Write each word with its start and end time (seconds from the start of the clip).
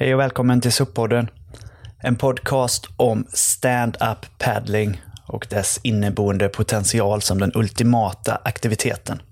Hej 0.00 0.14
och 0.14 0.20
välkommen 0.20 0.60
till 0.60 0.70
SUP-podden. 0.70 1.28
En 1.98 2.16
podcast 2.16 2.88
om 2.96 3.26
stand-up 3.32 4.38
paddling 4.38 5.02
och 5.26 5.46
dess 5.50 5.80
inneboende 5.82 6.48
potential 6.48 7.22
som 7.22 7.38
den 7.38 7.52
ultimata 7.54 8.40
aktiviteten. 8.44 9.22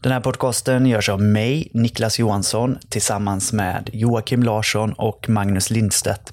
Den 0.00 0.12
här 0.12 0.20
podcasten 0.20 0.86
görs 0.86 1.08
av 1.08 1.22
mig, 1.22 1.68
Niklas 1.72 2.18
Johansson, 2.18 2.78
tillsammans 2.88 3.52
med 3.52 3.90
Joakim 3.92 4.42
Larsson 4.42 4.92
och 4.92 5.28
Magnus 5.28 5.70
Lindstedt. 5.70 6.32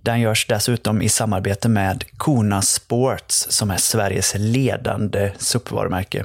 Den 0.00 0.20
görs 0.20 0.46
dessutom 0.46 1.02
i 1.02 1.08
samarbete 1.08 1.68
med 1.68 2.04
Kona 2.16 2.62
Sports 2.62 3.46
som 3.50 3.70
är 3.70 3.76
Sveriges 3.76 4.34
ledande 4.36 5.32
SUP-varumärke. 5.38 6.24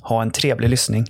Ha 0.00 0.22
en 0.22 0.30
trevlig 0.30 0.68
lyssning. 0.68 1.06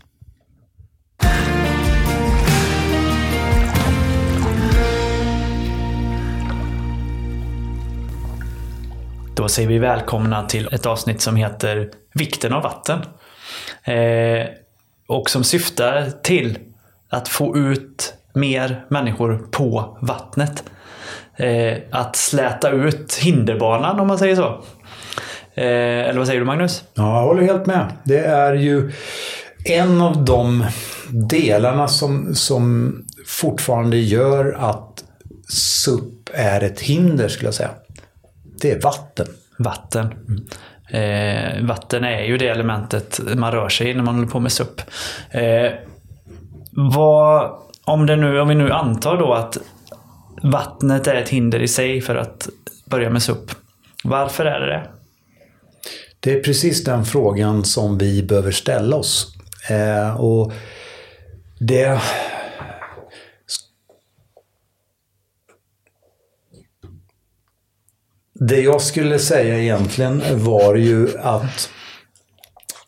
Då 9.38 9.48
säger 9.48 9.68
vi 9.68 9.78
välkomna 9.78 10.46
till 10.46 10.68
ett 10.72 10.86
avsnitt 10.86 11.20
som 11.20 11.36
heter 11.36 11.90
Vikten 12.14 12.52
av 12.52 12.62
vatten. 12.62 12.98
Eh, 13.84 14.46
och 15.08 15.30
som 15.30 15.44
syftar 15.44 16.11
till 16.22 16.58
att 17.08 17.28
få 17.28 17.56
ut 17.56 18.14
mer 18.34 18.84
människor 18.88 19.48
på 19.50 19.98
vattnet. 20.00 20.64
Eh, 21.36 21.78
att 21.90 22.16
släta 22.16 22.70
ut 22.70 23.14
hinderbanan 23.14 24.00
om 24.00 24.08
man 24.08 24.18
säger 24.18 24.36
så. 24.36 24.64
Eh, 25.54 26.08
eller 26.08 26.18
vad 26.18 26.26
säger 26.26 26.40
du 26.40 26.46
Magnus? 26.46 26.84
Ja, 26.94 27.20
jag 27.20 27.26
håller 27.26 27.42
helt 27.42 27.66
med. 27.66 27.92
Det 28.04 28.25
är 28.25 28.54
ju 28.54 28.92
en 29.64 30.00
av 30.00 30.25
de 30.25 30.64
delarna 31.08 31.89
som, 31.89 32.34
som 32.34 32.97
fortfarande 33.27 33.97
gör 33.97 34.56
att 34.58 35.05
SUP 35.48 36.30
är 36.34 36.61
ett 36.61 36.80
hinder 36.80 37.28
skulle 37.28 37.47
jag 37.47 37.55
säga. 37.55 37.70
Det 38.61 38.70
är 38.70 38.81
vatten. 38.81 39.27
Vatten. 39.59 40.14
Eh, 40.91 41.64
vatten 41.64 42.05
är 42.05 42.23
ju 42.23 42.39
det 42.39 42.48
elementet 42.48 43.20
man 43.37 43.53
rör 43.53 43.69
sig 43.69 43.91
i 43.91 43.95
när 43.95 44.03
man 44.03 44.14
håller 44.14 44.28
på 44.28 44.41
med 44.41 44.53
SUP. 44.53 44.81
Eh, 45.31 45.73
vad, 46.70 47.59
om, 47.84 48.06
det 48.06 48.17
nu, 48.17 48.41
om 48.41 48.48
vi 48.48 48.55
nu 48.55 48.73
antar 48.73 49.17
då 49.17 49.34
att 49.34 49.59
vattnet 50.42 51.06
är 51.06 51.14
ett 51.14 51.29
hinder 51.29 51.62
i 51.62 51.69
sig 51.69 52.01
för 52.01 52.17
att 52.17 52.48
börja 52.84 53.11
med 53.11 53.23
SUP. 53.23 53.51
Varför 54.05 54.45
är 54.45 54.61
det 54.61 54.67
det? 54.67 54.89
Det 56.20 56.33
är 56.33 56.42
precis 56.42 56.84
den 56.84 57.05
frågan 57.05 57.64
som 57.64 57.98
vi 57.98 58.23
behöver 58.23 58.51
ställa 58.51 58.97
oss. 58.97 59.34
Eh, 59.70 60.20
och 60.20 60.53
det... 61.59 62.01
Det 68.39 68.61
jag 68.61 68.81
skulle 68.81 69.19
säga 69.19 69.58
egentligen 69.58 70.22
var 70.44 70.75
ju 70.75 71.19
att 71.19 71.70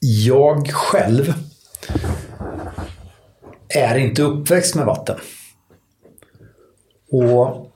jag 0.00 0.70
själv 0.70 1.34
är 3.68 3.98
inte 3.98 4.22
uppväxt 4.22 4.74
med 4.74 4.86
vatten. 4.86 5.16
Och 7.12 7.70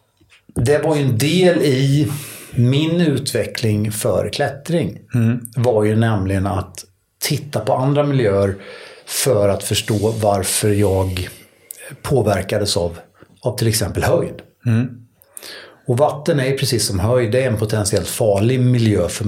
det 0.54 0.78
var 0.78 0.96
ju 0.96 1.02
en 1.02 1.18
del 1.18 1.62
i 1.62 2.12
min 2.54 3.00
utveckling 3.00 3.92
för 3.92 4.28
klättring. 4.28 5.00
Mm. 5.14 5.46
var 5.56 5.84
ju 5.84 5.96
nämligen 5.96 6.46
att 6.46 6.84
titta 7.18 7.60
på 7.60 7.72
andra 7.72 8.02
miljöer 8.02 8.56
för 9.06 9.48
att 9.48 9.64
förstå 9.64 10.14
varför 10.22 10.68
jag 10.68 11.28
påverkades 12.02 12.76
av, 12.76 12.98
av 13.40 13.56
till 13.56 13.68
exempel 13.68 14.02
höjd. 14.02 14.42
Mm. 14.66 15.03
Och 15.86 15.98
vatten 15.98 16.40
är 16.40 16.58
precis 16.58 16.86
som 16.86 16.98
höjd, 16.98 17.32
det 17.32 17.42
är 17.42 17.50
en 17.50 17.56
potentiellt 17.56 18.08
farlig 18.08 18.60
miljö 18.60 19.08
för 19.08 19.24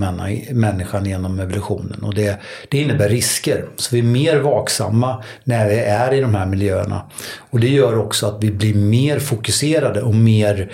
människan 0.54 1.06
genom 1.06 1.40
evolutionen. 1.40 2.02
Och 2.02 2.14
det, 2.14 2.40
det 2.68 2.78
innebär 2.78 3.08
risker. 3.08 3.64
Så 3.76 3.94
vi 3.96 3.98
är 3.98 4.04
mer 4.04 4.36
vaksamma 4.36 5.24
när 5.44 5.68
vi 5.68 5.78
är 5.78 6.14
i 6.14 6.20
de 6.20 6.34
här 6.34 6.46
miljöerna. 6.46 7.10
Och 7.50 7.60
det 7.60 7.68
gör 7.68 7.98
också 7.98 8.26
att 8.26 8.44
vi 8.44 8.50
blir 8.50 8.74
mer 8.74 9.18
fokuserade 9.18 10.02
och 10.02 10.14
mer, 10.14 10.72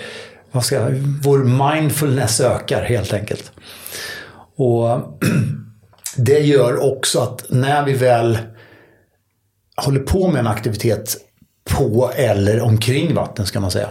vad 0.51 0.65
ska 0.65 0.75
jag, 0.75 0.91
vår 1.23 1.71
mindfulness 1.73 2.41
ökar 2.41 2.81
helt 2.81 3.13
enkelt. 3.13 3.51
Och 4.55 5.19
det 6.17 6.39
gör 6.39 6.93
också 6.93 7.19
att 7.19 7.45
när 7.49 7.85
vi 7.85 7.93
väl 7.93 8.37
håller 9.75 9.99
på 9.99 10.27
med 10.27 10.39
en 10.39 10.47
aktivitet 10.47 11.17
på 11.77 12.11
eller 12.15 12.61
omkring 12.61 13.13
vatten 13.13 13.45
ska 13.45 13.59
man 13.59 13.71
säga 13.71 13.89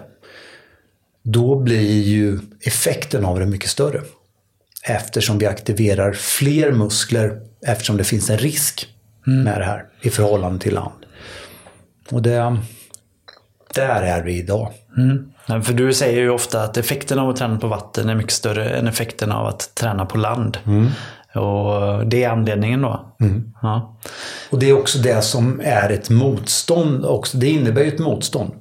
då 1.22 1.56
blir 1.56 2.02
ju 2.02 2.38
effekten 2.60 3.24
av 3.24 3.38
det 3.38 3.46
mycket 3.46 3.70
större. 3.70 4.00
Eftersom 4.82 5.38
vi 5.38 5.46
aktiverar 5.46 6.12
fler 6.12 6.72
muskler 6.72 7.40
eftersom 7.66 7.96
det 7.96 8.04
finns 8.04 8.30
en 8.30 8.38
risk 8.38 8.88
mm. 9.26 9.44
med 9.44 9.60
det 9.60 9.64
här 9.64 9.84
i 10.00 10.10
förhållande 10.10 10.58
till 10.58 10.74
land. 10.74 11.04
Och 12.10 12.22
det, 12.22 12.56
där 13.74 14.02
är 14.02 14.22
vi 14.22 14.38
idag. 14.38 14.72
Mm. 14.98 15.32
För 15.62 15.72
du 15.72 15.94
säger 15.94 16.20
ju 16.20 16.30
ofta 16.30 16.62
att 16.62 16.76
effekten 16.76 17.18
av 17.18 17.30
att 17.30 17.36
träna 17.36 17.58
på 17.58 17.66
vatten 17.66 18.08
är 18.08 18.14
mycket 18.14 18.32
större 18.32 18.70
än 18.70 18.88
effekten 18.88 19.32
av 19.32 19.46
att 19.46 19.74
träna 19.74 20.06
på 20.06 20.18
land. 20.18 20.58
Mm. 20.66 20.88
Och 21.34 22.06
det 22.06 22.24
är 22.24 22.28
anledningen 22.28 22.82
då. 22.82 23.14
Mm. 23.20 23.52
Ja. 23.62 23.96
Och 24.50 24.58
det 24.58 24.70
är 24.70 24.78
också 24.78 24.98
det 24.98 25.22
som 25.22 25.60
är 25.64 25.90
ett 25.90 26.10
motstånd 26.10 27.04
också. 27.04 27.38
Det 27.38 27.48
innebär 27.48 27.82
ju 27.82 27.88
ett 27.88 27.98
motstånd. 27.98 28.52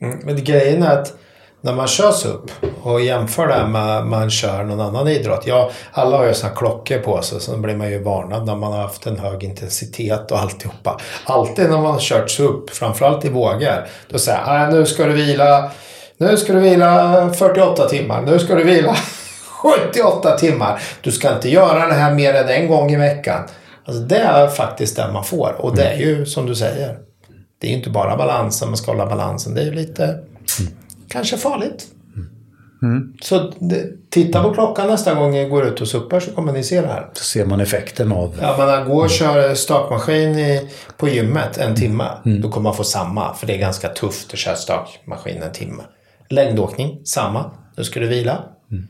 Mm. 0.00 0.18
Men 0.24 0.44
grejen 0.44 0.82
är 0.82 1.00
att 1.00 1.18
när 1.60 1.72
man 1.72 1.86
kör 1.86 2.12
SUP 2.12 2.50
och 2.82 3.00
jämför 3.00 3.46
det 3.46 3.66
med 3.66 4.06
man 4.06 4.30
kör 4.30 4.64
någon 4.64 4.80
annan 4.80 5.08
idrott. 5.08 5.46
Ja, 5.46 5.70
alla 5.92 6.16
har 6.16 6.26
ju 6.26 6.34
sådana 6.34 6.56
klockor 6.56 6.98
på 6.98 7.22
sig 7.22 7.40
så 7.40 7.56
blir 7.56 7.76
man 7.76 7.90
ju 7.90 8.02
varnad 8.02 8.46
när 8.46 8.56
man 8.56 8.72
har 8.72 8.80
haft 8.80 9.06
en 9.06 9.18
hög 9.18 9.44
intensitet 9.44 10.30
och 10.30 10.38
alltihopa. 10.38 11.00
Alltid 11.24 11.70
när 11.70 11.78
man 11.78 11.92
har 11.92 12.00
kört 12.00 12.30
SUP, 12.30 12.70
framförallt 12.70 13.24
i 13.24 13.28
vågor, 13.28 13.86
då 14.08 14.18
säger 14.18 14.60
jag 14.60 14.72
nu 14.72 14.86
ska 14.86 15.04
du 15.04 15.12
vila 15.12 15.70
nu 16.20 16.36
ska 16.36 16.52
du 16.52 16.60
vila 16.60 17.30
48 17.32 17.88
timmar. 17.88 18.22
Nu 18.22 18.38
ska 18.38 18.54
du 18.54 18.64
vila 18.64 18.96
78 19.46 20.36
timmar. 20.36 20.82
Du 21.02 21.12
ska 21.12 21.34
inte 21.34 21.48
göra 21.48 21.86
det 21.86 21.94
här 21.94 22.14
mer 22.14 22.34
än 22.34 22.48
en 22.48 22.68
gång 22.68 22.90
i 22.90 22.96
veckan. 22.96 23.42
Alltså 23.84 24.02
det 24.02 24.18
är 24.18 24.48
faktiskt 24.48 24.96
det 24.96 25.12
man 25.12 25.24
får. 25.24 25.54
Och 25.58 25.76
det 25.76 25.84
är 25.84 25.96
ju 25.96 26.26
som 26.26 26.46
du 26.46 26.54
säger. 26.54 26.98
Det 27.60 27.66
är 27.66 27.70
ju 27.70 27.76
inte 27.76 27.90
bara 27.90 28.16
balansen, 28.16 28.68
man 28.68 28.76
ska 28.76 28.90
hålla 28.90 29.06
balansen. 29.06 29.54
Det 29.54 29.60
är 29.60 29.64
ju 29.64 29.74
lite... 29.74 30.18
Mm 31.08 31.18
kanske 31.18 31.36
farligt. 31.36 31.86
Mm. 32.82 33.12
Så 33.22 33.52
titta 34.10 34.42
på 34.42 34.54
klockan 34.54 34.88
nästa 34.88 35.14
gång 35.14 35.30
ni 35.30 35.48
går 35.48 35.66
ut 35.66 35.80
och 35.80 35.88
suppar 35.88 36.20
så 36.20 36.30
kommer 36.30 36.52
ni 36.52 36.62
se 36.62 36.80
det 36.80 36.86
här. 36.86 37.10
Så 37.12 37.24
ser 37.24 37.46
man 37.46 37.60
effekten 37.60 38.12
av... 38.12 38.38
Ja, 38.40 38.54
men 38.58 38.88
gå 38.88 39.02
och 39.02 39.10
köra 39.10 39.54
stakmaskin 39.54 40.38
i, 40.38 40.70
på 40.96 41.08
gymmet 41.08 41.58
en 41.58 41.74
timme. 41.74 42.08
Mm. 42.24 42.40
Då 42.40 42.50
kommer 42.50 42.64
man 42.64 42.76
få 42.76 42.84
samma. 42.84 43.34
För 43.34 43.46
det 43.46 43.54
är 43.54 43.58
ganska 43.58 43.88
tufft 43.88 44.32
att 44.32 44.38
köra 44.38 44.56
stakmaskin 44.56 45.42
en 45.42 45.52
timme. 45.52 45.82
Längdåkning, 46.28 47.00
samma. 47.04 47.50
Då 47.76 47.84
ska 47.84 48.00
du 48.00 48.06
vila. 48.06 48.44
Mm. 48.70 48.88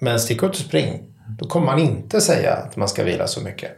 Men 0.00 0.20
stick 0.20 0.42
ut 0.42 0.50
och 0.50 0.56
spring. 0.56 1.02
Då 1.38 1.46
kommer 1.46 1.66
man 1.66 1.78
inte 1.78 2.20
säga 2.20 2.52
att 2.52 2.76
man 2.76 2.88
ska 2.88 3.04
vila 3.04 3.26
så 3.26 3.40
mycket. 3.40 3.70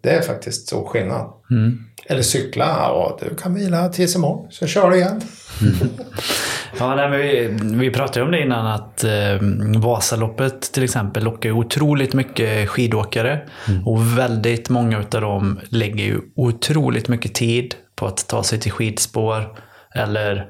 Det 0.00 0.10
är 0.10 0.22
faktiskt 0.22 0.68
så 0.68 0.84
skillnad. 0.84 1.32
Mm. 1.50 1.84
Eller 2.06 2.22
cykla. 2.22 2.64
Ja, 2.64 3.18
du 3.20 3.36
kan 3.36 3.54
vila 3.54 3.88
tills 3.88 4.16
imorgon. 4.16 4.46
Så 4.50 4.66
kör 4.66 4.90
du 4.90 4.96
igen. 4.96 5.20
Ja, 6.78 6.94
nej, 6.94 7.10
vi, 7.10 7.48
vi 7.76 7.90
pratade 7.90 8.24
om 8.24 8.30
det 8.30 8.42
innan 8.42 8.66
att 8.66 9.04
eh, 9.04 9.10
Vasaloppet 9.76 10.72
till 10.72 10.84
exempel 10.84 11.24
lockar 11.24 11.50
otroligt 11.50 12.14
mycket 12.14 12.68
skidåkare. 12.68 13.40
Mm. 13.68 13.86
Och 13.86 14.18
väldigt 14.18 14.68
många 14.68 14.98
av 14.98 15.20
dem 15.20 15.60
lägger 15.68 16.04
ju 16.04 16.20
otroligt 16.36 17.08
mycket 17.08 17.34
tid 17.34 17.74
på 17.96 18.06
att 18.06 18.28
ta 18.28 18.42
sig 18.42 18.60
till 18.60 18.72
skidspår 18.72 19.58
eller 19.94 20.46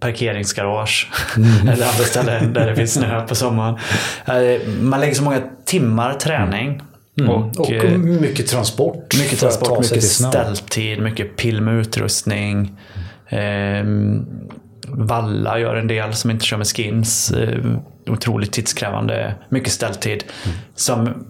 parkeringsgarage 0.00 1.10
mm. 1.36 1.48
eller 1.68 1.86
andra 1.86 2.04
ställen 2.04 2.52
där 2.52 2.66
det 2.66 2.76
finns 2.76 2.92
snö 2.92 3.26
på 3.26 3.34
sommaren. 3.34 3.78
Eh, 4.24 4.68
man 4.80 5.00
lägger 5.00 5.14
så 5.14 5.22
många 5.22 5.42
timmar 5.64 6.14
träning. 6.14 6.82
Mm. 7.20 7.30
Och, 7.30 7.60
och, 7.60 7.72
eh, 7.72 7.98
mycket 7.98 8.46
transport. 8.46 9.18
Mycket 9.18 9.38
transport, 9.40 9.80
mycket 9.80 10.04
ställtid, 10.04 11.02
mycket 11.02 11.36
pill 11.36 11.60
med 11.60 11.74
utrustning. 11.74 12.78
Mm. 13.28 14.26
Valla 14.96 15.58
gör 15.58 15.76
en 15.76 15.86
del 15.86 16.14
som 16.14 16.30
inte 16.30 16.44
kör 16.44 16.56
med 16.56 16.66
skins. 16.66 17.30
Eh, 17.30 17.64
otroligt 18.06 18.52
tidskrävande, 18.52 19.34
mycket 19.48 19.72
ställtid. 19.72 20.24
Mm. 20.44 20.56
Som 20.74 21.26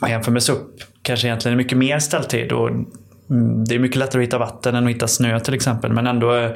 man 0.00 0.10
jämför 0.10 0.32
med 0.32 0.42
SUP 0.42 0.58
kanske 1.02 1.26
egentligen 1.26 1.52
är 1.52 1.62
mycket 1.62 1.78
mer 1.78 1.98
ställtid. 1.98 2.52
Och 2.52 2.68
mm, 2.68 3.64
det 3.64 3.74
är 3.74 3.78
mycket 3.78 3.98
lättare 3.98 4.22
att 4.22 4.26
hitta 4.26 4.38
vatten 4.38 4.74
än 4.74 4.84
att 4.84 4.90
hitta 4.90 5.08
snö 5.08 5.40
till 5.40 5.54
exempel. 5.54 5.92
Men 5.92 6.06
ändå 6.06 6.34
eh, 6.34 6.50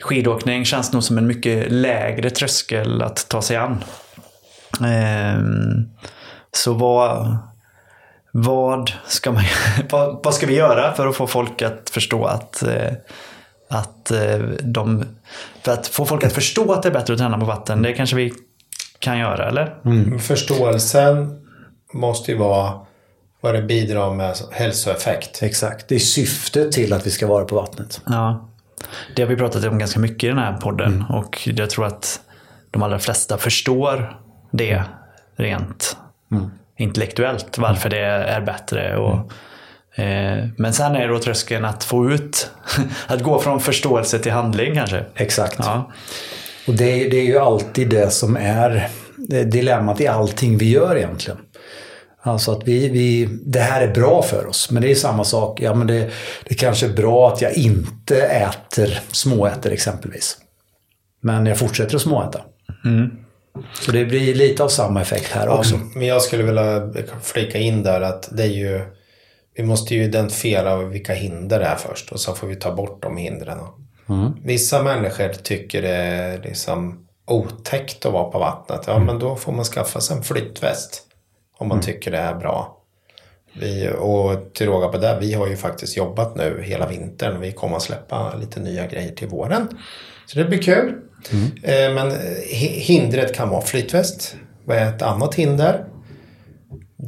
skidåkning 0.00 0.64
känns 0.64 0.92
nog 0.92 1.02
som 1.04 1.18
en 1.18 1.26
mycket 1.26 1.72
lägre 1.72 2.30
tröskel 2.30 3.02
att 3.02 3.28
ta 3.28 3.42
sig 3.42 3.56
an. 3.56 3.84
Ehm, 4.84 5.88
så 6.52 6.72
vad, 6.72 7.38
vad, 8.32 8.92
ska 9.06 9.32
man, 9.32 9.44
vad, 9.90 10.20
vad 10.24 10.34
ska 10.34 10.46
vi 10.46 10.54
göra 10.54 10.94
för 10.94 11.06
att 11.06 11.16
få 11.16 11.26
folk 11.26 11.62
att 11.62 11.90
förstå 11.90 12.24
att 12.24 12.62
eh, 12.62 12.92
att 13.68 14.10
eh, 14.10 14.38
de, 14.60 15.04
för 15.62 15.72
att 15.72 15.86
få 15.86 16.06
folk 16.06 16.24
att 16.24 16.32
förstå 16.32 16.72
att 16.72 16.82
det 16.82 16.88
är 16.88 16.92
bättre 16.92 17.12
att 17.12 17.18
träna 17.18 17.38
på 17.38 17.44
vatten, 17.44 17.82
det 17.82 17.92
kanske 17.92 18.16
vi 18.16 18.32
kan 18.98 19.18
göra, 19.18 19.48
eller? 19.48 19.74
Mm. 19.84 20.18
Förståelsen 20.18 21.44
måste 21.92 22.32
ju 22.32 22.38
vara 22.38 22.80
vad 23.40 23.54
det 23.54 23.62
bidrar 23.62 24.14
med 24.14 24.36
hälsoeffekt. 24.52 25.42
Exakt. 25.42 25.88
Det 25.88 25.94
är 25.94 25.98
syftet 25.98 26.72
till 26.72 26.92
att 26.92 27.06
vi 27.06 27.10
ska 27.10 27.26
vara 27.26 27.44
på 27.44 27.56
vattnet. 27.56 28.00
Ja. 28.06 28.48
Det 29.16 29.22
har 29.22 29.28
vi 29.28 29.36
pratat 29.36 29.64
om 29.64 29.78
ganska 29.78 30.00
mycket 30.00 30.24
i 30.24 30.28
den 30.28 30.38
här 30.38 30.52
podden 30.52 30.94
mm. 30.94 31.06
och 31.10 31.48
jag 31.48 31.70
tror 31.70 31.86
att 31.86 32.20
de 32.70 32.82
allra 32.82 32.98
flesta 32.98 33.38
förstår 33.38 34.16
det 34.50 34.82
rent 35.36 35.96
mm. 36.32 36.50
intellektuellt, 36.76 37.58
varför 37.58 37.90
det 37.90 38.04
är 38.06 38.40
bättre. 38.40 38.96
Och, 38.96 39.14
mm. 39.14 39.28
Men 40.56 40.72
sen 40.72 40.96
är 40.96 41.08
då 41.08 41.18
tröskeln 41.18 41.64
att 41.64 41.84
få 41.84 42.10
ut, 42.10 42.50
att 43.06 43.22
gå 43.22 43.40
från 43.40 43.60
förståelse 43.60 44.18
till 44.18 44.32
handling 44.32 44.74
kanske. 44.74 45.04
Exakt. 45.14 45.56
Ja. 45.58 45.92
Och 46.66 46.74
det 46.74 46.84
är, 46.84 47.10
det 47.10 47.16
är 47.16 47.24
ju 47.24 47.38
alltid 47.38 47.88
det 47.88 48.10
som 48.10 48.36
är 48.36 48.88
dilemmat 49.44 50.00
i 50.00 50.06
allting 50.06 50.58
vi 50.58 50.70
gör 50.70 50.96
egentligen. 50.96 51.38
Alltså 52.22 52.52
att 52.52 52.68
vi, 52.68 52.88
vi, 52.88 53.28
det 53.42 53.60
här 53.60 53.82
är 53.82 53.94
bra 53.94 54.22
för 54.22 54.46
oss. 54.46 54.70
Men 54.70 54.82
det 54.82 54.90
är 54.90 54.94
samma 54.94 55.24
sak. 55.24 55.60
Ja, 55.60 55.74
men 55.74 55.86
det, 55.86 56.10
det 56.44 56.54
kanske 56.54 56.86
är 56.86 56.92
bra 56.92 57.32
att 57.32 57.42
jag 57.42 57.52
inte 57.52 58.22
äter 58.22 59.00
småäter 59.10 59.70
exempelvis. 59.70 60.36
Men 61.20 61.46
jag 61.46 61.58
fortsätter 61.58 61.96
att 61.96 62.02
småäta. 62.02 62.40
Mm. 62.84 63.10
Så 63.80 63.92
det 63.92 64.04
blir 64.04 64.34
lite 64.34 64.64
av 64.64 64.68
samma 64.68 65.00
effekt 65.00 65.32
här 65.32 65.48
också. 65.48 65.74
Ja, 65.74 65.80
men 65.94 66.06
jag 66.06 66.22
skulle 66.22 66.42
vilja 66.42 66.92
flika 67.22 67.58
in 67.58 67.82
där 67.82 68.00
att 68.00 68.28
det 68.32 68.42
är 68.42 68.46
ju 68.46 68.80
vi 69.58 69.64
måste 69.64 69.94
ju 69.94 70.04
identifiera 70.04 70.76
vilka 70.76 71.14
hinder 71.14 71.58
det 71.58 71.66
är 71.66 71.76
först 71.76 72.12
och 72.12 72.20
så 72.20 72.34
får 72.34 72.46
vi 72.46 72.56
ta 72.56 72.74
bort 72.74 73.02
de 73.02 73.16
hindren. 73.16 73.58
Mm. 74.08 74.32
Vissa 74.44 74.82
människor 74.82 75.28
tycker 75.28 75.82
det 75.82 75.94
är 75.94 76.42
liksom 76.42 77.06
otäckt 77.26 78.06
att 78.06 78.12
vara 78.12 78.30
på 78.30 78.38
vattnet. 78.38 78.80
Ja, 78.86 78.94
mm. 78.94 79.06
men 79.06 79.18
då 79.18 79.36
får 79.36 79.52
man 79.52 79.64
skaffa 79.64 80.00
sig 80.00 80.16
en 80.16 80.22
flytväst. 80.22 81.02
Om 81.58 81.68
man 81.68 81.76
mm. 81.76 81.86
tycker 81.86 82.10
det 82.10 82.18
är 82.18 82.34
bra. 82.34 82.82
Vi, 83.60 83.90
och 83.98 84.54
till 84.54 84.66
råga 84.66 84.88
på 84.88 84.98
det, 84.98 85.18
vi 85.20 85.34
har 85.34 85.46
ju 85.46 85.56
faktiskt 85.56 85.96
jobbat 85.96 86.36
nu 86.36 86.62
hela 86.62 86.86
vintern. 86.86 87.40
Vi 87.40 87.52
kommer 87.52 87.76
att 87.76 87.82
släppa 87.82 88.34
lite 88.36 88.60
nya 88.60 88.86
grejer 88.86 89.12
till 89.12 89.28
våren. 89.28 89.68
Så 90.26 90.38
det 90.38 90.44
blir 90.44 90.62
kul. 90.62 90.94
Mm. 91.32 91.50
Eh, 91.62 91.94
men 91.94 92.16
hindret 92.58 93.34
kan 93.34 93.48
vara 93.48 93.62
flytväst. 93.62 94.36
Vad 94.64 94.76
är 94.76 94.88
ett 94.88 95.02
annat 95.02 95.34
hinder? 95.34 95.84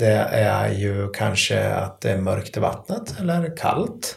Det 0.00 0.26
är 0.31 0.73
ju 0.73 1.08
kanske 1.12 1.75
att 1.75 2.00
det 2.00 2.11
är 2.11 2.19
mörkt 2.19 2.56
i 2.56 2.61
vattnet 2.61 3.14
eller 3.20 3.56
kallt. 3.56 4.17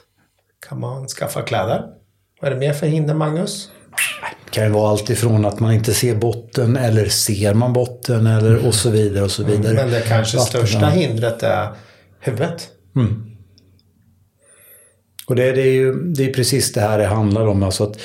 Kan 0.70 0.80
man 0.80 1.08
skaffa 1.08 1.42
kläder? 1.42 1.84
Vad 2.42 2.52
är 2.52 2.56
det 2.56 2.60
mer 2.60 2.74
för 2.74 2.88
hinder, 2.88 3.14
Magnus? 3.14 3.70
Det 4.46 4.52
kan 4.52 4.64
ju 4.64 4.70
vara 4.70 4.90
allt 4.90 5.10
ifrån 5.10 5.46
att 5.46 5.60
man 5.60 5.74
inte 5.74 5.94
ser 5.94 6.16
botten 6.16 6.78
eller 6.78 7.06
ser 7.06 7.54
man 7.54 7.74
botten 7.74 8.28
eller 8.28 8.68
och 8.68 8.76
så 8.76 8.90
vidare 8.90 9.24
och 9.24 9.32
så 9.32 9.44
vidare. 9.44 9.74
Men 9.74 9.92
det 9.92 10.02
kanske 10.02 10.38
Vatten, 10.38 10.68
största 10.68 10.86
hindret 10.86 11.44
är 11.44 11.70
huvudet. 12.20 12.68
Mm. 12.96 13.24
Och 15.28 15.36
det, 15.36 15.52
det, 15.52 15.62
är 15.62 15.74
ju 15.74 15.94
det 15.94 16.30
är 16.30 16.34
precis 16.34 16.74
det 16.74 16.82
här 16.82 16.98
det 16.98 17.06
handlar 17.06 17.48
om. 17.48 17.64
Alltså 17.64 17.84
att, 17.84 17.98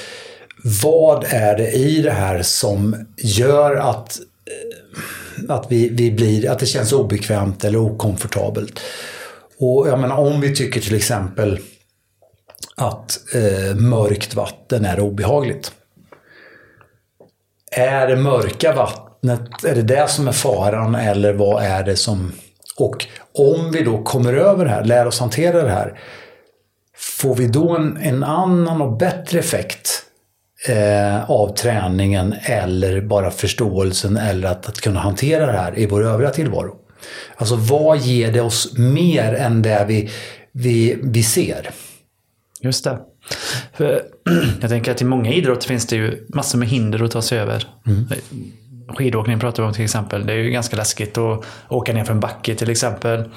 vad 0.83 1.25
är 1.29 1.57
det 1.57 1.71
i 1.71 2.03
det 2.03 2.11
här 2.11 2.43
som 2.43 3.07
gör 3.17 3.77
att, 3.77 4.19
att, 5.49 5.67
vi, 5.69 5.89
vi 5.89 6.11
blir, 6.11 6.51
att 6.51 6.59
det 6.59 6.67
känns 6.67 6.93
obekvämt 6.93 7.65
eller 7.65 7.79
okomfortabelt? 7.79 8.81
Och 9.59 9.89
jag 9.89 9.99
menar 9.99 10.17
om 10.17 10.41
vi 10.41 10.55
tycker 10.55 10.81
till 10.81 10.95
exempel 10.97 11.61
att 12.77 13.21
eh, 13.35 13.77
mörkt 13.77 14.35
vatten 14.35 14.85
är 14.85 15.01
obehagligt. 15.01 15.73
Är 17.71 18.07
det 18.07 18.17
mörka 18.17 18.73
vattnet, 18.73 19.65
är 19.65 19.75
det 19.75 19.83
det 19.83 20.11
som 20.11 20.29
är 20.29 20.33
faran 20.33 20.95
eller 20.95 21.33
vad 21.33 21.65
är 21.65 21.85
det 21.85 21.97
som... 21.97 22.33
Och 22.77 23.07
om 23.35 23.73
vi 23.73 23.83
då 23.83 24.03
kommer 24.03 24.35
över 24.35 24.65
det 24.65 24.71
här, 24.71 24.85
lär 24.85 25.07
oss 25.07 25.21
hantera 25.21 25.63
det 25.63 25.71
här, 25.71 26.01
får 26.97 27.35
vi 27.35 27.47
då 27.47 27.77
en, 27.77 27.97
en 27.97 28.25
annan 28.25 28.83
och 28.83 28.97
bättre 28.97 29.39
effekt 29.39 30.05
eh, 30.67 31.31
av 31.31 31.55
träningen 31.55 32.35
eller 32.43 33.01
bara 33.01 33.31
förståelsen 33.31 34.17
eller 34.17 34.49
att, 34.49 34.69
att 34.69 34.81
kunna 34.81 35.01
hantera 35.01 35.47
det 35.47 35.59
här 35.59 35.79
i 35.79 35.87
vår 35.87 36.07
övriga 36.07 36.31
tillvaro? 36.31 36.77
Alltså 37.37 37.57
vad 37.57 37.99
ger 37.99 38.33
det 38.33 38.41
oss 38.41 38.79
mer 38.79 39.35
än 39.35 39.63
det 39.63 39.85
vi, 39.89 40.11
vi, 40.53 40.99
vi 41.03 41.23
ser? 41.23 41.71
Just 42.61 42.85
det. 42.85 42.99
För 43.73 44.03
jag 44.61 44.71
tänker 44.71 44.91
att 44.91 45.03
i 45.03 45.05
många 45.05 45.33
idrotter 45.33 45.69
finns 45.69 45.87
det 45.87 45.97
ju 45.97 46.27
massor 46.29 46.59
med 46.59 46.69
hinder 46.69 47.03
att 47.03 47.11
ta 47.11 47.23
sig 47.23 47.39
över. 47.39 47.67
Mm. 47.87 48.07
Skidåkning 48.89 49.39
pratar 49.39 49.63
vi 49.63 49.67
om 49.67 49.75
till 49.75 49.85
exempel. 49.85 50.27
Det 50.27 50.33
är 50.33 50.37
ju 50.37 50.51
ganska 50.51 50.77
läskigt 50.77 51.19
att 51.19 51.45
åka 51.69 51.93
ner 51.93 52.05
för 52.05 52.13
en 52.13 52.21
backe 52.21 52.55
till 52.55 52.71
exempel. 52.71 53.15
Mm. 53.15 53.31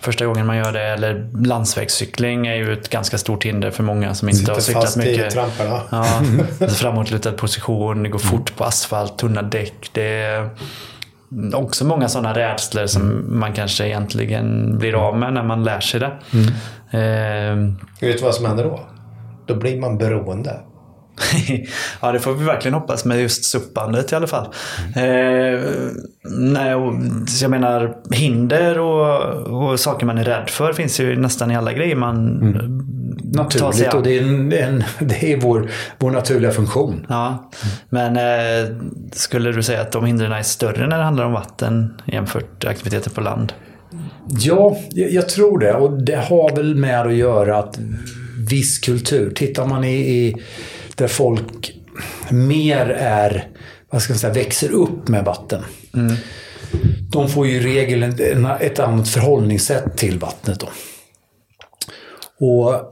Första 0.00 0.26
gången 0.26 0.46
man 0.46 0.56
gör 0.56 0.72
det. 0.72 0.82
Eller 0.82 1.30
landsvägscykling 1.46 2.46
är 2.46 2.54
ju 2.54 2.72
ett 2.72 2.88
ganska 2.88 3.18
stort 3.18 3.44
hinder 3.44 3.70
för 3.70 3.82
många 3.82 4.14
som 4.14 4.28
inte 4.28 4.38
Sitter 4.40 4.52
har 4.52 4.60
cyklat 4.60 4.96
mycket. 4.96 5.34
Fast 5.34 5.36
i 5.36 5.38
tramparna. 5.38 5.80
Ja, 6.60 6.66
framåtlutad 6.66 7.32
position, 7.32 8.02
det 8.02 8.08
går 8.08 8.18
fort 8.18 8.56
på 8.56 8.64
asfalt, 8.64 9.18
tunna 9.18 9.42
däck. 9.42 9.90
Det 9.92 10.02
är 10.02 10.50
också 11.54 11.84
många 11.84 12.08
sådana 12.08 12.34
rädslor 12.34 12.86
som 12.86 13.24
man 13.38 13.52
kanske 13.52 13.86
egentligen 13.86 14.78
blir 14.78 14.94
av 14.94 15.18
med 15.18 15.32
när 15.32 15.42
man 15.42 15.64
lär 15.64 15.80
sig 15.80 16.00
det. 16.00 16.12
Mm. 16.32 16.46
Eh, 16.90 17.74
Vet 18.00 18.18
du 18.18 18.24
vad 18.24 18.34
som 18.34 18.46
händer 18.46 18.64
då? 18.64 18.80
Då 19.46 19.54
blir 19.54 19.80
man 19.80 19.98
beroende. 19.98 20.60
ja, 22.00 22.12
det 22.12 22.20
får 22.20 22.34
vi 22.34 22.44
verkligen 22.44 22.74
hoppas 22.74 23.04
med 23.04 23.20
just 23.20 23.44
suppandet 23.44 24.12
i 24.12 24.14
alla 24.14 24.26
fall. 24.26 24.46
Eh, 24.96 25.60
nej, 26.30 26.74
och, 26.74 26.94
jag 27.40 27.50
menar, 27.50 27.96
hinder 28.10 28.78
och, 28.78 29.32
och, 29.32 29.80
saker 29.80 30.06
man 30.06 30.18
är 30.18 30.24
rädd 30.24 30.50
för 30.50 30.72
finns 30.72 31.00
ju 31.00 31.16
nästan 31.16 31.50
i 31.50 31.56
alla 31.56 31.72
grejer 31.72 31.96
man 31.96 32.42
mm. 32.42 32.88
Naturligt 33.34 33.94
och 33.94 34.02
det 34.02 34.18
är, 34.18 34.22
en, 34.22 34.52
en, 34.52 34.84
det 35.00 35.32
är 35.32 35.40
vår, 35.40 35.70
vår 35.98 36.10
naturliga 36.10 36.50
funktion. 36.50 37.06
Ja, 37.08 37.50
men 37.88 38.16
eh, 38.16 38.76
skulle 39.12 39.52
du 39.52 39.62
säga 39.62 39.80
att 39.80 39.92
de 39.92 40.04
hindren 40.04 40.32
är 40.32 40.42
större 40.42 40.86
när 40.86 40.98
det 40.98 41.04
handlar 41.04 41.24
om 41.24 41.32
vatten 41.32 41.94
jämfört 42.06 42.62
med 42.62 42.70
aktiviteter 42.70 43.10
på 43.10 43.20
land? 43.20 43.52
Ja, 44.40 44.76
jag 44.90 45.28
tror 45.28 45.58
det. 45.58 45.74
Och 45.74 46.02
det 46.02 46.16
har 46.16 46.56
väl 46.56 46.74
med 46.74 47.00
att 47.00 47.14
göra 47.14 47.58
att 47.58 47.78
viss 48.50 48.78
kultur, 48.78 49.30
tittar 49.30 49.66
man 49.66 49.84
i, 49.84 49.94
i 49.94 50.34
där 51.02 51.08
folk 51.08 51.72
mer 52.30 52.86
är, 52.98 53.48
vad 53.90 54.02
ska 54.02 54.12
man 54.12 54.18
säga, 54.18 54.32
växer 54.32 54.70
upp 54.70 55.08
med 55.08 55.24
vatten. 55.24 55.64
Mm. 55.94 56.16
De 57.10 57.28
får 57.28 57.46
ju 57.46 57.56
i 57.56 57.60
regel 57.60 58.02
ett 58.60 58.78
annat 58.78 59.08
förhållningssätt 59.08 59.96
till 59.96 60.18
vattnet. 60.18 60.60
Då. 60.60 60.68
Och 62.46 62.82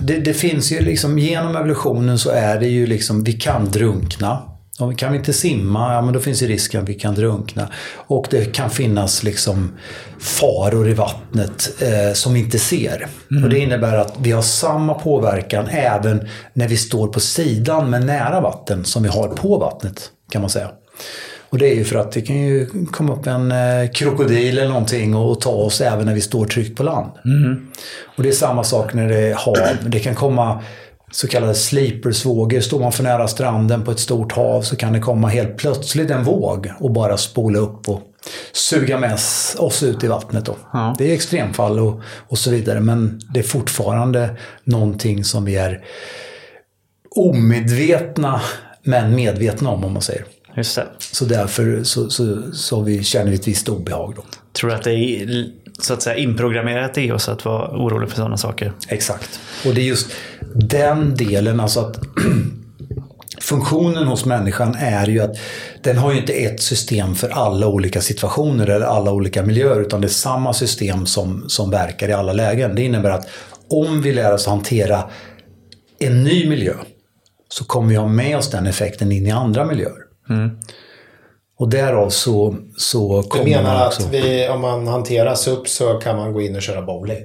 det, 0.00 0.18
det, 0.18 0.34
finns 0.34 0.72
ju 0.72 0.80
liksom, 0.80 1.18
genom 1.18 1.56
evolutionen 1.56 2.18
så 2.18 2.30
är 2.30 2.60
det 2.60 2.68
ju 2.68 2.86
liksom, 2.86 3.24
vi 3.24 3.32
kan 3.32 3.70
drunkna. 3.70 4.51
Om 4.78 4.96
kan 4.96 5.12
vi 5.12 5.18
inte 5.18 5.32
simma, 5.32 5.94
ja 5.94 6.02
men 6.02 6.14
då 6.14 6.20
finns 6.20 6.42
ju 6.42 6.46
risken 6.46 6.82
att 6.82 6.88
vi 6.88 6.94
kan 6.94 7.14
drunkna. 7.14 7.68
Och 7.94 8.26
det 8.30 8.44
kan 8.44 8.70
finnas 8.70 9.22
liksom 9.22 9.72
faror 10.18 10.88
i 10.88 10.94
vattnet 10.94 11.82
eh, 11.82 12.12
som 12.14 12.34
vi 12.34 12.40
inte 12.40 12.58
ser. 12.58 13.06
Mm. 13.30 13.44
Och 13.44 13.50
det 13.50 13.58
innebär 13.58 13.96
att 13.96 14.14
vi 14.20 14.30
har 14.30 14.42
samma 14.42 14.94
påverkan 14.94 15.68
även 15.68 16.28
när 16.52 16.68
vi 16.68 16.76
står 16.76 17.08
på 17.08 17.20
sidan 17.20 17.90
men 17.90 18.06
nära 18.06 18.40
vatten 18.40 18.84
som 18.84 19.02
vi 19.02 19.08
har 19.08 19.28
på 19.28 19.58
vattnet 19.58 20.10
kan 20.30 20.40
man 20.40 20.50
säga. 20.50 20.70
Och 21.52 21.58
det 21.58 21.72
är 21.72 21.74
ju 21.74 21.84
för 21.84 21.98
att 21.98 22.12
det 22.12 22.20
kan 22.20 22.36
ju 22.36 22.66
komma 22.86 23.12
upp 23.12 23.26
en 23.26 23.52
eh, 23.52 23.90
krokodil 23.90 24.58
eller 24.58 24.68
någonting 24.68 25.14
och, 25.14 25.40
ta 25.40 25.50
oss 25.50 25.80
även 25.80 26.06
när 26.06 26.14
vi 26.14 26.20
står 26.20 26.46
tryggt 26.46 26.76
på 26.76 26.82
land. 26.82 27.10
Mm. 27.24 27.66
Och 28.16 28.22
det 28.22 28.28
är 28.28 28.32
samma 28.32 28.64
sak 28.64 28.94
när 28.94 29.08
det 29.08 29.18
är 29.18 29.34
hav. 29.34 29.56
Det 29.86 30.00
kan 30.00 30.14
komma 30.14 30.62
så 31.12 31.28
kallade 31.28 31.54
sleepersvågor. 31.54 32.60
Står 32.60 32.80
man 32.80 32.92
för 32.92 33.02
nära 33.02 33.28
stranden 33.28 33.84
på 33.84 33.90
ett 33.90 34.00
stort 34.00 34.32
hav 34.32 34.62
så 34.62 34.76
kan 34.76 34.92
det 34.92 35.00
komma 35.00 35.28
helt 35.28 35.56
plötsligt 35.56 36.10
en 36.10 36.24
våg 36.24 36.72
och 36.80 36.90
bara 36.90 37.16
spola 37.16 37.58
upp 37.58 37.88
och 37.88 38.00
suga 38.52 38.98
med 38.98 39.18
oss 39.58 39.82
ut 39.82 40.04
i 40.04 40.06
vattnet. 40.06 40.44
Då. 40.44 40.56
Ja. 40.72 40.94
Det 40.98 41.10
är 41.10 41.14
extremfall 41.14 41.78
och, 41.78 42.00
och 42.28 42.38
så 42.38 42.50
vidare 42.50 42.80
men 42.80 43.20
det 43.34 43.40
är 43.40 43.44
fortfarande 43.44 44.36
någonting 44.64 45.24
som 45.24 45.44
vi 45.44 45.56
är 45.56 45.84
omedvetna 47.10 48.40
men 48.82 49.14
medvetna 49.14 49.70
om, 49.70 49.84
om 49.84 49.92
man 49.92 50.02
säger. 50.02 50.24
Just 50.56 50.76
det. 50.76 50.86
Så 50.98 51.24
därför 51.24 51.84
så, 51.84 52.10
så, 52.10 52.52
så 52.52 52.82
vi, 52.82 53.04
känner 53.04 53.30
vi 53.30 53.36
ett 53.36 53.48
visst 53.48 53.68
obehag. 53.68 54.12
Då. 54.16 54.24
Tror 54.52 54.70
du 54.70 54.76
att 54.76 54.82
det 54.82 54.94
är 54.94 55.46
så 55.80 55.94
att 55.94 56.02
säga 56.02 56.16
inprogrammerat 56.16 56.98
i 56.98 57.12
oss 57.12 57.28
att 57.28 57.44
vara 57.44 57.70
orolig 57.70 58.08
för 58.08 58.16
sådana 58.16 58.36
saker? 58.36 58.72
Exakt. 58.88 59.40
Och 59.66 59.74
det 59.74 59.80
är 59.80 59.84
just 59.84 60.12
den 60.54 61.16
delen, 61.16 61.60
alltså 61.60 61.80
att 61.80 62.00
funktionen 63.40 64.06
hos 64.06 64.24
människan 64.24 64.76
är 64.78 65.06
ju 65.06 65.20
att 65.20 65.36
den 65.82 65.98
har 65.98 66.12
ju 66.12 66.18
inte 66.18 66.32
ett 66.32 66.62
system 66.62 67.14
för 67.14 67.28
alla 67.28 67.66
olika 67.66 68.00
situationer 68.00 68.66
eller 68.66 68.86
alla 68.86 69.12
olika 69.12 69.42
miljöer 69.42 69.80
utan 69.80 70.00
det 70.00 70.06
är 70.06 70.08
samma 70.08 70.52
system 70.52 71.06
som, 71.06 71.44
som 71.48 71.70
verkar 71.70 72.08
i 72.08 72.12
alla 72.12 72.32
lägen. 72.32 72.74
Det 72.74 72.82
innebär 72.82 73.10
att 73.10 73.28
om 73.68 74.02
vi 74.02 74.12
lär 74.12 74.34
oss 74.34 74.46
hantera 74.46 75.04
en 75.98 76.24
ny 76.24 76.48
miljö 76.48 76.74
så 77.48 77.64
kommer 77.64 77.88
vi 77.88 77.94
ha 77.94 78.08
med 78.08 78.36
oss 78.36 78.50
den 78.50 78.66
effekten 78.66 79.12
in 79.12 79.26
i 79.26 79.30
andra 79.30 79.64
miljöer. 79.64 80.01
Och 81.58 81.68
därav 81.68 82.10
så, 82.10 82.56
så 82.76 83.22
Du 83.22 83.28
kommer 83.28 83.44
menar 83.44 83.74
man 83.74 83.86
också... 83.86 84.02
att 84.02 84.12
vi, 84.14 84.48
om 84.48 84.60
man 84.60 84.86
hanterar 84.86 85.34
SUP 85.34 85.68
så 85.68 85.94
kan 85.94 86.16
man 86.16 86.32
gå 86.32 86.42
in 86.42 86.56
och 86.56 86.62
köra 86.62 86.82
bowling? 86.82 87.18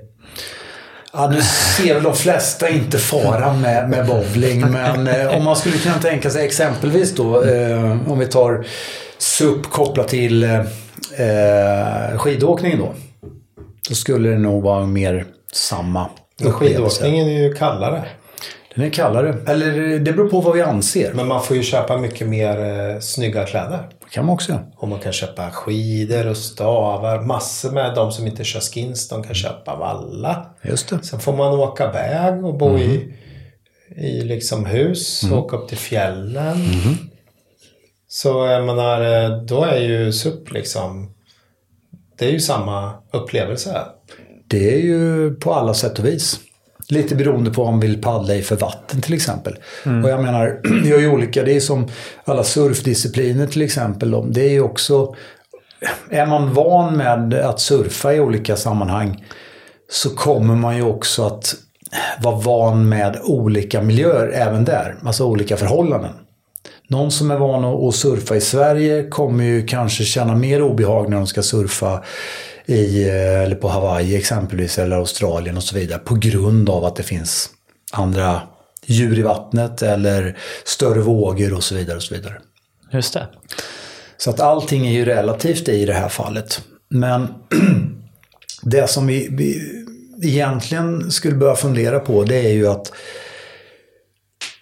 Ja, 1.13 1.29
nu 1.29 1.41
ser 1.77 1.93
väl 1.93 2.03
de 2.03 2.15
flesta 2.15 2.69
inte 2.69 2.97
faran 2.97 3.61
med, 3.61 3.89
med 3.89 4.07
bowling, 4.07 4.71
men 4.71 5.07
eh, 5.07 5.37
om 5.37 5.43
man 5.43 5.55
skulle 5.55 5.77
kunna 5.77 5.97
tänka 5.99 6.29
sig 6.29 6.45
exempelvis 6.45 7.15
då, 7.15 7.43
eh, 7.43 8.11
om 8.11 8.19
vi 8.19 8.25
tar 8.27 8.65
SUP 9.17 9.65
kopplat 9.69 10.07
till 10.07 10.43
eh, 10.43 12.17
skidåkning 12.17 12.77
då. 12.77 12.93
Då 13.89 13.95
skulle 13.95 14.29
det 14.29 14.37
nog 14.37 14.63
vara 14.63 14.85
mer 14.85 15.25
samma 15.53 16.09
upplevelse. 16.43 16.75
skidåkningen 16.75 17.27
är 17.27 17.41
ju 17.43 17.53
kallare. 17.53 18.03
Den 18.77 18.85
är 18.85 18.89
kallare. 18.89 19.37
Eller 19.47 19.99
det 19.99 20.13
beror 20.13 20.29
på 20.29 20.41
vad 20.41 20.55
vi 20.55 20.61
anser. 20.61 21.13
Men 21.13 21.27
man 21.27 21.43
får 21.43 21.57
ju 21.57 21.63
köpa 21.63 21.97
mycket 21.97 22.27
mer 22.27 22.59
eh, 22.59 22.99
snygga 22.99 23.45
kläder. 23.45 23.89
Det 23.99 24.09
kan 24.09 24.25
man 24.25 24.33
också 24.33 24.51
göra. 24.51 24.63
Och 24.75 24.87
man 24.87 24.99
kan 24.99 25.13
köpa 25.13 25.51
skidor 25.51 26.27
och 26.27 26.37
stavar. 26.37 27.21
Massor 27.21 27.71
med 27.71 27.95
de 27.95 28.11
som 28.11 28.27
inte 28.27 28.43
kör 28.43 28.59
skins, 28.59 29.09
de 29.09 29.23
kan 29.23 29.35
köpa 29.35 29.75
valla. 29.75 30.45
Just 30.61 30.89
det. 30.89 31.03
Sen 31.03 31.19
får 31.19 31.33
man 31.33 31.53
åka 31.53 31.91
väg 31.91 32.45
och 32.45 32.57
bo 32.57 32.77
i, 32.77 33.15
i 33.95 34.21
liksom 34.21 34.65
hus. 34.65 35.23
Åka 35.31 35.57
upp 35.57 35.67
till 35.67 35.77
fjällen. 35.77 36.57
Så 38.07 38.29
jag 38.45 38.65
menar, 38.65 39.23
eh, 39.23 39.41
då 39.43 39.63
är 39.63 39.79
ju 39.79 40.11
SUP 40.11 40.51
liksom... 40.51 41.13
Det 42.17 42.25
är 42.25 42.31
ju 42.31 42.39
samma 42.39 42.93
upplevelse. 43.13 43.85
Det 44.47 44.73
är 44.73 44.79
ju 44.79 45.35
på 45.35 45.53
alla 45.53 45.73
sätt 45.73 45.99
och 45.99 46.05
vis. 46.05 46.39
Lite 46.89 47.15
beroende 47.15 47.51
på 47.51 47.63
om 47.63 47.71
man 47.73 47.79
vill 47.79 48.01
paddla 48.01 48.35
i 48.35 48.41
för 48.41 48.55
vatten 48.55 49.01
till 49.01 49.13
exempel. 49.13 49.55
Och 50.03 50.09
jag 50.09 50.21
menar, 50.23 50.59
vi 50.83 50.91
har 50.91 50.99
ju 50.99 51.09
olika, 51.09 51.43
det 51.43 51.55
är 51.55 51.59
som 51.59 51.87
alla 52.25 52.43
surfdiscipliner 52.43 53.47
till 53.47 53.61
exempel. 53.61 54.11
de- 54.11 54.31
Det 54.33 54.41
är 54.41 54.49
ju 54.51 54.61
också, 54.61 55.15
är 56.09 56.25
man 56.25 56.53
van 56.53 56.97
med 56.97 57.33
att 57.33 57.59
surfa 57.59 58.13
i 58.13 58.19
olika 58.19 58.55
sammanhang 58.55 59.25
så 59.89 60.09
kommer 60.09 60.55
man 60.55 60.75
ju 60.75 60.83
också 60.83 61.25
att 61.25 61.55
vara 62.21 62.35
van 62.35 62.89
med 62.89 63.17
olika 63.23 63.81
miljöer 63.81 64.27
även 64.33 64.65
där. 64.65 64.95
Alltså 65.05 65.25
olika 65.25 65.57
förhållanden. 65.57 66.11
Någon 66.89 67.11
som 67.11 67.31
är 67.31 67.37
van 67.37 67.65
att 67.87 67.95
surfa 67.95 68.35
i 68.35 68.41
Sverige 68.41 69.07
kommer 69.07 69.43
ju 69.43 69.65
kanske 69.67 70.03
känna 70.03 70.35
mer 70.35 70.61
obehag 70.61 71.09
när 71.09 71.17
de 71.17 71.27
ska 71.27 71.41
surfa 71.41 72.03
i, 72.67 73.07
eh, 73.07 73.41
eller 73.43 73.55
på 73.55 73.67
Hawaii 73.67 74.15
exempelvis, 74.15 74.79
eller 74.79 74.95
Australien 74.95 75.57
och 75.57 75.63
så 75.63 75.75
vidare. 75.75 75.99
På 75.99 76.15
grund 76.15 76.69
av 76.69 76.85
att 76.85 76.95
det 76.95 77.03
finns 77.03 77.49
andra 77.91 78.41
djur 78.85 79.19
i 79.19 79.21
vattnet 79.21 79.81
eller 79.81 80.37
större 80.65 80.99
vågor 80.99 81.53
och 81.53 81.63
så 81.63 81.75
vidare. 81.75 81.95
Och 81.97 82.03
så 82.03 82.15
vidare. 82.15 82.41
Just 82.91 83.13
det. 83.13 83.27
Så 84.17 84.29
att 84.29 84.39
allting 84.39 84.87
är 84.87 84.91
ju 84.91 85.05
relativt 85.05 85.69
i 85.69 85.85
det 85.85 85.93
här 85.93 86.09
fallet. 86.09 86.61
Men 86.89 87.27
det 88.61 88.89
som 88.89 89.07
vi, 89.07 89.27
vi 89.31 89.61
egentligen 90.23 91.11
skulle 91.11 91.35
börja 91.35 91.55
fundera 91.55 91.99
på 91.99 92.23
det 92.23 92.35
är 92.35 92.53
ju 92.53 92.67
att 92.67 92.91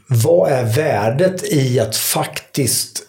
vad 0.08 0.52
är 0.52 0.64
värdet 0.76 1.54
i 1.54 1.80
att 1.80 1.96
faktiskt 1.96 3.04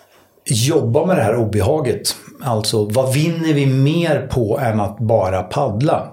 jobba 0.45 1.07
med 1.07 1.17
det 1.17 1.23
här 1.23 1.37
obehaget? 1.37 2.17
Alltså 2.43 2.85
vad 2.85 3.15
vinner 3.15 3.55
vi 3.55 3.67
mer 3.67 4.27
på 4.27 4.59
än 4.59 4.81
att 4.81 4.99
bara 4.99 5.43
paddla? 5.43 6.13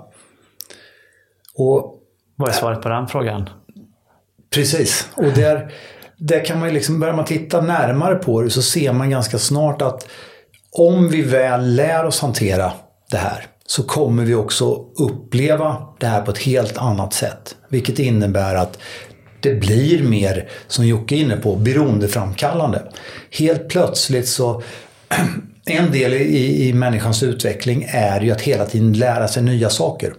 Och 1.56 2.00
Vad 2.36 2.50
är 2.50 2.54
svaret 2.54 2.82
på 2.82 2.90
den 2.90 3.08
frågan? 3.08 3.50
Precis. 4.54 5.10
Och 5.16 5.24
där, 5.24 5.74
där 6.18 6.46
kan 6.46 6.60
man 6.60 6.68
ju 6.68 6.74
liksom, 6.74 7.00
börjar 7.00 7.16
man 7.16 7.26
titta 7.26 7.62
närmare 7.62 8.16
på 8.16 8.42
det 8.42 8.50
så 8.50 8.62
ser 8.62 8.94
man 8.94 9.10
ganska 9.10 9.40
snart 9.40 9.82
att 9.82 10.08
om 10.72 11.10
vi 11.10 11.22
väl 11.22 11.76
lär 11.76 12.06
oss 12.06 12.22
hantera 12.22 12.72
det 13.12 13.18
här 13.18 13.48
så 13.66 13.84
kommer 13.84 14.24
vi 14.24 14.36
också 14.36 14.86
uppleva 15.00 15.88
det 16.00 16.08
här 16.08 16.22
på 16.22 16.32
ett 16.32 16.38
helt 16.38 16.78
annat 16.78 17.14
sätt. 17.14 17.56
Vilket 17.70 18.00
innebär 18.00 18.56
att 18.56 18.80
det 19.40 19.54
blir 19.54 20.04
mer, 20.04 20.50
som 20.68 20.88
Jocke 20.88 21.16
är 21.16 21.20
inne 21.20 21.38
på, 21.38 21.56
beroendeframkallande. 21.56 22.82
Helt 23.32 23.70
plötsligt 23.70 24.28
så 24.28 24.64
en 25.66 25.92
del 25.92 26.14
i, 26.14 26.68
i 26.68 26.74
människans 26.74 27.24
utveckling 27.24 27.88
är 27.90 28.22
ju 28.22 28.32
att 28.32 28.42
hela 28.42 28.66
tiden 28.66 28.94
lära 28.94 29.28
sig 29.28 29.44
nya 29.44 29.70
saker. 29.70 30.14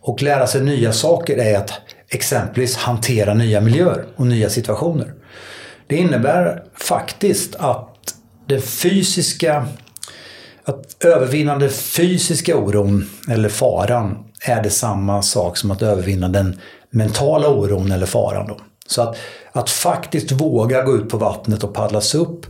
Och 0.00 0.22
lära 0.22 0.46
sig 0.46 0.62
nya 0.62 0.92
saker 0.92 1.36
är 1.36 1.58
att 1.58 1.72
exempelvis 2.08 2.76
hantera 2.76 3.34
nya 3.34 3.60
miljöer 3.60 4.04
och 4.16 4.26
nya 4.26 4.50
situationer. 4.50 5.14
Det 5.86 5.96
innebär 5.96 6.62
faktiskt 6.74 7.54
att 7.54 8.14
den 8.46 8.62
fysiska 8.62 9.66
att 10.64 11.04
övervinna 11.04 11.58
den 11.58 11.70
fysiska 11.70 12.56
oron 12.56 13.10
eller 13.30 13.48
faran 13.48 14.18
är 14.46 14.62
det 14.62 14.70
samma 14.70 15.22
sak 15.22 15.56
som 15.56 15.70
att 15.70 15.82
övervinna 15.82 16.28
den 16.28 16.60
mentala 16.90 17.48
oron 17.48 17.92
eller 17.92 18.06
faran. 18.06 18.46
Då. 18.46 18.56
Så 18.86 19.02
att, 19.02 19.16
att 19.52 19.70
faktiskt 19.70 20.32
våga 20.32 20.82
gå 20.82 20.96
ut 20.96 21.08
på 21.08 21.16
vattnet 21.16 21.64
och 21.64 21.74
paddlas 21.74 22.14
upp 22.14 22.46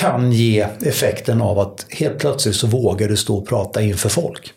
kan 0.00 0.32
ge 0.32 0.66
effekten 0.86 1.42
av 1.42 1.58
att 1.58 1.86
helt 1.90 2.18
plötsligt 2.18 2.54
så 2.56 2.66
vågar 2.66 3.08
du 3.08 3.16
stå 3.16 3.36
och 3.36 3.48
prata 3.48 3.82
inför 3.82 4.08
folk. 4.08 4.52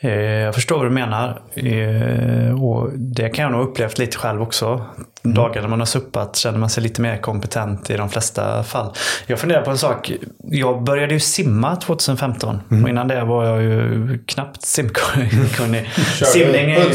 Eh, 0.00 0.10
Jag 0.20 0.54
förstår 0.54 0.76
vad 0.76 0.86
du 0.86 0.90
menar. 0.90 1.42
Eh, 1.54 2.62
Och 2.64 2.90
det 2.98 3.28
kan 3.28 3.42
jag 3.42 3.52
nog 3.52 3.68
upplevt 3.68 3.98
lite 3.98 4.16
själv 4.16 4.42
också. 4.42 4.84
Dagar 5.22 5.60
när 5.62 5.68
man 5.68 5.78
har 5.78 5.86
suppat 5.86 6.36
känner 6.36 6.58
man 6.58 6.70
sig 6.70 6.82
lite 6.82 7.00
mer 7.00 7.16
kompetent 7.16 7.90
i 7.90 7.96
de 7.96 8.08
flesta 8.08 8.62
fall. 8.64 8.92
Jag 9.26 9.38
funderar 9.38 9.62
på 9.62 9.70
en 9.70 9.78
sak. 9.78 10.12
Jag 10.50 10.82
började 10.82 11.14
ju 11.14 11.20
simma 11.20 11.76
2015. 11.76 12.60
Och 12.82 12.88
innan 12.88 13.08
det 13.08 13.24
var 13.24 13.44
jag 13.44 13.62
ju 13.62 14.18
knappt 14.26 14.62
simkunnig. 14.62 15.90
Simning 16.32 16.70
är 16.70 16.78
ju... 16.88 16.94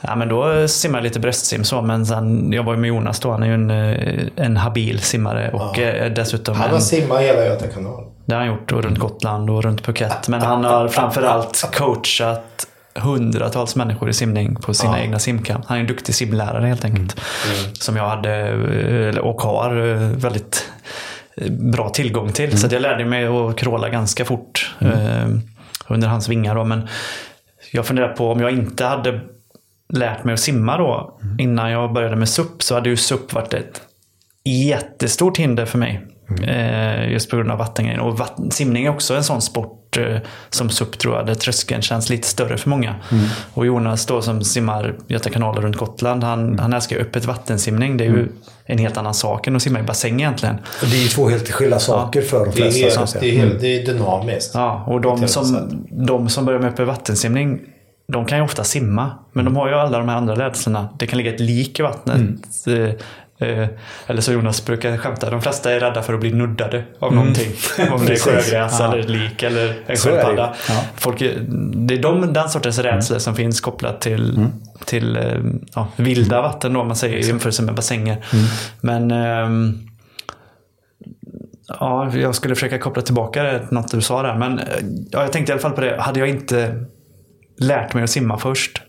Ja, 0.00 0.16
men 0.16 0.28
då 0.28 0.68
simmade 0.68 0.98
jag 0.98 1.04
lite 1.04 1.20
bröstsim 1.20 1.64
så, 1.64 1.82
men 1.82 2.06
sen, 2.06 2.52
jag 2.52 2.62
var 2.62 2.74
ju 2.74 2.80
med 2.80 2.88
Jonas 2.88 3.20
då. 3.20 3.30
Han 3.30 3.42
är 3.42 3.46
ju 3.46 3.54
en, 3.54 3.70
eh, 3.70 4.26
en 4.36 4.56
habil 4.56 4.98
simmare 5.00 5.50
och 5.52 5.78
eh, 5.78 6.12
dessutom 6.12 6.54
Han 6.56 6.66
en, 6.66 6.72
har 6.72 6.80
simmat 6.80 7.20
hela 7.20 7.44
Göta 7.44 7.66
kanal. 7.66 8.04
det 8.26 8.34
har 8.34 8.40
han 8.40 8.48
gjort 8.48 8.72
och 8.72 8.84
runt 8.84 8.98
Gotland 8.98 9.50
och 9.50 9.62
runt 9.62 9.82
Phuket. 9.82 10.28
Men 10.28 10.42
han 10.42 10.64
har 10.64 10.88
framförallt 10.88 11.70
coachat 11.74 12.66
hundratals 12.94 13.76
människor 13.76 14.08
i 14.08 14.12
simning 14.12 14.54
på 14.54 14.74
sina 14.74 15.00
egna 15.00 15.18
simkamp. 15.18 15.64
Han 15.66 15.76
är 15.76 15.80
en 15.80 15.86
duktig 15.86 16.14
simlärare 16.14 16.66
helt 16.66 16.84
enkelt. 16.84 17.20
Som 17.72 17.96
jag 17.96 18.08
hade 18.08 18.48
eh, 19.14 19.18
och 19.18 19.42
har 19.42 19.70
väldigt 20.16 20.64
bra 21.50 21.88
tillgång 21.88 22.32
till. 22.32 22.58
Så 22.58 22.66
att 22.66 22.72
jag 22.72 22.82
lärde 22.82 23.04
mig 23.04 23.26
att 23.26 23.56
kråla 23.56 23.88
ganska 23.88 24.24
fort 24.24 24.74
eh, 24.80 25.28
under 25.88 26.08
hans 26.08 26.28
vingar. 26.28 26.54
Då. 26.54 26.64
Men 26.64 26.88
jag 27.72 27.86
funderar 27.86 28.08
på 28.08 28.32
om 28.32 28.40
jag 28.40 28.50
inte 28.50 28.84
hade 28.84 29.20
lärt 29.92 30.24
mig 30.24 30.32
att 30.34 30.40
simma 30.40 30.76
då 30.78 31.18
innan 31.38 31.70
jag 31.70 31.92
började 31.92 32.16
med 32.16 32.28
SUP 32.28 32.62
så 32.62 32.74
hade 32.74 32.88
ju 32.88 32.96
SUP 32.96 33.32
varit 33.32 33.54
ett 33.54 33.82
jättestort 34.44 35.36
hinder 35.38 35.66
för 35.66 35.78
mig. 35.78 36.06
Eh, 36.46 37.12
just 37.12 37.30
på 37.30 37.36
grund 37.36 37.50
av 37.50 37.58
vattengrejen. 37.58 38.00
Och 38.00 38.18
vatten, 38.18 38.50
simning 38.50 38.84
är 38.86 38.90
också 38.90 39.14
en 39.14 39.24
sån 39.24 39.42
sport 39.42 39.96
eh, 39.96 40.16
som 40.50 40.70
SUP 40.70 40.98
tror 40.98 41.16
jag, 41.16 41.26
där 41.26 41.34
tröskeln 41.34 41.82
känns 41.82 42.10
lite 42.10 42.28
större 42.28 42.56
för 42.56 42.70
många. 42.70 42.94
Och 43.54 43.66
Jonas 43.66 44.06
då 44.06 44.22
som 44.22 44.44
simmar 44.44 44.94
Göta 45.06 45.30
kanal 45.30 45.60
runt 45.60 45.76
Gotland, 45.76 46.24
han, 46.24 46.58
han 46.58 46.72
älskar 46.72 46.96
ju 46.96 47.02
öppet 47.02 47.24
vattensimning. 47.24 47.96
Det 47.96 48.04
är 48.04 48.08
ju 48.08 48.28
en 48.64 48.78
helt 48.78 48.96
annan 48.96 49.14
sak 49.14 49.46
än 49.46 49.56
att 49.56 49.62
simma 49.62 49.80
i 49.80 49.82
bassäng 49.82 50.20
egentligen. 50.20 50.54
Och 50.82 50.88
det 50.88 50.96
är 50.96 51.02
ju 51.02 51.08
två 51.08 51.28
helt 51.28 51.50
skilda 51.50 51.78
saker 51.78 52.22
för 52.22 52.44
de 52.46 52.50
Det 52.54 52.60
är, 52.66 52.70
flesta. 52.70 53.00
helt, 53.00 53.10
säga. 53.10 53.20
det 53.20 53.30
är, 53.30 53.38
helt, 53.38 53.60
det 53.60 53.82
är 53.82 53.86
dynamiskt. 53.86 54.50
Ja, 54.54 54.84
och 54.86 55.00
de 55.00 55.28
som, 55.28 55.86
de 55.90 56.28
som 56.28 56.44
börjar 56.44 56.60
med 56.60 56.68
öppen 56.70 56.86
vattensimning, 56.86 57.60
de 58.12 58.24
kan 58.26 58.38
ju 58.38 58.44
ofta 58.44 58.64
simma. 58.64 59.10
Men 59.32 59.44
de 59.44 59.56
har 59.56 59.68
ju 59.68 59.74
alla 59.74 59.98
de 59.98 60.08
här 60.08 60.16
andra 60.16 60.34
rädslorna. 60.46 60.88
Det 60.98 61.06
kan 61.06 61.16
ligga 61.16 61.34
ett 61.34 61.40
lik 61.40 61.80
i 61.80 61.82
vattnet. 61.82 62.20
Eh, 62.66 62.74
eh, 63.48 63.68
eller 64.06 64.20
så 64.20 64.32
Jonas 64.32 64.64
brukar 64.64 64.96
skämta, 64.96 65.30
de 65.30 65.42
flesta 65.42 65.72
är 65.72 65.80
rädda 65.80 66.02
för 66.02 66.14
att 66.14 66.20
bli 66.20 66.32
nuddade 66.32 66.84
av 66.98 67.14
någonting. 67.14 67.52
Om 67.92 68.06
det 68.06 68.12
är 68.12 68.18
sjögräs 68.18 68.76
Ja. 68.80 68.84
eller 68.92 68.98
ett 68.98 69.08
lik 69.10 69.42
eller 69.42 69.64
en 69.68 69.70
är 69.70 69.84
det 69.86 69.96
sköldpadda. 69.96 70.54
Ja. 70.68 70.84
Folk 70.96 71.20
är- 71.20 71.38
Det 71.86 71.94
är 71.94 72.02
de, 72.02 72.32
den 72.32 72.48
sortens 72.48 72.78
rädslor 72.78 73.18
som 73.18 73.34
finns 73.34 73.60
kopplat 73.60 74.00
till, 74.00 74.46
till 74.84 75.16
eh, 75.16 75.22
ja, 75.74 75.88
vilda 75.96 76.42
vatten 76.42 76.72
då, 76.72 76.80
om 76.80 76.86
man 76.86 76.96
säger 76.96 77.16
i 77.18 77.26
jämförelse 77.26 77.62
med 77.62 77.74
bassänger. 77.74 78.24
Men 78.80 79.10
ehm, 79.10 79.78
Ja, 81.80 82.10
jag 82.16 82.34
skulle 82.34 82.54
försöka 82.54 82.78
koppla 82.78 83.02
tillbaka 83.02 83.42
det 83.42 83.58
till 83.58 83.74
något 83.74 83.90
du 83.90 84.00
sa 84.00 84.22
där. 84.22 84.34
Men 84.38 84.58
eh, 84.58 84.64
ja, 85.10 85.22
jag 85.22 85.32
tänkte 85.32 85.50
i 85.50 85.52
alla 85.52 85.60
fall 85.62 85.70
på 85.72 85.80
det. 85.80 85.96
Hade 86.00 86.20
jag 86.20 86.28
inte 86.28 86.84
lärt 87.60 87.94
mig 87.94 88.04
att 88.04 88.10
simma 88.10 88.38
först, 88.38 88.82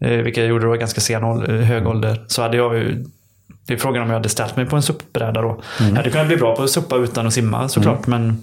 eh, 0.00 0.10
vilket 0.10 0.36
jag 0.42 0.46
gjorde 0.50 0.66
då 0.66 0.74
i 0.74 0.78
ganska 0.78 1.00
sen 1.00 1.22
eh, 1.24 1.54
hög 1.56 1.86
ålder, 1.86 2.24
så 2.26 2.42
hade 2.42 2.56
jag 2.56 2.74
ju 2.78 3.04
det 3.66 3.72
är 3.72 3.78
frågan 3.78 4.02
om 4.02 4.08
jag 4.08 4.14
hade 4.14 4.28
ställt 4.28 4.56
mig 4.56 4.66
på 4.66 4.76
en 4.76 4.82
SUP-bräda 4.82 5.42
då. 5.42 5.62
Jag 5.78 5.86
hade 5.86 6.10
kunnat 6.10 6.26
bli 6.26 6.36
bra 6.36 6.56
på 6.56 6.62
att 6.62 6.70
suppa 6.70 6.96
utan 6.96 7.26
att 7.26 7.32
simma 7.32 7.68
såklart, 7.68 8.06
men 8.06 8.42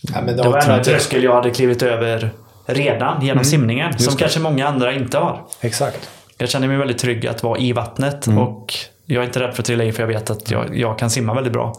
Ja, 0.00 0.20
men 0.22 0.36
det 0.36 0.42
de 0.42 0.52
var 0.52 0.58
ändå 0.58 0.74
en 0.74 0.82
tröskel 0.84 1.22
jag 1.22 1.34
hade 1.34 1.50
klivit 1.50 1.82
över 1.82 2.30
redan 2.66 3.24
genom 3.26 3.44
simningen, 3.44 3.98
som 3.98 4.16
kanske 4.16 4.40
många 4.40 4.68
andra 4.68 4.92
inte 4.92 5.18
har. 5.18 5.40
Exakt. 5.60 6.10
jag 6.38 6.48
känner 6.48 6.68
mig 6.68 6.76
väldigt 6.76 6.98
trygg 6.98 7.26
att 7.26 7.42
vara 7.42 7.58
i 7.58 7.72
vattnet. 7.72 8.26
Och 8.26 8.74
jag 9.06 9.22
är 9.22 9.26
inte 9.26 9.40
rädd 9.40 9.54
för 9.54 9.62
att 9.62 9.66
trilla 9.66 9.84
i 9.84 9.92
för 9.92 10.02
jag 10.02 10.08
vet 10.08 10.30
att 10.30 10.50
jag, 10.50 10.76
jag 10.78 10.98
kan 10.98 11.10
simma 11.10 11.34
väldigt 11.34 11.52
bra. 11.52 11.74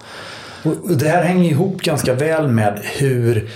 Och 0.64 0.98
det 0.98 1.08
här 1.08 1.24
hänger 1.24 1.52
ihop 1.52 1.82
ganska 1.82 2.14
väl 2.14 2.48
med 2.48 2.80
hur, 2.84 3.50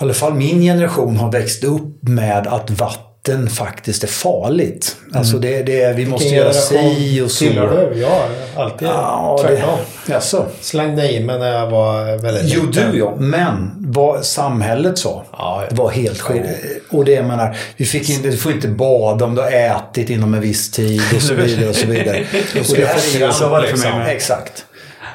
i 0.00 0.04
alla 0.04 0.14
fall 0.14 0.34
min 0.34 0.60
generation 0.60 1.16
har 1.16 1.32
växt 1.32 1.64
upp 1.64 2.02
med 2.08 2.46
att 2.46 2.70
vatten 2.70 3.48
faktiskt 3.50 4.02
är 4.04 4.08
farligt. 4.08 4.96
Alltså 5.14 5.38
det, 5.38 5.62
det, 5.62 5.96
vi 5.96 6.06
måste 6.06 6.24
Vilken 6.24 6.38
göra 6.38 6.52
si 6.52 7.20
och 7.24 7.30
så. 7.30 7.44
Tillhör 7.44 7.90
du? 7.94 8.00
Jag 8.00 8.22
alltid 8.56 8.88
Ja, 8.88 9.38
tvärtom. 9.40 9.78
det, 10.06 10.12
jaså? 10.12 10.46
Slängde 10.60 11.12
i 11.12 11.20
mig 11.24 11.38
när 11.38 11.52
jag 11.52 11.70
var 11.70 12.18
väldigt 12.22 12.42
Jo, 12.54 12.66
liten. 12.66 12.92
du 12.92 12.98
ja. 12.98 13.14
Men 13.18 13.74
vad 13.78 14.24
samhället 14.24 14.98
sa 14.98 15.24
Ja, 15.32 15.64
ja. 15.70 15.76
var 15.76 15.90
helt 15.90 16.20
skit. 16.20 16.42
Och 16.90 17.04
det 17.04 17.22
menar, 17.22 17.56
vi 17.76 17.84
fick 17.84 18.10
inte, 18.10 18.28
du 18.30 18.36
får 18.36 18.52
inte 18.52 18.68
bada 18.68 19.24
om 19.24 19.34
du 19.34 19.40
har 19.42 19.50
ätit 19.50 20.10
inom 20.10 20.34
en 20.34 20.40
viss 20.40 20.70
tid 20.70 21.02
och 21.16 21.22
så 21.22 21.34
vidare. 21.34 21.68
Och 21.68 21.76
så 21.76 21.86
vidare. 21.86 22.18
och 22.68 22.76
det 22.76 22.84
här 22.86 23.22
är 23.22 23.62
liksom, 23.62 23.98
med. 23.98 24.08
Exakt. 24.08 24.64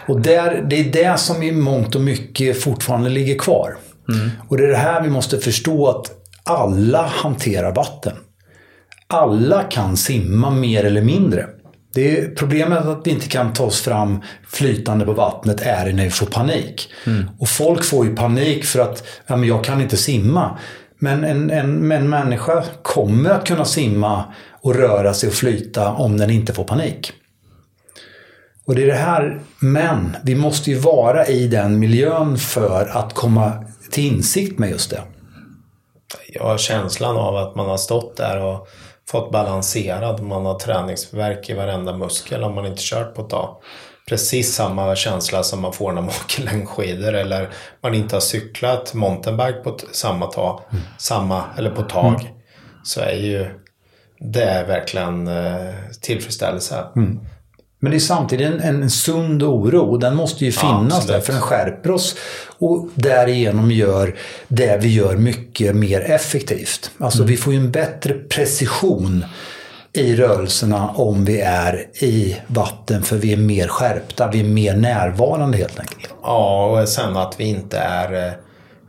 Och 0.08 0.22
där, 0.22 0.66
det 0.70 0.80
är 0.80 0.84
det 0.84 1.20
som 1.20 1.44
i 1.44 1.52
mångt 1.52 1.96
och 1.96 2.02
mycket 2.02 2.62
fortfarande 2.62 3.10
ligger 3.10 3.40
kvar. 3.40 3.78
Och 4.48 4.58
det 4.58 4.64
är 4.64 4.68
det 4.68 4.78
här 4.78 5.02
vi 5.02 5.10
måste 5.10 5.38
förstå 5.38 5.88
att 5.88 6.12
alla 6.44 7.08
hanterar 7.08 7.76
vatten. 7.76 8.14
Alla 9.08 9.64
kan 9.64 9.98
simma 9.98 10.50
mer 10.50 10.84
eller 10.84 11.02
mindre. 11.02 11.48
Det 11.94 12.20
är 12.20 12.36
problemet 12.36 12.86
att 12.86 13.08
vi 13.08 13.12
inte 13.12 13.28
kan 13.28 13.54
ta 13.54 13.64
oss 13.64 13.82
fram 13.82 14.22
flytande 14.48 15.06
på 15.06 15.14
vattnet 15.14 15.62
är 15.62 15.94
när 15.94 16.04
vi 16.04 16.10
får 16.10 16.26
panik. 16.26 16.90
Och 17.40 17.50
folk 17.50 17.84
får 17.84 18.06
ju 18.06 18.16
panik 18.16 18.66
för 18.66 18.80
att 18.80 19.04
ja, 19.28 19.36
men 19.36 19.50
jag 19.50 19.64
kan 19.64 19.82
inte 19.82 19.98
simma. 19.98 20.58
Men 21.00 21.24
en, 21.24 21.50
en, 21.50 21.92
en 21.92 22.10
människa 22.10 22.64
kommer 22.82 23.30
att 23.30 23.48
kunna 23.48 23.66
simma 23.66 24.24
och 24.62 24.76
röra 24.76 25.14
sig 25.14 25.30
och 25.30 25.36
flyta 25.36 25.92
om 25.92 26.18
den 26.18 26.30
inte 26.30 26.54
får 26.54 26.64
panik. 26.64 27.14
Och 28.66 28.76
det 28.76 28.84
är 28.84 28.88
det 28.88 28.94
här, 28.94 29.42
men 29.60 30.16
vi 30.24 30.36
måste 30.36 30.70
ju 30.70 30.78
vara 30.78 31.28
i 31.28 31.48
den 31.48 31.80
miljön 31.80 32.38
för 32.38 32.98
att 32.98 33.14
komma 33.14 33.66
till 33.94 34.14
insikt 34.14 34.60
med 34.60 34.70
just 34.70 34.90
det. 34.90 35.02
Jag 36.28 36.44
har 36.44 36.58
känslan 36.58 37.18
av 37.18 37.36
att 37.36 37.56
man 37.56 37.70
har 37.70 37.78
stått 37.78 38.18
där 38.18 38.42
och 38.42 38.68
fått 39.10 39.32
balanserad. 39.32 40.22
Man 40.22 40.46
har 40.46 40.60
träningsvärk 40.60 41.50
i 41.50 41.54
varenda 41.54 41.98
muskel 41.98 42.44
om 42.44 42.56
man 42.56 42.66
inte 42.66 42.82
kört 42.82 43.16
på 43.16 43.22
ett 43.22 43.30
tag. 43.30 43.56
Precis 44.10 44.56
samma 44.56 44.96
känsla 44.96 45.44
som 45.44 45.62
man 45.62 45.74
får 45.74 45.92
när 45.92 46.02
man 46.02 46.10
åker 46.26 46.44
längdskidor 46.44 47.14
eller 47.14 47.50
man 47.82 47.94
inte 47.94 48.16
har 48.16 48.22
cyklat 48.22 48.94
mountainbike 48.94 49.60
på 49.64 49.78
samma 49.92 50.26
tag, 50.26 50.62
samma, 50.98 51.44
eller 51.58 51.70
på 51.70 51.82
tag. 51.82 52.34
Så 52.84 53.02
är 53.02 53.16
ju 53.16 53.60
det 54.20 54.44
är 54.44 54.66
verkligen 54.66 55.28
eh, 55.28 55.74
tillfredsställelse. 56.02 56.86
Men 57.84 57.92
det 57.92 57.98
är 57.98 58.00
samtidigt 58.00 58.48
en, 58.48 58.62
en 58.62 58.90
sund 58.90 59.44
oro 59.44 59.98
den 59.98 60.16
måste 60.16 60.46
ju 60.46 60.52
finnas 60.52 60.98
absolut. 60.98 61.08
där 61.08 61.20
för 61.20 61.34
den 61.34 61.42
skärper 61.42 61.92
oss 61.92 62.16
och 62.60 62.88
därigenom 62.96 63.72
gör 63.72 64.16
det 64.48 64.78
vi 64.82 64.94
gör 64.94 65.18
mycket 65.18 65.76
mer 65.76 66.02
effektivt. 66.02 66.92
Alltså 66.98 67.24
vi 67.24 67.38
får 67.38 67.54
ju 67.54 67.60
en 67.60 67.72
bättre 67.72 68.14
precision 68.14 69.26
i 69.94 70.16
rörelserna 70.16 70.90
om 70.90 71.26
vi 71.26 71.42
är 71.42 71.88
i 72.04 72.38
vatten 72.48 73.04
för 73.04 73.16
vi 73.16 73.34
är 73.34 73.38
mer 73.38 73.68
skärpta, 73.68 74.30
vi 74.32 74.40
är 74.40 74.44
mer 74.44 74.76
närvarande 74.76 75.58
helt 75.58 75.80
enkelt. 75.80 76.14
Ja, 76.22 76.66
och 76.66 76.90
sen 76.90 77.18
att 77.18 77.40
vi 77.40 77.44
inte 77.44 77.78
är 77.78 78.28
eh, 78.28 78.34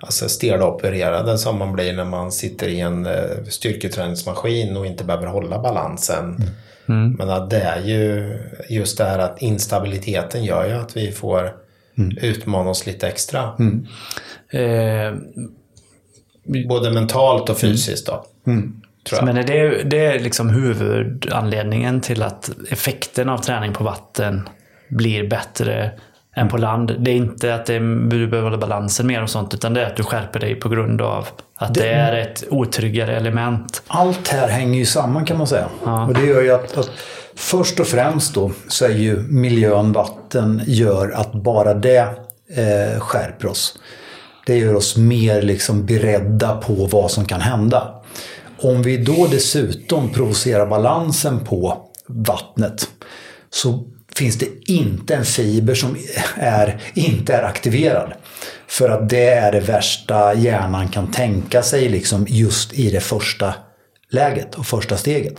alltså 0.00 0.28
stelopererade 0.28 1.38
som 1.38 1.58
man 1.58 1.72
blir 1.72 1.92
när 1.92 2.04
man 2.04 2.32
sitter 2.32 2.68
i 2.68 2.80
en 2.80 3.06
eh, 3.06 3.12
styrketräningsmaskin 3.48 4.76
och 4.76 4.86
inte 4.86 5.04
behöver 5.04 5.26
hålla 5.26 5.58
balansen. 5.58 6.50
Men 6.86 7.30
att 7.30 7.50
det 7.50 7.60
är 7.60 7.80
ju 7.80 8.38
just 8.68 8.98
det 8.98 9.04
här 9.04 9.18
att 9.18 9.42
instabiliteten 9.42 10.44
gör 10.44 10.66
ju 10.66 10.72
att 10.72 10.96
vi 10.96 11.12
får 11.12 11.54
utmana 12.20 12.70
oss 12.70 12.86
lite 12.86 13.08
extra. 13.08 13.42
Eh, 14.50 15.14
Både 16.68 16.90
mentalt 16.90 17.50
och 17.50 17.58
fysiskt 17.58 18.06
då. 18.06 18.24
Tror 19.08 19.18
jag. 19.18 19.24
Men 19.24 19.36
är 19.36 19.42
det, 19.42 19.82
det 19.82 20.06
är 20.06 20.20
liksom 20.20 20.50
huvudanledningen 20.50 22.00
till 22.00 22.22
att 22.22 22.50
effekten 22.70 23.28
av 23.28 23.38
träning 23.38 23.72
på 23.72 23.84
vatten 23.84 24.48
blir 24.88 25.28
bättre 25.28 25.90
än 26.36 26.48
på 26.48 26.56
land. 26.56 26.96
Det 26.98 27.10
är 27.10 27.14
inte 27.14 27.54
att 27.54 27.66
det, 27.66 27.78
du 28.08 28.26
behöver 28.26 28.42
hålla 28.42 28.58
balansen 28.58 29.06
mer 29.06 29.22
och 29.22 29.30
sånt, 29.30 29.54
utan 29.54 29.74
det 29.74 29.82
är 29.82 29.86
att 29.86 29.96
du 29.96 30.02
skärper 30.02 30.40
dig 30.40 30.54
på 30.54 30.68
grund 30.68 31.00
av 31.00 31.26
att 31.56 31.74
det, 31.74 31.88
är 31.88 32.16
ett 32.16 32.44
otryggare 32.50 33.16
element. 33.16 33.82
Allt 33.86 34.28
här 34.28 34.48
hänger 34.48 34.78
ju 34.78 34.86
samman 34.86 35.24
kan 35.24 35.38
man 35.38 35.46
säga. 35.46 35.68
Och 36.08 36.14
det 36.14 36.26
gör 36.26 36.42
ju 36.42 36.50
att, 36.50 36.76
att 36.76 36.90
först 37.34 37.80
och 37.80 37.86
främst 37.86 38.34
då 38.34 38.50
så 38.68 38.84
är 38.84 38.90
ju 38.90 39.16
miljön, 39.28 39.92
vatten, 39.92 40.62
gör 40.66 41.10
att 41.10 41.32
bara 41.32 41.74
det 41.74 42.08
eh, 42.56 43.00
skärper 43.00 43.48
oss. 43.48 43.78
Det 44.46 44.58
gör 44.58 44.74
oss 44.74 44.96
mer 44.96 45.42
liksom 45.42 45.86
beredda 45.86 46.56
på 46.56 46.72
vad 46.72 47.10
som 47.10 47.24
kan 47.24 47.40
hända. 47.40 48.02
Om 48.58 48.82
vi 48.82 48.96
då 48.96 49.26
dessutom 49.30 50.10
provocerar 50.10 50.66
balansen 50.66 51.40
på 51.40 51.76
vattnet 52.06 52.88
så 53.50 53.84
finns 54.16 54.38
det 54.38 54.70
inte 54.72 55.14
en 55.14 55.24
fiber 55.24 55.74
som 55.74 55.96
är, 56.36 56.80
inte 56.94 57.34
är 57.34 57.42
aktiverad. 57.42 58.12
För 58.66 58.88
att 58.88 59.08
det 59.08 59.28
är 59.28 59.52
det 59.52 59.60
värsta 59.60 60.34
hjärnan 60.34 60.88
kan 60.88 61.10
tänka 61.10 61.62
sig 61.62 61.88
liksom 61.88 62.26
just 62.28 62.72
i 62.72 62.90
det 62.90 63.00
första 63.00 63.54
läget 64.10 64.54
och 64.54 64.66
första 64.66 64.96
steget. 64.96 65.34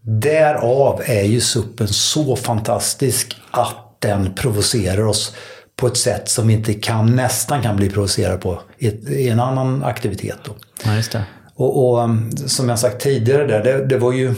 Därav 0.00 1.02
är 1.06 1.22
ju 1.22 1.40
suppen 1.40 1.88
så 1.88 2.36
fantastisk 2.36 3.36
att 3.50 3.96
den 3.98 4.34
provocerar 4.34 5.06
oss 5.06 5.34
på 5.76 5.86
ett 5.86 5.96
sätt 5.96 6.28
som 6.28 6.48
vi 6.48 6.54
inte 6.54 6.74
kan, 6.74 7.16
nästan 7.16 7.62
kan 7.62 7.76
bli 7.76 7.90
provocerad 7.90 8.40
på 8.40 8.62
i, 8.78 9.28
en 9.28 9.40
annan 9.40 9.84
aktivitet. 9.84 10.38
Då. 10.44 10.52
Ja. 11.12 11.20
Och, 11.56 11.88
och 11.90 12.04
um, 12.04 12.30
som 12.36 12.68
jag 12.68 12.78
sagt 12.78 13.02
tidigare, 13.02 13.46
där, 13.46 13.62
det, 13.62 13.86
det 13.86 13.98
var 13.98 14.12
ju... 14.12 14.34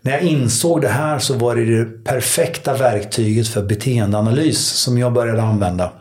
När 0.00 0.12
jag 0.12 0.22
insåg 0.22 0.80
det 0.82 0.88
här 0.88 1.18
så 1.18 1.34
var 1.34 1.56
det 1.56 1.64
det 1.64 2.04
perfekta 2.04 2.74
verktyget 2.76 3.48
för 3.48 3.62
beteendeanalys 3.62 4.58
som 4.68 4.98
jag 4.98 5.12
började 5.12 5.42
använda. 5.42 5.92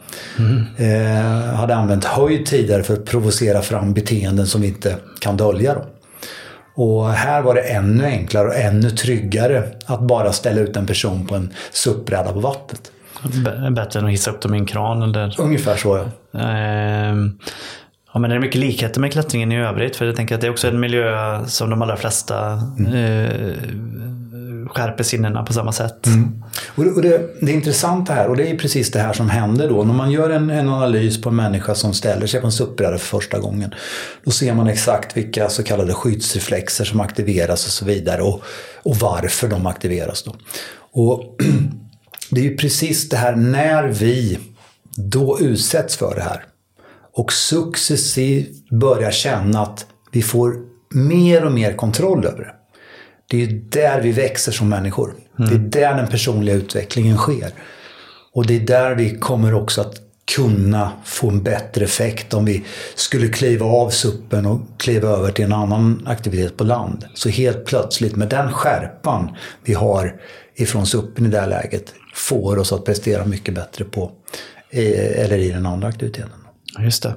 Eh, 0.77 1.53
hade 1.55 1.75
använt 1.75 2.05
höjd 2.05 2.45
tidigare 2.45 2.83
för 2.83 2.93
att 2.93 3.05
provocera 3.05 3.61
fram 3.61 3.93
beteenden 3.93 4.47
som 4.47 4.61
vi 4.61 4.67
inte 4.67 4.95
kan 5.19 5.37
dölja. 5.37 5.73
Då. 5.73 5.85
Och 6.75 7.09
här 7.09 7.41
var 7.41 7.55
det 7.55 7.61
ännu 7.61 8.05
enklare 8.05 8.47
och 8.47 8.55
ännu 8.55 8.89
tryggare 8.89 9.63
att 9.85 10.01
bara 10.01 10.31
ställa 10.31 10.61
ut 10.61 10.77
en 10.77 10.85
person 10.85 11.27
på 11.27 11.35
en 11.35 11.53
SUP-bräda 11.71 12.33
på 12.33 12.39
vattnet. 12.39 12.91
B- 13.23 13.69
Bättre 13.71 13.99
än 13.99 14.05
att 14.05 14.11
hissa 14.11 14.31
upp 14.31 14.41
dem 14.41 14.55
i 14.55 14.57
en 14.57 14.65
kran 14.65 15.01
eller... 15.01 15.41
Ungefär 15.41 15.75
så 15.75 15.97
ja. 15.97 16.39
Ehm, 16.39 17.37
Ja, 18.13 18.19
men 18.19 18.29
det 18.29 18.35
är 18.35 18.39
mycket 18.39 18.61
likheter 18.61 19.01
med 19.01 19.11
klättringen 19.11 19.51
i 19.51 19.57
övrigt. 19.57 19.95
För 19.95 20.05
jag 20.05 20.15
tänker 20.15 20.35
att 20.35 20.41
det 20.41 20.47
är 20.47 20.51
också 20.51 20.67
en 20.67 20.79
miljö 20.79 21.39
som 21.45 21.69
de 21.69 21.81
allra 21.81 21.97
flesta 21.97 22.53
eh, 22.93 23.55
skärper 24.67 25.03
sinnena 25.03 25.43
på 25.43 25.53
samma 25.53 25.71
sätt. 25.71 26.07
Och 26.75 26.83
det, 26.83 26.91
och 26.91 27.01
det, 27.01 27.35
det 27.41 27.51
intressanta 27.51 28.13
här, 28.13 28.27
och 28.27 28.37
det 28.37 28.49
är 28.49 28.57
precis 28.57 28.91
det 28.91 28.99
här 28.99 29.13
som 29.13 29.29
händer 29.29 29.69
då. 29.69 29.83
När 29.83 29.93
man 29.93 30.11
gör 30.11 30.29
en, 30.29 30.49
en 30.49 30.69
analys 30.69 31.21
på 31.21 31.29
en 31.29 31.35
människa 31.35 31.75
som 31.75 31.93
ställer 31.93 32.27
sig 32.27 32.41
på 32.41 32.47
en 32.47 32.51
SUP-bräda 32.51 32.97
för 32.97 33.19
första 33.19 33.39
gången. 33.39 33.73
Då 34.23 34.31
ser 34.31 34.53
man 34.53 34.67
exakt 34.67 35.17
vilka 35.17 35.49
så 35.49 35.63
kallade 35.63 35.93
skyddsreflexer 35.93 36.85
som 36.85 36.99
aktiveras 36.99 37.65
och 37.65 37.71
så 37.71 37.85
vidare. 37.85 38.21
Och, 38.21 38.43
och 38.83 38.95
varför 38.95 39.47
de 39.47 39.67
aktiveras 39.67 40.23
då. 40.23 40.35
Och 40.91 41.35
det 42.29 42.41
är 42.41 42.45
ju 42.45 42.57
precis 42.57 43.09
det 43.09 43.17
här 43.17 43.35
när 43.35 43.87
vi 43.87 44.39
då 44.95 45.39
utsätts 45.39 45.95
för 45.95 46.15
det 46.15 46.21
här. 46.21 46.45
Och 47.13 47.33
successivt 47.33 48.69
börjar 48.69 49.11
känna 49.11 49.61
att 49.61 49.85
vi 50.11 50.21
får 50.21 50.55
mer 50.89 51.45
och 51.45 51.51
mer 51.51 51.73
kontroll 51.73 52.25
över 52.25 52.39
det. 52.39 52.53
Det 53.29 53.43
är 53.43 53.47
där 53.69 54.01
vi 54.01 54.11
växer 54.11 54.51
som 54.51 54.69
människor. 54.69 55.13
Det 55.37 55.55
är 55.55 55.59
där 55.59 55.95
den 55.95 56.07
personliga 56.07 56.55
utvecklingen 56.55 57.17
sker. 57.17 57.51
Och 58.33 58.45
det 58.45 58.55
är 58.55 58.59
där 58.59 58.95
vi 58.95 59.17
kommer 59.17 59.53
också 59.53 59.81
att 59.81 60.01
kunna 60.35 60.91
få 61.05 61.29
en 61.29 61.43
bättre 61.43 61.85
effekt 61.85 62.33
om 62.33 62.45
vi 62.45 62.63
skulle 62.95 63.27
kliva 63.27 63.65
av 63.65 63.89
suppen 63.89 64.45
och 64.45 64.61
kliva 64.77 65.09
över 65.09 65.31
till 65.31 65.45
en 65.45 65.53
annan 65.53 66.03
aktivitet 66.07 66.57
på 66.57 66.63
land. 66.63 67.05
Så 67.13 67.29
helt 67.29 67.65
plötsligt 67.65 68.15
med 68.15 68.29
den 68.29 68.51
skärpan 68.51 69.35
vi 69.63 69.73
har 69.73 70.21
ifrån 70.55 70.85
suppen 70.85 71.25
i 71.25 71.29
det 71.29 71.39
här 71.39 71.47
läget 71.47 71.93
får 72.15 72.57
oss 72.57 72.73
att 72.73 72.85
prestera 72.85 73.25
mycket 73.25 73.55
bättre 73.55 73.85
på 73.85 74.11
eh, 74.69 75.23
eller 75.23 75.37
i 75.37 75.49
den 75.51 75.65
andra 75.65 75.87
aktiviteten. 75.87 76.40
Just 76.79 77.03
det. 77.03 77.13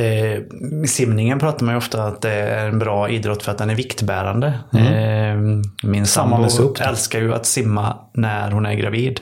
Eh, 0.00 0.42
simningen 0.86 1.38
pratar 1.38 1.66
man 1.66 1.74
ju 1.74 1.78
ofta 1.78 2.04
att 2.04 2.22
det 2.22 2.32
är 2.32 2.68
en 2.68 2.78
bra 2.78 3.08
idrott 3.08 3.42
för 3.42 3.52
att 3.52 3.58
den 3.58 3.70
är 3.70 3.74
viktbärande. 3.74 4.46
Eh, 4.72 5.36
min 5.82 6.06
Samma 6.06 6.48
sambo 6.48 6.74
älskar 6.80 7.20
ju 7.20 7.34
att 7.34 7.46
simma 7.46 7.96
när 8.14 8.50
hon 8.50 8.66
är 8.66 8.74
gravid. 8.74 9.20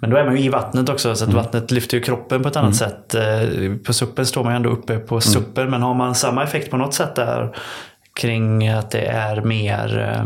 Men 0.00 0.10
då 0.10 0.16
är 0.16 0.24
man 0.24 0.36
ju 0.36 0.42
i 0.42 0.48
vattnet 0.48 0.88
också 0.88 1.14
så 1.14 1.24
att 1.24 1.32
vattnet 1.32 1.70
lyfter 1.70 1.96
ju 1.96 2.02
kroppen 2.02 2.42
på 2.42 2.48
ett 2.48 2.56
annat 2.56 2.76
sätt. 2.76 3.14
Eh, 3.14 3.76
på 3.86 3.92
suppen 3.92 4.26
står 4.26 4.44
man 4.44 4.52
ju 4.52 4.56
ändå 4.56 4.70
uppe 4.70 4.98
på 4.98 5.20
suppen 5.20 5.70
men 5.70 5.82
har 5.82 5.94
man 5.94 6.14
samma 6.14 6.44
effekt 6.44 6.70
på 6.70 6.76
något 6.76 6.94
sätt 6.94 7.14
där 7.14 7.56
kring 8.20 8.68
att 8.68 8.90
det 8.90 9.06
är 9.06 9.40
mer 9.40 9.98
eh, 9.98 10.24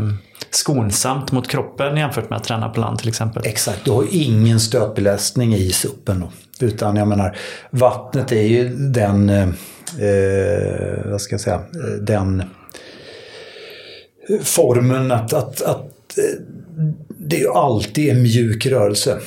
skonsamt 0.49 1.31
mot 1.31 1.47
kroppen 1.47 1.97
jämfört 1.97 2.29
med 2.29 2.37
att 2.37 2.43
träna 2.43 2.69
på 2.69 2.79
land 2.79 2.99
till 2.99 3.09
exempel. 3.09 3.43
Exakt, 3.45 3.85
du 3.85 3.91
har 3.91 4.05
ingen 4.11 4.59
stötbelastning 4.59 5.53
i 5.53 5.71
suppen 5.71 6.19
då. 6.19 6.31
Utan 6.65 6.95
jag 6.95 7.07
menar, 7.07 7.37
vattnet 7.69 8.31
är 8.31 8.41
ju 8.41 8.69
den, 8.69 9.29
eh, 9.29 9.47
eh 9.99 11.11
vad 11.11 11.21
ska 11.21 11.33
jag 11.33 11.41
säga, 11.41 11.55
eh, 11.55 12.01
den 12.01 12.43
formen 14.41 15.11
att, 15.11 15.33
att, 15.33 15.61
att 15.61 16.17
eh, 16.17 16.41
det 17.07 17.47
alltid 17.47 18.09
är 18.09 18.15
mjuk 18.15 18.65
rörelse. 18.65 19.19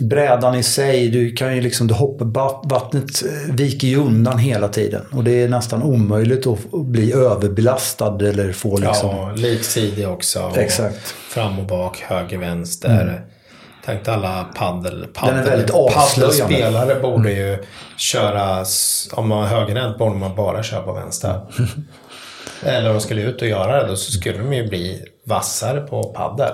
Brädan 0.00 0.54
i 0.54 0.62
sig, 0.62 1.08
du 1.08 1.32
kan 1.32 1.54
ju 1.54 1.60
liksom, 1.60 1.86
du 1.86 1.94
hoppar, 1.94 2.68
vattnet 2.68 3.22
eh, 3.22 3.54
viker 3.54 3.88
ju 3.88 3.96
undan 3.96 4.38
hela 4.38 4.68
tiden. 4.68 5.06
Och 5.12 5.24
det 5.24 5.42
är 5.42 5.48
nästan 5.48 5.82
omöjligt 5.82 6.46
att 6.46 6.70
bli 6.72 7.12
överbelastad 7.12 8.28
eller 8.28 8.52
få 8.52 8.76
liksom... 8.76 9.10
Ja, 9.16 9.32
liksidig 9.36 10.08
också. 10.08 10.52
Exakt. 10.56 11.06
Fram 11.08 11.58
och 11.58 11.66
bak, 11.66 11.98
höger, 11.98 12.38
vänster. 12.38 13.02
Mm. 13.02 13.20
Tänk 13.84 14.08
alla 14.08 14.44
paddel, 14.44 15.06
paddel. 15.14 15.68
Paddelspelare 15.68 17.00
borde 17.00 17.32
ju 17.32 17.58
köra, 17.96 18.64
om 19.12 19.28
man 19.28 19.38
har 19.38 19.46
högerhänt 19.46 19.98
borde 19.98 20.16
man 20.16 20.36
bara 20.36 20.62
köra 20.62 20.82
på 20.82 20.92
vänster. 20.92 21.40
eller 22.62 22.88
om 22.88 22.94
de 22.94 23.00
skulle 23.00 23.22
ut 23.22 23.42
och 23.42 23.48
göra 23.48 23.82
det, 23.82 23.88
då 23.88 23.96
så 23.96 24.12
skulle 24.12 24.38
de 24.38 24.52
ju 24.52 24.68
bli 24.68 25.04
vassare 25.24 25.80
på 25.80 26.02
paddel. 26.02 26.52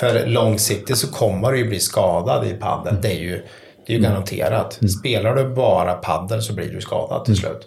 För 0.00 0.26
långsiktigt 0.26 0.98
så 0.98 1.08
kommer 1.12 1.52
du 1.52 1.58
ju 1.58 1.68
bli 1.68 1.80
skadad 1.80 2.46
i 2.46 2.54
paddel. 2.54 2.96
Det 3.02 3.08
är 3.08 3.18
ju, 3.18 3.42
det 3.86 3.92
är 3.92 3.96
ju 3.96 4.02
garanterat. 4.02 4.78
Mm. 4.80 4.88
Spelar 4.88 5.34
du 5.34 5.54
bara 5.54 5.94
paddel 5.94 6.42
så 6.42 6.52
blir 6.52 6.72
du 6.72 6.80
skadad 6.80 7.24
till 7.24 7.36
slut. 7.36 7.66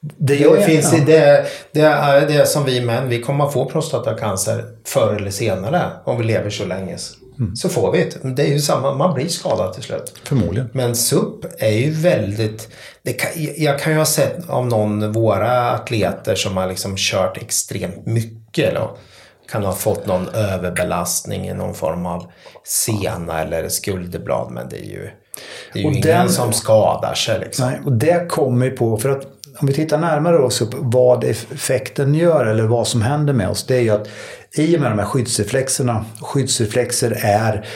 Det, 0.00 0.36
det 0.36 0.62
finns 0.62 0.92
ja. 0.92 1.04
det, 1.06 1.46
det 1.72 1.80
är 1.80 2.26
det 2.26 2.46
som 2.46 2.64
vi 2.64 2.80
män, 2.80 3.08
vi 3.08 3.22
kommer 3.22 3.46
att 3.46 3.52
få 3.52 3.64
prostatacancer 3.64 4.64
förr 4.86 5.14
eller 5.14 5.30
senare 5.30 5.90
om 6.04 6.18
vi 6.18 6.24
lever 6.24 6.50
så 6.50 6.64
länge. 6.64 6.96
Mm. 7.38 7.56
Så 7.56 7.68
får 7.68 7.92
vi 7.92 7.98
det. 7.98 8.34
Det 8.36 8.42
är 8.42 8.52
ju 8.52 8.60
samma, 8.60 8.94
man 8.94 9.14
blir 9.14 9.28
skadad 9.28 9.74
till 9.74 9.82
slut. 9.82 10.14
Förmodligen. 10.24 10.68
Men 10.72 10.96
SUP 10.96 11.44
är 11.58 11.70
ju 11.70 11.90
väldigt... 11.90 12.68
Kan, 13.04 13.30
jag 13.56 13.78
kan 13.78 13.92
ju 13.92 13.98
ha 13.98 14.04
sett 14.04 14.50
av 14.50 14.66
någon 14.66 15.12
våra 15.12 15.70
atleter 15.70 16.34
som 16.34 16.56
har 16.56 16.68
liksom 16.68 16.94
kört 16.96 17.36
extremt 17.36 18.06
mycket. 18.06 18.74
Då, 18.74 18.96
kan 19.52 19.64
ha 19.64 19.72
fått 19.72 20.06
någon 20.06 20.28
överbelastning 20.28 21.48
i 21.48 21.54
någon 21.54 21.74
form 21.74 22.06
av 22.06 22.32
sena 22.64 23.42
eller 23.42 23.68
skulderblad. 23.68 24.50
Men 24.50 24.68
det 24.68 24.76
är 24.76 24.84
ju, 24.84 25.10
det 25.72 25.78
är 25.78 25.82
ju 25.82 25.88
ingen 25.88 26.02
den, 26.02 26.28
som 26.28 26.52
skadar 26.52 27.14
sig. 27.14 27.40
Liksom. 27.40 27.66
Nej, 27.66 27.80
och 27.84 27.92
det 27.92 28.28
kommer 28.28 28.66
ju 28.66 28.72
på, 28.72 28.96
för 28.96 29.08
att 29.08 29.26
om 29.58 29.66
vi 29.66 29.72
tittar 29.72 29.98
närmare 29.98 30.38
då, 30.38 30.50
så 30.50 30.66
vad 30.72 31.24
effekten 31.24 32.14
gör 32.14 32.46
eller 32.46 32.64
vad 32.64 32.88
som 32.88 33.02
händer 33.02 33.32
med 33.32 33.48
oss. 33.48 33.66
Det 33.66 33.76
är 33.76 33.80
ju 33.80 33.90
att 33.90 34.08
i 34.56 34.76
och 34.76 34.80
med 34.80 34.90
de 34.90 34.98
här 34.98 35.06
skyddsreflexerna, 35.06 36.04
skyddsreflexer 36.20 37.18
är 37.22 37.66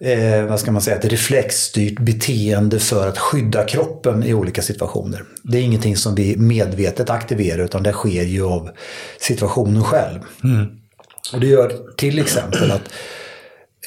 eh, 0.00 0.44
vad 0.44 0.60
ska 0.60 0.72
man 0.72 0.82
säga, 0.82 0.96
ett 0.96 1.04
reflexstyrt 1.04 1.98
beteende 1.98 2.78
för 2.78 3.08
att 3.08 3.18
skydda 3.18 3.64
kroppen 3.64 4.24
i 4.24 4.34
olika 4.34 4.62
situationer. 4.62 5.22
Det 5.42 5.58
är 5.58 5.62
ingenting 5.62 5.96
som 5.96 6.14
vi 6.14 6.36
medvetet 6.36 7.10
aktiverar 7.10 7.64
utan 7.64 7.82
det 7.82 7.92
sker 7.92 8.22
ju 8.22 8.46
av 8.46 8.70
situationen 9.18 9.84
själv. 9.84 10.20
Mm. 10.44 10.66
Och 11.32 11.40
det 11.40 11.46
gör 11.46 11.72
till 11.96 12.18
exempel 12.18 12.70
att 12.70 12.92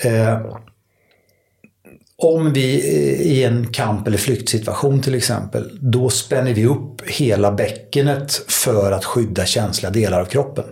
eh, 0.04 0.56
om 2.18 2.54
vi 2.54 2.76
eh, 2.76 3.22
i 3.22 3.44
en 3.44 3.68
kamp 3.68 4.08
eller 4.08 4.18
flyktsituation 4.18 5.02
till 5.02 5.16
exempel, 5.16 5.80
då 5.82 6.10
spänner 6.10 6.54
vi 6.54 6.66
upp 6.66 7.02
hela 7.08 7.52
bäckenet 7.52 8.32
för 8.48 8.92
att 8.92 9.06
skydda 9.06 9.46
känsliga 9.46 9.92
delar 9.92 10.22
av 10.22 10.26
kroppen. 10.26 10.66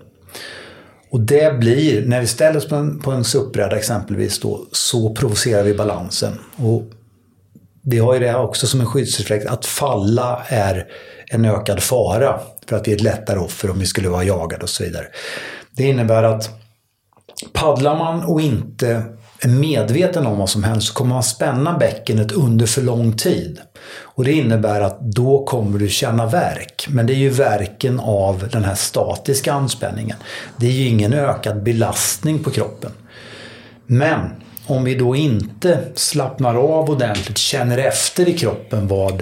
Och 1.10 1.20
det 1.20 1.60
blir, 1.60 2.06
när 2.06 2.22
vi 2.22 2.28
ställer 2.28 2.58
oss 2.58 2.68
på 2.68 2.76
en, 2.76 3.00
på 3.00 3.12
en 3.12 3.24
suppbräda 3.24 3.78
exempelvis, 3.78 4.40
då, 4.40 4.68
så 4.72 5.16
provocerar 5.16 5.64
vi 5.64 5.74
balansen. 5.74 6.40
Och 6.56 6.84
det 7.82 7.98
har 7.98 8.14
ju 8.14 8.20
det 8.20 8.36
också 8.36 8.68
som 8.68 8.80
en 8.80 8.86
skyddsreflex, 8.86 9.46
att 9.46 9.66
falla 9.66 10.44
är 10.48 10.86
en 11.28 11.46
ökad 11.46 11.84
fara 11.84 12.40
för 12.68 12.76
att 12.76 12.88
vi 12.88 12.92
är 12.92 12.96
ett 12.96 13.02
lättare 13.02 13.40
offer 13.40 13.70
om 13.70 13.80
vi 13.80 13.86
skulle 13.86 14.10
vara 14.10 14.24
jagade 14.24 14.64
och 14.64 14.70
så 14.70 14.84
vidare. 14.84 15.06
Det 15.78 15.84
innebär 15.84 16.24
att 16.24 16.50
paddlar 17.54 17.98
man 17.98 18.24
och 18.24 18.42
inte 18.42 19.04
är 19.42 19.50
medveten 19.50 20.28
om 20.28 20.38
vad 20.38 20.50
som 20.50 20.64
händer 20.64 20.82
så 20.82 20.94
kommer 20.94 21.14
man 21.14 21.24
spänna 21.24 21.78
bäckenet 21.78 22.32
under 22.32 22.66
för 22.66 22.82
lång 22.82 23.14
tid. 23.14 23.60
Och 24.02 24.24
det 24.24 24.32
innebär 24.32 24.82
att 24.82 25.02
då 25.02 25.46
kommer 25.46 25.80
du 25.80 25.90
känna 25.90 26.26
verk. 26.26 26.88
Men 26.90 27.08
det 27.08 27.14
är 27.14 27.18
ju 27.18 27.30
verken 27.30 28.00
av 28.00 28.50
den 28.52 28.64
här 28.64 28.76
statiska 28.76 29.54
anspänningen. 29.54 30.18
Det 30.58 30.68
är 30.68 30.72
ju 30.72 30.88
ingen 30.88 31.14
ökad 31.14 31.64
belastning 31.64 32.44
på 32.44 32.52
kroppen. 32.52 32.92
Men 33.86 34.20
om 34.66 34.84
vi 34.84 34.96
då 34.96 35.16
inte 35.16 35.80
slappnar 35.96 36.56
av 36.56 36.90
ordentligt, 36.90 37.38
känner 37.38 37.78
efter 37.78 38.30
i 38.30 38.38
kroppen 38.38 38.88
vad, 38.88 39.14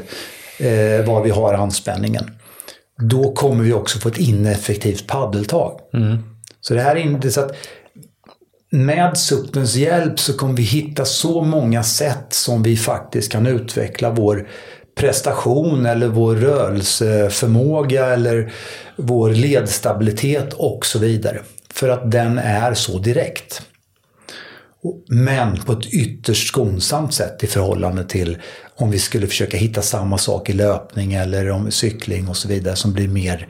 eh, 0.60 1.06
var 1.06 1.24
vi 1.24 1.30
har 1.30 1.54
anspänningen. 1.54 2.32
Då 2.98 3.34
kommer 3.34 3.64
vi 3.64 3.74
också 3.74 4.00
få 4.00 4.10
ett 4.10 4.18
ineffektivt 4.18 5.08
paddeltag. 5.08 5.80
Mm. 5.94 6.35
Så 6.68 6.74
det 6.74 6.82
här 6.82 6.96
är 6.96 7.00
inte 7.00 7.32
så 7.32 7.42
att 7.42 7.56
med 8.70 9.18
suppens 9.18 9.76
hjälp 9.76 10.20
så 10.20 10.34
kommer 10.34 10.54
vi 10.54 10.64
hitta 10.64 11.06
så 11.06 11.42
många 11.42 11.84
sätt 11.84 12.26
som 12.30 12.64
vi 12.64 12.78
faktiskt 12.78 13.32
kan 13.32 13.48
utveckla 13.48 14.10
vår 14.10 14.48
prestation 14.96 15.86
eller 15.86 16.08
vår 16.08 16.36
rörelseförmåga 16.36 18.06
eller 18.06 18.54
vår 18.96 19.30
ledstabilitet 19.30 20.54
och 20.54 20.86
så 20.86 21.00
vidare. 21.00 21.42
För 21.74 21.90
att 21.90 22.12
den 22.12 22.38
är 22.38 22.74
så 22.74 23.00
direkt. 23.00 23.62
Men 25.08 25.64
på 25.64 25.72
ett 25.72 25.94
ytterst 25.94 26.48
skonsamt 26.48 27.14
sätt 27.14 27.44
i 27.44 27.48
förhållande 27.48 28.04
till 28.04 28.38
om 28.76 28.92
vi 28.92 29.00
skulle 29.00 29.28
försöka 29.28 29.58
hitta 29.58 29.82
samma 29.82 30.18
sak 30.18 30.50
i 30.50 30.54
löpning 30.54 31.14
eller 31.14 31.50
om 31.50 31.72
cykling 31.72 32.28
och 32.28 32.38
så 32.38 32.48
vidare 32.48 32.76
som 32.76 32.94
blir 32.94 33.08
mer 33.08 33.48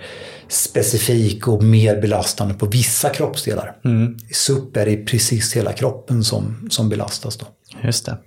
specifik 0.48 1.48
och 1.48 1.64
mer 1.64 2.02
belastande 2.02 2.54
på 2.54 2.66
vissa 2.66 3.10
kroppsdelar. 3.10 3.76
Mm. 3.86 4.18
I 4.30 4.34
SUP 4.34 4.78
är 4.78 4.86
det 4.86 4.98
precis 4.98 5.56
hela 5.56 5.74
kroppen 5.74 6.24
som, 6.24 6.68
som 6.70 6.90
belastas. 6.90 7.38
Då. 7.38 7.46
Just 7.84 8.06
det. 8.06 8.18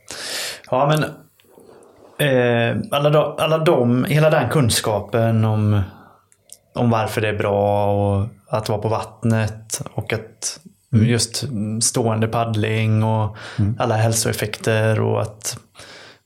Ja, 0.70 0.86
men 0.86 1.04
eh, 2.28 2.76
alla, 2.90 3.10
de, 3.10 3.34
alla 3.38 3.58
de, 3.58 4.04
hela 4.04 4.30
den 4.30 4.48
kunskapen 4.48 5.44
om, 5.44 5.80
om 6.74 6.90
varför 6.90 7.20
det 7.20 7.28
är 7.28 7.38
bra 7.38 7.92
och 7.94 8.28
att 8.48 8.68
vara 8.68 8.78
på 8.78 8.88
vattnet 8.88 9.82
och 9.94 10.12
att 10.12 10.60
mm. 10.92 11.06
just 11.06 11.44
stående 11.80 12.28
paddling 12.28 13.02
och 13.04 13.36
mm. 13.58 13.76
alla 13.78 13.96
hälsoeffekter 13.96 15.00
och 15.00 15.22
att 15.22 15.58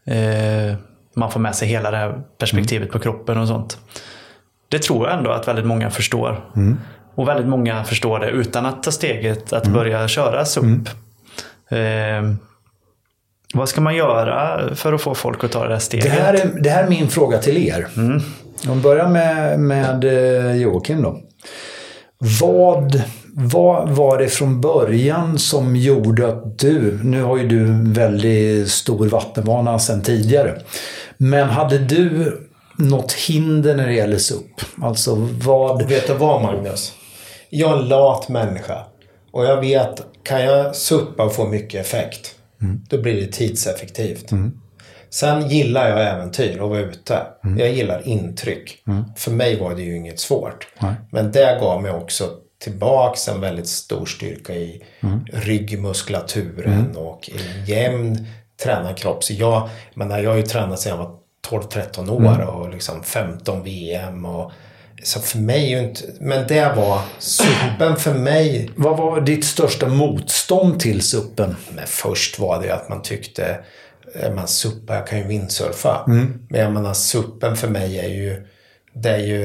eh, 0.05 0.77
man 1.15 1.31
får 1.31 1.41
med 1.41 1.55
sig 1.55 1.69
hela 1.69 1.91
det 1.91 1.97
här 1.97 2.23
perspektivet 2.39 2.89
mm. 2.89 2.93
på 2.93 2.99
kroppen 2.99 3.39
och 3.39 3.49
sånt. 3.49 3.79
Det 4.73 4.79
tror 4.79 5.09
jag 5.09 5.19
ändå 5.19 5.31
att 5.31 5.49
väldigt 5.49 5.67
många 5.67 5.91
förstår. 5.91 6.45
Mm. 6.57 6.79
Och 7.15 7.29
väldigt 7.29 7.47
många 7.47 7.85
förstår 7.85 8.19
det 8.19 8.31
utan 8.31 8.67
att 8.67 8.83
ta 8.83 8.91
steget 8.91 9.53
att 9.53 9.67
mm. 9.67 9.79
börja 9.79 10.09
köra 10.09 10.45
SUP. 10.45 10.65
Mm. 11.71 12.29
Eh, 12.29 12.35
vad 13.55 13.69
ska 13.69 13.81
man 13.81 13.97
göra 13.97 14.61
för 14.75 14.93
att 14.93 15.03
få 15.03 15.15
folk 15.15 15.45
att 15.45 15.53
ta 15.53 15.67
det 15.67 15.73
här 15.73 15.81
steget? 15.81 16.05
Det 16.05 16.11
här 16.11 16.35
är, 16.35 16.63
det 16.63 16.71
här 16.71 16.85
är 16.85 16.89
min 16.89 17.09
fråga 17.09 17.39
till 17.39 17.57
er. 17.57 17.87
Mm. 17.97 18.21
Om 18.69 18.77
vi 18.77 18.83
börjar 18.83 19.09
med, 19.09 19.61
med 19.61 20.05
eh, 20.05 20.57
Joakim 20.57 21.03
då. 21.03 21.21
Vad, 22.41 23.03
vad 23.35 23.89
var 23.89 24.19
det 24.19 24.29
från 24.29 24.61
början 24.61 25.39
som 25.39 25.77
gjorde 25.77 26.29
att 26.29 26.59
du, 26.59 27.01
nu 27.03 27.23
har 27.23 27.37
ju 27.37 27.49
du 27.49 27.93
väldigt 27.93 28.69
stor 28.69 29.09
vattenvana 29.09 29.79
sedan 29.79 30.03
tidigare, 30.03 30.59
men 31.17 31.49
hade 31.49 31.79
du 31.79 32.39
något 32.89 33.13
hinder 33.13 33.77
när 33.77 33.87
det 33.87 33.95
gäller 33.95 34.19
SUP? 34.19 34.61
Alltså 34.83 35.15
vad... 35.45 35.89
Vet 35.89 36.07
du 36.07 36.15
vad 36.15 36.43
Magnus? 36.43 36.93
Jag 37.51 37.73
är 37.73 37.83
en 37.83 37.89
lat 37.89 38.29
människa. 38.29 38.87
Och 39.31 39.45
jag 39.45 39.61
vet, 39.61 40.03
kan 40.23 40.45
jag 40.45 40.77
suppa 40.77 41.23
och 41.23 41.35
få 41.35 41.49
mycket 41.49 41.81
effekt, 41.81 42.35
mm. 42.63 42.85
då 42.89 43.03
blir 43.03 43.21
det 43.21 43.33
tidseffektivt. 43.33 44.33
Mm. 44.33 44.53
Sen 45.11 45.49
gillar 45.49 45.89
jag 45.89 46.09
äventyr 46.09 46.61
och 46.61 46.71
vara 46.71 46.81
ute. 46.81 47.21
Mm. 47.45 47.59
Jag 47.59 47.73
gillar 47.73 48.09
intryck. 48.09 48.83
Mm. 48.87 49.05
För 49.17 49.31
mig 49.31 49.61
var 49.61 49.75
det 49.75 49.83
ju 49.83 49.97
inget 49.97 50.21
svårt. 50.21 50.67
Men 51.11 51.33
det 51.33 51.59
gav 51.61 51.83
mig 51.83 51.93
också 51.93 52.31
tillbaks 52.63 53.29
en 53.29 53.41
väldigt 53.41 53.69
stor 53.69 54.07
styrka 54.07 54.55
i 54.55 54.83
mm. 55.01 55.27
ryggmuskulaturen 55.33 56.85
mm. 56.85 56.97
och 56.97 57.31
en 57.31 57.65
jämn 57.65 58.27
tränad 58.63 58.97
kropp. 58.97 59.25
Så 59.25 59.33
jag, 59.33 59.69
menar, 59.95 60.19
jag 60.19 60.31
har 60.31 60.37
ju 60.37 60.43
tränat 60.43 60.81
sedan 60.81 60.91
jag 60.91 61.05
var 61.05 61.22
12-13 61.49 62.11
år 62.11 62.35
mm. 62.35 62.49
och 62.49 62.71
liksom 62.71 63.03
15 63.03 63.63
VM. 63.63 64.25
Och, 64.25 64.53
så 65.03 65.21
för 65.21 65.39
mig 65.39 65.71
ju 65.71 65.79
inte... 65.79 66.03
Men 66.21 66.47
det 66.47 66.73
var 66.77 67.01
suppen 67.19 67.97
för 67.97 68.15
mig. 68.15 68.71
Vad 68.77 68.97
var 68.97 69.21
ditt 69.21 69.45
största 69.45 69.89
motstånd 69.89 70.81
till 70.81 71.03
suppen? 71.03 71.57
Men 71.75 71.87
först 71.87 72.39
var 72.39 72.63
det 72.63 72.71
att 72.75 72.89
man 72.89 73.03
tyckte, 73.03 73.59
man 74.35 74.49
suppa, 74.49 74.95
jag 74.95 75.07
kan 75.07 75.19
ju 75.19 75.25
windsurfa. 75.25 76.05
Mm. 76.07 76.47
Men 76.49 76.61
jag 76.61 76.73
menar 76.73 76.95
suppen 76.95 77.57
för 77.57 77.69
mig 77.69 77.99
är 77.99 78.09
ju, 78.09 78.47
det 78.93 79.11
är 79.11 79.19
ju, 79.19 79.45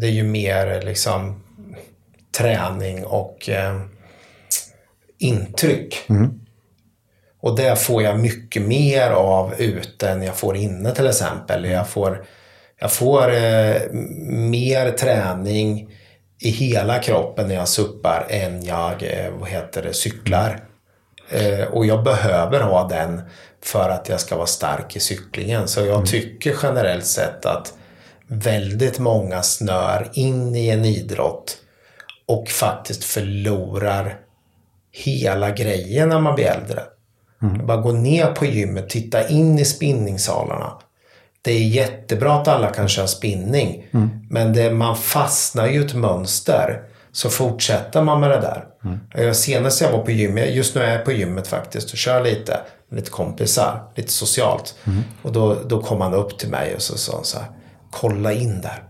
det 0.00 0.06
är 0.06 0.10
ju 0.10 0.22
mer 0.22 0.82
liksom 0.82 1.42
träning 2.38 3.04
och 3.04 3.48
eh, 3.48 3.80
intryck. 5.18 6.04
Och 7.40 7.56
det 7.56 7.78
får 7.78 8.02
jag 8.02 8.18
mycket 8.18 8.62
mer 8.62 9.10
av 9.10 9.54
ute 9.58 10.08
än 10.08 10.22
jag 10.22 10.36
får 10.36 10.56
inne 10.56 10.94
till 10.94 11.06
exempel. 11.06 11.64
Jag 11.64 11.88
får, 11.88 12.24
jag 12.80 12.92
får 12.92 13.34
eh, 13.34 13.76
mer 14.30 14.90
träning 14.90 15.90
i 16.40 16.50
hela 16.50 16.98
kroppen 16.98 17.48
när 17.48 17.54
jag 17.54 17.68
suppar 17.68 18.26
än 18.28 18.64
jag 18.64 19.02
eh, 19.02 19.30
vad 19.38 19.48
heter 19.48 19.82
det, 19.82 19.94
cyklar. 19.94 20.60
Eh, 21.30 21.64
och 21.64 21.86
jag 21.86 22.04
behöver 22.04 22.60
ha 22.60 22.88
den 22.88 23.20
för 23.64 23.90
att 23.90 24.08
jag 24.08 24.20
ska 24.20 24.36
vara 24.36 24.46
stark 24.46 24.96
i 24.96 25.00
cyklingen. 25.00 25.68
Så 25.68 25.80
jag 25.80 26.06
tycker 26.06 26.56
generellt 26.62 27.06
sett 27.06 27.46
att 27.46 27.74
väldigt 28.26 28.98
många 28.98 29.42
snör 29.42 30.10
in 30.12 30.56
i 30.56 30.68
en 30.68 30.84
idrott 30.84 31.56
och 32.26 32.48
faktiskt 32.48 33.04
förlorar 33.04 34.18
hela 34.92 35.50
grejen 35.50 36.08
när 36.08 36.20
man 36.20 36.34
blir 36.34 36.46
äldre. 36.46 36.82
Bara 37.66 37.76
gå 37.80 37.92
ner 37.92 38.26
på 38.26 38.46
gymmet, 38.46 38.88
titta 38.90 39.28
in 39.28 39.58
i 39.58 39.64
spinningsalarna. 39.64 40.72
Det 41.42 41.52
är 41.52 41.60
jättebra 41.68 42.34
att 42.34 42.48
alla 42.48 42.68
kan 42.70 42.88
köra 42.88 43.06
spinning. 43.06 43.86
Men 44.30 44.52
det, 44.52 44.70
man 44.70 44.96
fastnar 44.96 45.66
ju 45.66 45.84
ett 45.84 45.94
mönster. 45.94 46.82
Så 47.12 47.28
fortsätter 47.30 48.02
man 48.02 48.20
med 48.20 48.30
det 48.30 48.40
där. 48.40 48.64
Jag, 49.24 49.36
senast 49.36 49.80
jag 49.80 49.92
var 49.92 49.98
på 49.98 50.10
gymmet, 50.10 50.54
just 50.54 50.74
nu 50.74 50.80
är 50.82 50.92
jag 50.96 51.04
på 51.04 51.12
gymmet 51.12 51.48
faktiskt 51.48 51.92
och 51.92 51.98
kör 51.98 52.24
lite. 52.24 52.60
Med 52.90 52.96
lite 52.96 53.10
kompisar, 53.10 53.82
lite 53.94 54.12
socialt. 54.12 54.74
Och 55.22 55.32
då, 55.32 55.56
då 55.66 55.82
kom 55.82 56.00
han 56.00 56.14
upp 56.14 56.38
till 56.38 56.48
mig 56.48 56.74
och 56.74 56.82
så 56.82 56.98
sa 56.98 57.14
han 57.14 57.24
så 57.24 57.38
här. 57.38 57.46
Kolla 57.90 58.32
in 58.32 58.60
där. 58.60 58.82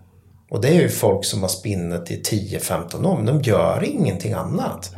Och 0.50 0.60
det 0.60 0.68
är 0.68 0.80
ju 0.80 0.88
folk 0.88 1.24
som 1.24 1.40
har 1.42 1.48
spinnet 1.48 2.10
i 2.10 2.22
10-15 2.22 3.06
år. 3.06 3.16
Men 3.16 3.26
de 3.26 3.42
gör 3.42 3.84
ingenting 3.84 4.32
annat. 4.32 4.92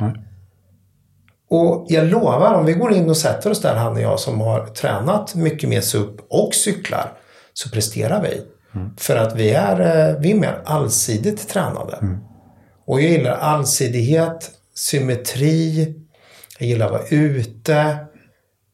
Och 1.51 1.85
jag 1.89 2.07
lovar, 2.07 2.53
om 2.53 2.65
vi 2.65 2.73
går 2.73 2.93
in 2.93 3.09
och 3.09 3.17
sätter 3.17 3.49
oss 3.49 3.61
där, 3.61 3.75
han 3.75 3.93
och 3.93 4.01
jag 4.01 4.19
som 4.19 4.41
har 4.41 4.65
tränat 4.67 5.35
mycket 5.35 5.69
mer 5.69 5.81
SUP 5.81 6.19
och 6.29 6.53
cyklar, 6.53 7.13
så 7.53 7.69
presterar 7.69 8.21
vi. 8.21 8.41
För 8.97 9.15
att 9.15 9.35
vi 9.35 9.49
är, 9.51 9.79
eh, 9.79 10.19
vi 10.19 10.31
är 10.31 10.35
mer 10.35 10.61
allsidigt 10.65 11.49
tränade. 11.49 11.97
Och 12.85 13.01
jag 13.01 13.09
gillar 13.11 13.31
allsidighet, 13.31 14.51
symmetri, 14.75 15.95
jag 16.59 16.69
gillar 16.69 16.85
att 16.85 16.91
vara 16.91 17.07
ute. 17.09 17.95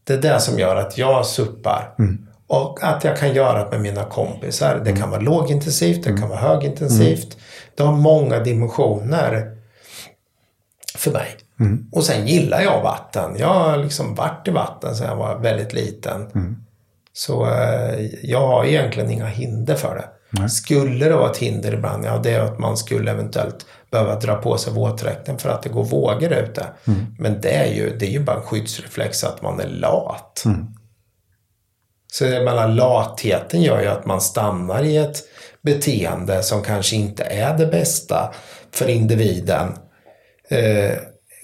Det 0.04 0.14
är 0.14 0.22
det 0.22 0.40
som 0.40 0.60
gör 0.60 0.76
att 0.76 0.98
jag 0.98 1.26
suppar. 1.26 1.96
Och 2.48 2.84
att 2.84 3.04
jag 3.04 3.18
kan 3.18 3.34
göra 3.34 3.64
det 3.64 3.72
med 3.72 3.82
mina 3.82 4.04
kompisar. 4.04 4.82
Det 4.86 4.92
kan 4.92 5.10
vara 5.10 5.22
lågintensivt, 5.22 6.04
det 6.04 6.18
kan 6.18 6.30
vara 6.30 6.40
högintensivt. 6.40 7.38
Det 7.76 7.84
har 7.84 7.94
många 7.94 8.40
dimensioner 8.40 9.58
för 10.96 11.12
mig. 11.12 11.38
Och 11.92 12.04
sen 12.04 12.28
gillar 12.28 12.62
jag 12.62 12.84
vatten. 12.84 13.36
Jag 13.40 13.54
har 13.54 13.78
liksom 13.78 14.16
varit 14.16 14.48
i 14.48 14.52
vatten 14.52 14.96
sedan 14.96 15.08
jag 15.08 15.16
var 15.16 15.40
väldigt 15.40 15.74
liten. 15.74 16.28
Så 17.14 17.46
eh, 17.46 18.06
jag 18.24 18.48
har 18.48 18.66
egentligen 18.66 19.12
inga 19.12 19.28
hinder 19.28 19.76
för 19.76 19.96
det. 19.96 20.10
Skulle 20.50 21.06
det 21.06 21.16
vara 21.16 21.32
ett 21.32 21.38
hinder 21.38 21.74
ibland, 21.74 22.06
ja 22.06 22.18
det 22.24 22.32
är 22.32 22.40
att 22.40 22.60
man 22.60 22.78
skulle 22.78 23.12
eventuellt 23.12 23.66
behöva 23.92 24.20
dra 24.20 24.36
på 24.36 24.58
sig 24.58 24.74
våtdräkten 24.74 25.38
för 25.38 25.50
att 25.50 25.64
det 25.64 25.70
går 25.70 25.84
vågor 25.84 26.34
ute. 26.34 26.66
Men 27.20 27.42
det 27.42 27.56
är, 27.56 27.74
ju, 27.74 27.98
det 27.98 28.06
är 28.06 28.10
ju 28.10 28.20
bara 28.20 28.38
en 28.38 28.44
skyddsreflex 28.44 29.24
att 29.24 29.42
man 29.42 29.60
är 29.60 29.68
lat. 29.68 30.44
Så 32.12 32.26
jag 32.26 32.44
menar, 32.44 32.68
latheten 32.68 33.62
gör 33.62 33.82
ju 33.82 33.88
att 33.88 34.06
man 34.06 34.22
stannar 34.22 34.84
i 34.84 34.98
ett 34.98 35.24
beteende 35.62 36.44
som 36.44 36.64
kanske 36.64 36.96
inte 36.96 37.24
är 37.24 37.58
det 37.58 37.66
bästa 37.68 38.34
för 38.72 38.90
individen. 38.90 39.68
Eh, 40.50 40.98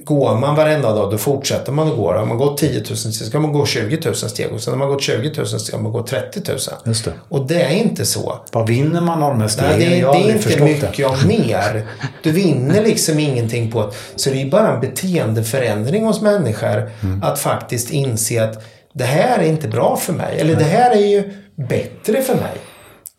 går 0.05 0.37
man 0.37 0.55
varenda 0.55 0.93
dag, 0.93 1.11
då 1.11 1.17
fortsätter 1.17 1.71
man 1.71 1.87
att 1.87 1.95
gå. 1.95 2.13
Har 2.13 2.25
man 2.25 2.37
gått 2.37 2.57
10 2.57 2.79
000 2.89 2.97
steg 2.97 3.13
ska 3.13 3.39
man 3.39 3.53
gå 3.53 3.65
20 3.65 3.99
000 4.05 4.15
steg. 4.15 4.51
Och 4.53 4.61
sen 4.61 4.73
har 4.73 4.77
man 4.79 4.87
gått 4.89 5.01
20 5.01 5.31
000 5.37 5.47
steg 5.47 5.59
ska 5.61 5.77
man 5.77 5.91
gå 5.91 6.03
30 6.03 6.41
000. 6.47 6.57
Just 6.85 7.05
det. 7.05 7.13
Och 7.29 7.47
det 7.47 7.61
är 7.61 7.69
inte 7.75 8.05
så. 8.05 8.39
Vad 8.51 8.67
vinner 8.67 9.01
man 9.01 9.23
av 9.23 9.29
de 9.31 9.41
här 9.41 9.47
stegen? 9.47 9.79
Nej, 9.79 9.89
det, 9.89 9.97
jag 9.97 10.07
har 10.13 10.23
det 10.23 10.29
är 10.31 10.33
inte 10.35 10.63
mycket 10.63 10.97
det. 10.97 11.03
av 11.03 11.27
mer. 11.27 11.85
Du 12.23 12.31
vinner 12.31 12.81
liksom 12.83 13.19
ingenting 13.19 13.71
på 13.71 13.81
det. 13.81 13.91
Så 14.15 14.29
det 14.29 14.41
är 14.41 14.49
bara 14.49 14.73
en 14.73 14.81
beteendeförändring 14.81 16.05
hos 16.05 16.21
människor 16.21 16.91
Mm. 17.03 17.23
att 17.23 17.39
faktiskt 17.39 17.89
inse 17.91 18.43
att 18.43 18.63
det 18.93 19.03
här 19.03 19.39
är 19.39 19.43
inte 19.43 19.67
bra 19.67 19.95
för 19.97 20.13
mig. 20.13 20.39
Eller 20.39 20.55
det 20.55 20.63
här 20.63 20.91
är 20.91 21.05
ju 21.07 21.33
bättre 21.69 22.21
för 22.21 22.33
mig. 22.35 22.53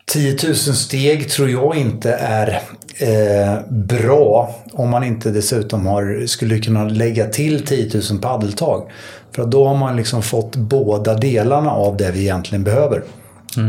10 0.07 0.37
000 0.44 0.55
steg 0.57 1.31
tror 1.31 1.51
jag 1.51 1.77
inte 1.77 2.12
är 2.12 2.62
eh, 2.98 3.59
bra 3.70 4.54
om 4.72 4.90
man 4.90 5.04
inte 5.04 5.30
dessutom 5.30 5.87
har, 5.87 6.26
skulle 6.26 6.59
kunna 6.59 6.85
lägga 6.85 7.26
till 7.26 7.66
10 7.66 7.90
000 8.11 8.20
paddeltag. 8.20 8.90
För 9.35 9.44
då 9.46 9.66
har 9.68 9.76
man 9.76 9.96
liksom 9.96 10.22
fått 10.22 10.57
båda 10.57 11.14
delarna 11.14 11.70
av 11.70 11.96
det 11.96 12.11
vi 12.11 12.20
egentligen 12.20 12.64
behöver. 12.64 13.02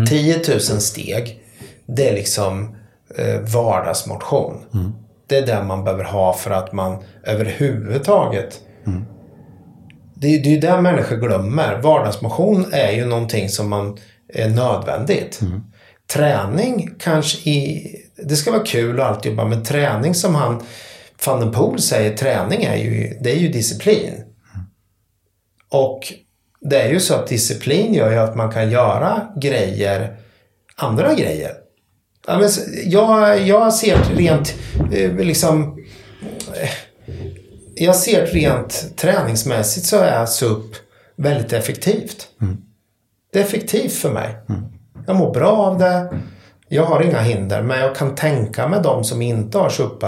10 0.10 0.38
000 0.50 0.60
steg, 0.62 1.40
det 1.86 2.10
är 2.10 2.14
liksom 2.14 2.76
eh, 3.18 3.40
vardagsmotion. 3.54 4.58
Det 5.28 5.38
är 5.38 5.46
det 5.46 5.64
man 5.64 5.84
behöver 5.84 6.04
ha 6.04 6.34
för 6.34 6.52
att 6.52 6.74
man 6.74 6.98
överhuvudtaget... 7.24 8.60
Det, 10.16 10.28
är- 10.36 10.40
det 10.44 10.50
är 10.50 10.52
ju 10.54 10.60
det 10.60 10.82
människor 10.82 11.16
glömmer. 11.16 11.80
Vardagsmotion 11.84 12.66
är 12.74 12.92
ju 12.92 13.06
någonting 13.06 13.50
som 13.50 13.70
man 13.70 13.98
är 14.34 14.50
nödvändigt. 14.50 15.40
Träning 16.14 16.90
kanske 17.00 17.50
i... 17.50 17.88
Det 18.18 18.36
ska 18.36 18.52
vara 18.52 18.64
kul 18.66 19.00
och 19.00 19.06
allt 19.06 19.26
jobba, 19.26 19.46
men 19.46 19.64
träning 19.64 20.16
som 20.16 20.36
han 20.36 20.64
van 21.26 21.40
den 21.40 21.52
Poel 21.52 21.82
säger, 21.82 22.18
träning 22.18 22.64
är 22.64 22.76
ju, 22.76 23.18
det 23.22 23.32
är 23.32 23.36
ju 23.36 23.48
disciplin. 23.48 24.14
Och 25.70 26.14
det 26.62 26.82
är 26.82 26.90
ju 26.90 27.00
så 27.00 27.14
att 27.14 27.28
disciplin 27.28 27.94
gör 27.94 28.12
ju 28.12 28.18
att 28.18 28.36
man 28.36 28.52
kan 28.52 28.72
göra 28.72 29.28
grejer, 29.42 30.18
andra 30.76 31.14
grejer. 31.14 31.52
Ja, 32.28 32.36
men, 32.38 32.46
s- 32.46 32.66
jag, 32.86 33.42
jag 33.48 33.74
ser 33.74 33.98
rent 34.16 34.56
eh, 34.94 35.16
liksom... 35.16 35.80
eh, 36.62 36.70
Jag 37.76 37.96
ser 37.96 38.26
rent 38.26 38.94
träningsmässigt 38.98 39.86
så 39.86 39.98
är 39.98 40.26
SUP 40.26 40.76
väldigt 41.16 41.54
effektivt. 41.54 42.28
Det 43.34 43.40
är 43.40 43.44
effektivt 43.44 43.94
för 43.94 44.12
mig. 44.12 44.36
Jag 45.08 45.16
mår 45.16 45.34
bra 45.34 45.52
av 45.52 45.78
det. 45.78 46.20
Jag 46.70 46.86
har 46.86 47.02
inga 47.02 47.20
hinder. 47.22 47.62
Men 47.62 47.80
jag 47.80 47.96
kan 47.96 48.16
tänka 48.16 48.68
mig 48.68 48.80
de 48.84 49.04
som 49.04 49.22
inte 49.22 49.58
har 49.58 49.70
SUP 49.70 50.04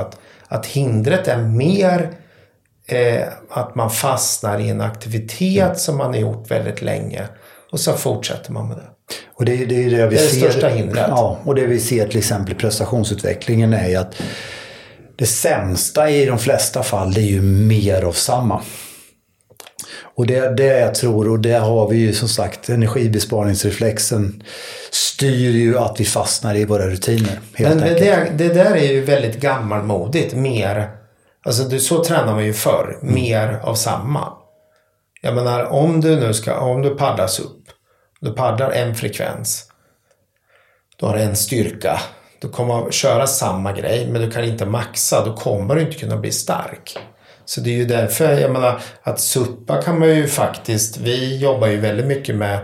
att, 0.48 0.66
hindret 0.66 1.28
är 1.28 1.38
mer 1.38 2.10
eh, 2.88 3.24
att 3.50 3.76
man 3.76 3.90
fastnar 3.90 4.60
i 4.60 4.70
en 4.70 4.82
aktivitet 4.82 5.80
som 5.80 5.98
man 5.98 6.08
har 6.14 6.20
gjort 6.20 6.52
väldigt 6.52 6.82
länge. 6.82 7.24
Och 7.72 7.80
så 7.80 7.94
fortsätter 7.94 8.52
man 8.52 8.68
med 8.68 8.78
det. 8.78 8.84
Och 9.36 9.46
det, 9.46 9.54
är- 9.64 9.66
det 9.66 9.76
är 9.86 9.90
det 9.90 9.90
vi 9.90 9.96
Det 9.96 10.04
är 10.06 10.10
det 10.10 10.18
ser. 10.18 10.40
största 10.50 10.68
hindret. 10.68 11.06
Ja, 11.10 11.38
och 11.46 11.56
det 11.56 11.66
vi 11.66 11.80
ser 11.80 12.08
till 12.08 12.18
exempel 12.18 12.52
i 12.54 12.56
prestationsutvecklingen 12.56 13.74
är 13.74 13.90
ju 13.90 13.96
att 13.96 14.16
det 15.16 15.26
sämsta 15.26 16.10
i 16.10 16.26
de 16.26 16.40
flesta 16.40 16.84
fall 16.84 17.14
det 17.14 17.22
är 17.22 17.26
ju 17.32 17.42
mer 17.42 18.02
av 18.04 18.12
samma. 18.12 18.62
Och 20.16 20.28
det 20.28 20.36
är 20.36 20.52
det 20.52 20.80
jag 20.80 20.96
tror, 20.96 21.30
och 21.30 21.40
det 21.40 21.54
har 21.54 21.90
vi 21.90 21.98
ju 21.98 22.14
som 22.14 22.28
sagt, 22.28 22.70
energibesparingsreflexen 22.70 24.44
styr 24.92 25.52
ju 25.52 25.78
att 25.78 26.00
vi 26.00 26.06
fastnar 26.06 26.56
i 26.56 26.66
våra 26.66 26.88
rutiner. 26.88 27.40
Men 27.58 27.78
det, 27.78 27.94
där, 27.94 28.32
det 28.36 28.54
där 28.54 28.76
är 28.76 28.92
ju 28.92 29.02
väldigt 29.02 29.40
gammalmodigt. 29.40 30.34
Mer, 30.34 30.90
alltså 31.46 31.64
det, 31.64 31.80
så 31.80 32.04
tränar 32.04 32.34
man 32.34 32.46
ju 32.46 32.54
förr. 32.54 33.00
Mm. 33.02 33.14
Mer 33.14 33.60
av 33.64 33.76
samma. 33.76 34.34
Jag 35.22 35.36
menar 35.36 35.64
om 35.66 36.02
du 36.02 36.16
nu 36.16 36.34
ska, 36.34 36.60
om 36.60 36.82
du 36.82 36.90
paddlas 36.90 37.40
upp. 37.40 37.64
Du 38.22 38.32
paddlar 38.32 38.72
en 38.72 38.96
frekvens. 38.96 39.64
Du 41.00 41.06
har 41.06 41.16
en 41.16 41.36
styrka. 41.36 42.02
Du 42.42 42.50
kommer 42.50 42.88
att 42.88 42.94
köra 42.94 43.28
samma 43.28 43.74
grej 43.74 44.08
men 44.12 44.22
du 44.22 44.32
kan 44.32 44.44
inte 44.44 44.66
maxa. 44.66 45.26
Då 45.26 45.36
kommer 45.36 45.76
du 45.76 45.82
inte 45.82 45.98
kunna 45.98 46.18
bli 46.18 46.32
stark. 46.32 46.98
Så 47.48 47.62
det 47.62 47.70
är 47.70 47.78
ju 47.78 47.86
därför, 47.86 48.40
jag 48.40 48.52
menar, 48.52 48.82
att 49.02 49.20
suppa 49.20 49.82
kan 49.82 50.00
man 50.00 50.16
ju 50.16 50.28
faktiskt, 50.28 50.98
vi 50.98 51.38
jobbar 51.38 51.68
ju 51.68 51.78
väldigt 51.78 52.06
mycket 52.06 52.36
med, 52.36 52.60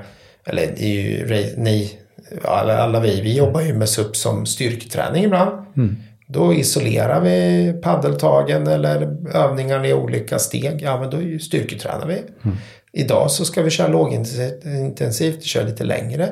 eller 0.46 0.76
ju 0.78 1.54
ni, 1.58 2.00
alla, 2.44 2.78
alla 2.78 3.00
vi, 3.00 3.22
vi 3.22 3.38
jobbar 3.38 3.62
ju 3.62 3.74
med 3.74 3.90
SUP 3.90 4.16
som 4.16 4.46
styrketräning 4.46 5.24
ibland. 5.24 5.66
Då 6.28 6.54
isolerar 6.54 7.22
vi 7.22 7.74
paddeltagen 7.84 8.68
eller 8.68 9.18
övningar 9.36 9.86
i 9.86 9.94
olika 9.94 10.40
steg. 10.40 10.82
Ja, 10.82 11.00
men 11.00 11.10
då 11.10 11.40
styrketränar 11.40 12.08
vi. 12.08 12.22
Idag 12.94 13.32
så 13.32 13.46
ska 13.46 13.62
vi 13.62 13.70
köra 13.70 13.88
lågintensivt, 13.88 15.44
köra 15.44 15.64
lite 15.64 15.84
längre. 15.84 16.30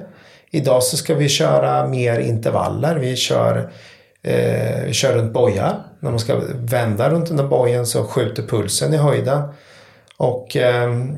Idag 0.51 0.83
så 0.83 0.97
ska 0.97 1.15
vi 1.15 1.29
köra 1.29 1.87
mer 1.87 2.19
intervaller. 2.19 2.95
Vi 2.95 3.15
kör, 3.15 3.71
eh, 4.23 4.83
vi 4.85 4.93
kör 4.93 5.13
runt 5.13 5.33
bojar. 5.33 5.75
När 6.01 6.09
man 6.09 6.19
ska 6.19 6.41
vända 6.55 7.09
runt 7.09 7.27
den 7.27 7.37
där 7.37 7.47
bojen 7.47 7.85
så 7.85 8.03
skjuter 8.03 8.43
pulsen 8.43 8.93
i 8.93 8.97
höjden. 8.97 9.41
Och 10.17 10.55
ehm, 10.55 11.17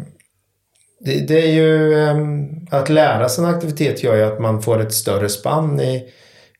det, 0.99 1.27
det 1.27 1.41
är 1.41 1.51
ju 1.51 1.99
ehm, 1.99 2.67
att 2.71 2.89
lära 2.89 3.29
sig 3.29 3.43
en 3.43 3.49
aktivitet 3.49 4.03
gör 4.03 4.15
ju 4.15 4.23
att 4.23 4.39
man 4.39 4.61
får 4.61 4.81
ett 4.81 4.93
större 4.93 5.29
spann 5.29 5.79
i, 5.79 6.09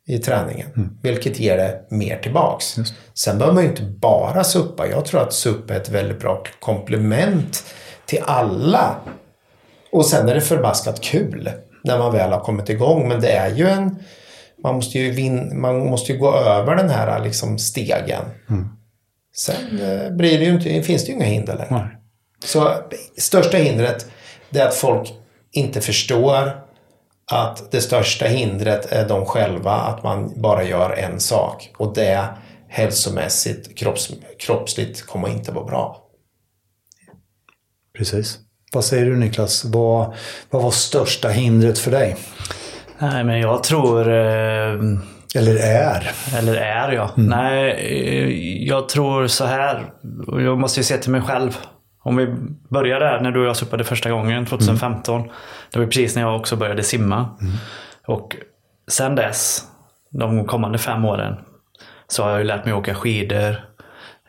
i 0.05 0.17
träningen. 0.17 0.97
Vilket 1.03 1.39
ger 1.39 1.57
det 1.57 1.81
mer 1.89 2.17
tillbaks. 2.17 2.75
Sen 3.13 3.38
behöver 3.38 3.55
man 3.55 3.63
ju 3.63 3.69
inte 3.69 3.83
bara 3.83 4.43
suppa. 4.43 4.88
Jag 4.88 5.05
tror 5.05 5.21
att 5.21 5.33
SUP 5.33 5.71
är 5.71 5.75
ett 5.75 5.89
väldigt 5.89 6.19
bra 6.19 6.43
komplement 6.59 7.63
till 8.05 8.19
alla. 8.25 8.95
Och 9.91 10.05
sen 10.05 10.29
är 10.29 10.36
det 10.36 10.41
förbaskat 10.41 11.01
kul 11.01 11.51
när 11.83 11.99
man 11.99 12.13
väl 12.13 12.31
har 12.31 12.39
kommit 12.39 12.69
igång. 12.69 13.07
Men 13.07 13.21
det 13.21 13.31
är 13.31 13.55
ju 13.55 13.67
en... 13.67 13.99
Man 14.63 14.76
måste 14.76 14.99
ju, 14.99 15.12
vin, 15.12 15.62
man 15.62 15.86
måste 15.86 16.12
ju 16.12 16.17
gå 16.17 16.36
över 16.36 16.76
den 16.76 16.89
här 16.89 17.23
liksom 17.23 17.60
stegen. 17.60 18.23
Sen 19.36 19.80
eh, 19.80 20.12
blir 20.12 20.39
det 20.39 20.45
ju 20.45 20.52
inte, 20.52 20.84
finns 20.84 21.06
det 21.06 21.12
ju 21.12 21.17
inga 21.17 21.26
hinder 21.26 21.58
längre. 21.58 21.67
Nej. 21.71 21.97
Så 22.45 22.76
största 23.17 23.58
hindret 23.58 24.06
det 24.49 24.60
är 24.60 24.67
att 24.67 24.76
folk 24.76 25.13
inte 25.52 25.82
förstår 25.82 26.63
att 27.32 27.71
det 27.71 27.82
största 27.82 28.26
hindret 28.26 28.91
är 28.91 29.08
de 29.08 29.26
själva, 29.26 29.71
att 29.71 30.04
man 30.04 30.41
bara 30.41 30.63
gör 30.63 30.89
en 30.89 31.19
sak. 31.19 31.73
Och 31.78 31.93
det 31.93 32.28
hälsomässigt, 32.67 33.78
kropps, 33.78 34.12
kroppsligt 34.39 35.02
kommer 35.02 35.30
inte 35.30 35.52
vara 35.52 35.65
bra. 35.65 36.04
Precis. 37.97 38.39
Vad 38.73 38.86
säger 38.86 39.06
du 39.06 39.15
Niklas? 39.15 39.65
Vad, 39.65 40.13
vad 40.49 40.63
var 40.63 40.71
största 40.71 41.30
hindret 41.30 41.80
för 41.80 41.91
dig? 41.91 42.15
Nej, 43.04 43.24
men 43.24 43.39
jag 43.39 43.63
tror... 43.63 44.02
Eh, 44.10 44.80
Eller 45.36 45.56
är? 45.56 46.12
eller 46.38 46.56
är 46.56 46.92
jag? 46.92 47.10
Nej, 47.16 47.72
eh, 47.72 48.63
jag 48.68 48.89
tror 48.89 49.28
så 49.28 49.46
här. 49.46 49.92
Jag 50.28 50.58
måste 50.58 50.80
ju 50.80 50.84
se 50.84 50.98
till 50.98 51.12
mig 51.12 51.22
själv. 51.22 51.58
Om 52.04 52.16
vi 52.16 52.28
börjar 52.70 53.00
där 53.00 53.20
när 53.22 53.32
du 53.32 53.39
och 53.39 53.46
jag 53.46 53.58
suppade 53.58 53.84
första 53.84 54.12
gången, 54.12 54.46
2015. 54.46 55.30
Det 55.72 55.80
var 55.80 55.86
precis 55.86 56.16
när 56.16 56.22
jag 56.22 56.36
också 56.36 56.56
började 56.56 56.84
simma. 56.84 57.30
Och 58.08 58.36
sen 58.88 59.16
dess, 59.16 59.63
de 60.12 60.46
kommande 60.46 60.78
fem 60.78 61.06
åren, 61.06 61.36
så 62.08 62.24
har 62.24 62.30
jag 62.30 62.39
ju 62.39 62.46
lärt 62.46 62.66
mig 62.66 62.74
åka 62.74 62.96
skidor. 62.96 63.56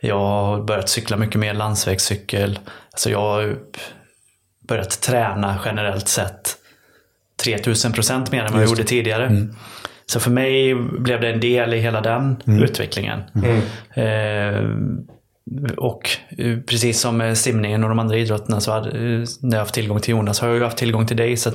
Jag 0.00 0.18
har 0.18 0.62
börjat 0.62 0.88
cykla 0.88 1.16
mycket 1.16 1.40
mer 1.40 1.54
landsvägscykel. 1.54 2.58
Alltså 2.92 3.10
jag 3.10 3.20
har 3.20 3.56
börjat 4.68 5.00
träna 5.00 5.56
generellt 5.64 6.08
sett 6.08 6.53
3000 7.44 7.92
procent 7.92 8.32
mer 8.32 8.44
än 8.44 8.52
vad 8.52 8.62
jag 8.62 8.68
gjorde 8.68 8.84
tidigare. 8.84 9.46
Så 10.06 10.20
för 10.20 10.30
mig 10.30 10.74
blev 10.74 11.20
det 11.20 11.30
en 11.32 11.40
del 11.40 11.74
i 11.74 11.78
hela 11.78 12.00
den 12.00 12.36
utvecklingen. 12.62 13.20
Eh, 13.94 14.64
och 15.76 16.08
eh, 16.38 16.58
precis 16.58 17.00
som 17.00 17.36
simningen 17.36 17.82
och 17.84 17.88
de 17.88 17.98
andra 17.98 18.16
idrotterna 18.16 18.60
så 18.60 18.72
hade, 18.72 18.88
eh, 18.90 19.24
när 19.40 19.50
jag 19.56 19.58
haft 19.58 19.74
tillgång 19.74 20.00
till 20.00 20.10
Jonas 20.10 20.40
har 20.40 20.48
jag 20.48 20.56
ju 20.56 20.64
haft 20.64 20.78
tillgång 20.78 21.06
till 21.06 21.16
dig. 21.16 21.36
Så 21.36 21.50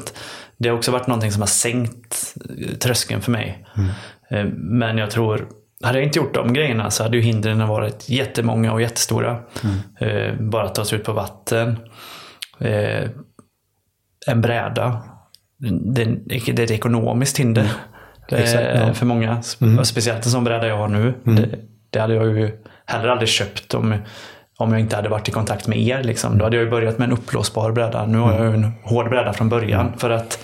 det 0.57 0.69
har 0.69 0.77
också 0.77 0.91
varit 0.91 1.07
någonting 1.07 1.31
som 1.31 1.41
har 1.41 1.47
sänkt 1.47 2.35
eh, 2.59 2.75
tröskeln 2.75 3.21
för 3.21 3.31
mig. 3.31 3.65
Eh, 4.29 4.45
Men 4.53 4.97
jag 4.97 5.11
tror, 5.11 5.47
hade 5.83 5.97
jag 5.97 6.05
inte 6.07 6.19
gjort 6.19 6.33
de 6.33 6.53
grejerna 6.53 6.91
så 6.91 7.03
hade 7.03 7.17
ju 7.17 7.23
hindren 7.23 7.67
varit 7.67 8.09
jättemånga 8.09 8.73
och 8.73 8.81
jättestora. 8.81 9.39
Eh, 9.99 10.35
Bara 10.39 10.63
att 10.65 10.75
ta 10.75 10.85
sig 10.85 10.99
ut 10.99 11.03
på 11.05 11.13
vatten. 11.13 11.77
En 14.27 14.41
bräda. 14.41 15.01
Det, 15.59 16.05
det 16.25 16.49
är 16.49 16.63
ett 16.63 16.71
ekonomiskt 16.71 17.39
hinder. 17.39 17.71
eh, 18.31 18.39
Exakt, 18.39 18.63
ja. 18.75 18.93
För 18.93 19.05
många. 19.05 19.41
Speciellt 19.83 20.25
en 20.25 20.31
sån 20.31 20.43
bräda 20.43 20.67
jag 20.67 20.77
har 20.77 20.87
nu. 20.87 21.13
Det, 21.23 21.49
det 21.89 21.99
hade 21.99 22.13
jag 22.13 22.25
ju 22.25 22.51
heller 22.85 23.07
aldrig 23.09 23.29
köpt 23.29 23.73
om, 23.73 23.95
om 24.57 24.71
jag 24.71 24.79
inte 24.81 24.95
hade 24.95 25.09
varit 25.09 25.29
i 25.29 25.31
kontakt 25.31 25.67
med 25.67 25.79
er. 25.79 26.03
Liksom. 26.03 26.37
Då 26.37 26.45
hade 26.45 26.55
jag 26.57 26.63
ju 26.65 26.69
börjat 26.71 26.97
med 26.97 27.05
en 27.05 27.11
uppblåsbar 27.13 27.71
bräda. 27.71 28.05
Nu 28.05 28.17
har 28.17 28.33
jag 28.45 28.53
en 28.53 28.71
hård 28.83 29.09
bräda 29.09 29.33
från 29.33 29.49
början. 29.49 29.93
För 29.97 30.09
att 30.09 30.39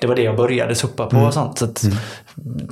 det 0.00 0.06
var 0.06 0.16
det 0.16 0.22
jag 0.22 0.36
började 0.36 0.74
suppa 0.74 1.06
på 1.06 1.16
och 1.16 1.34
sånt. 1.34 1.58
Så 1.58 1.64
att 1.64 1.84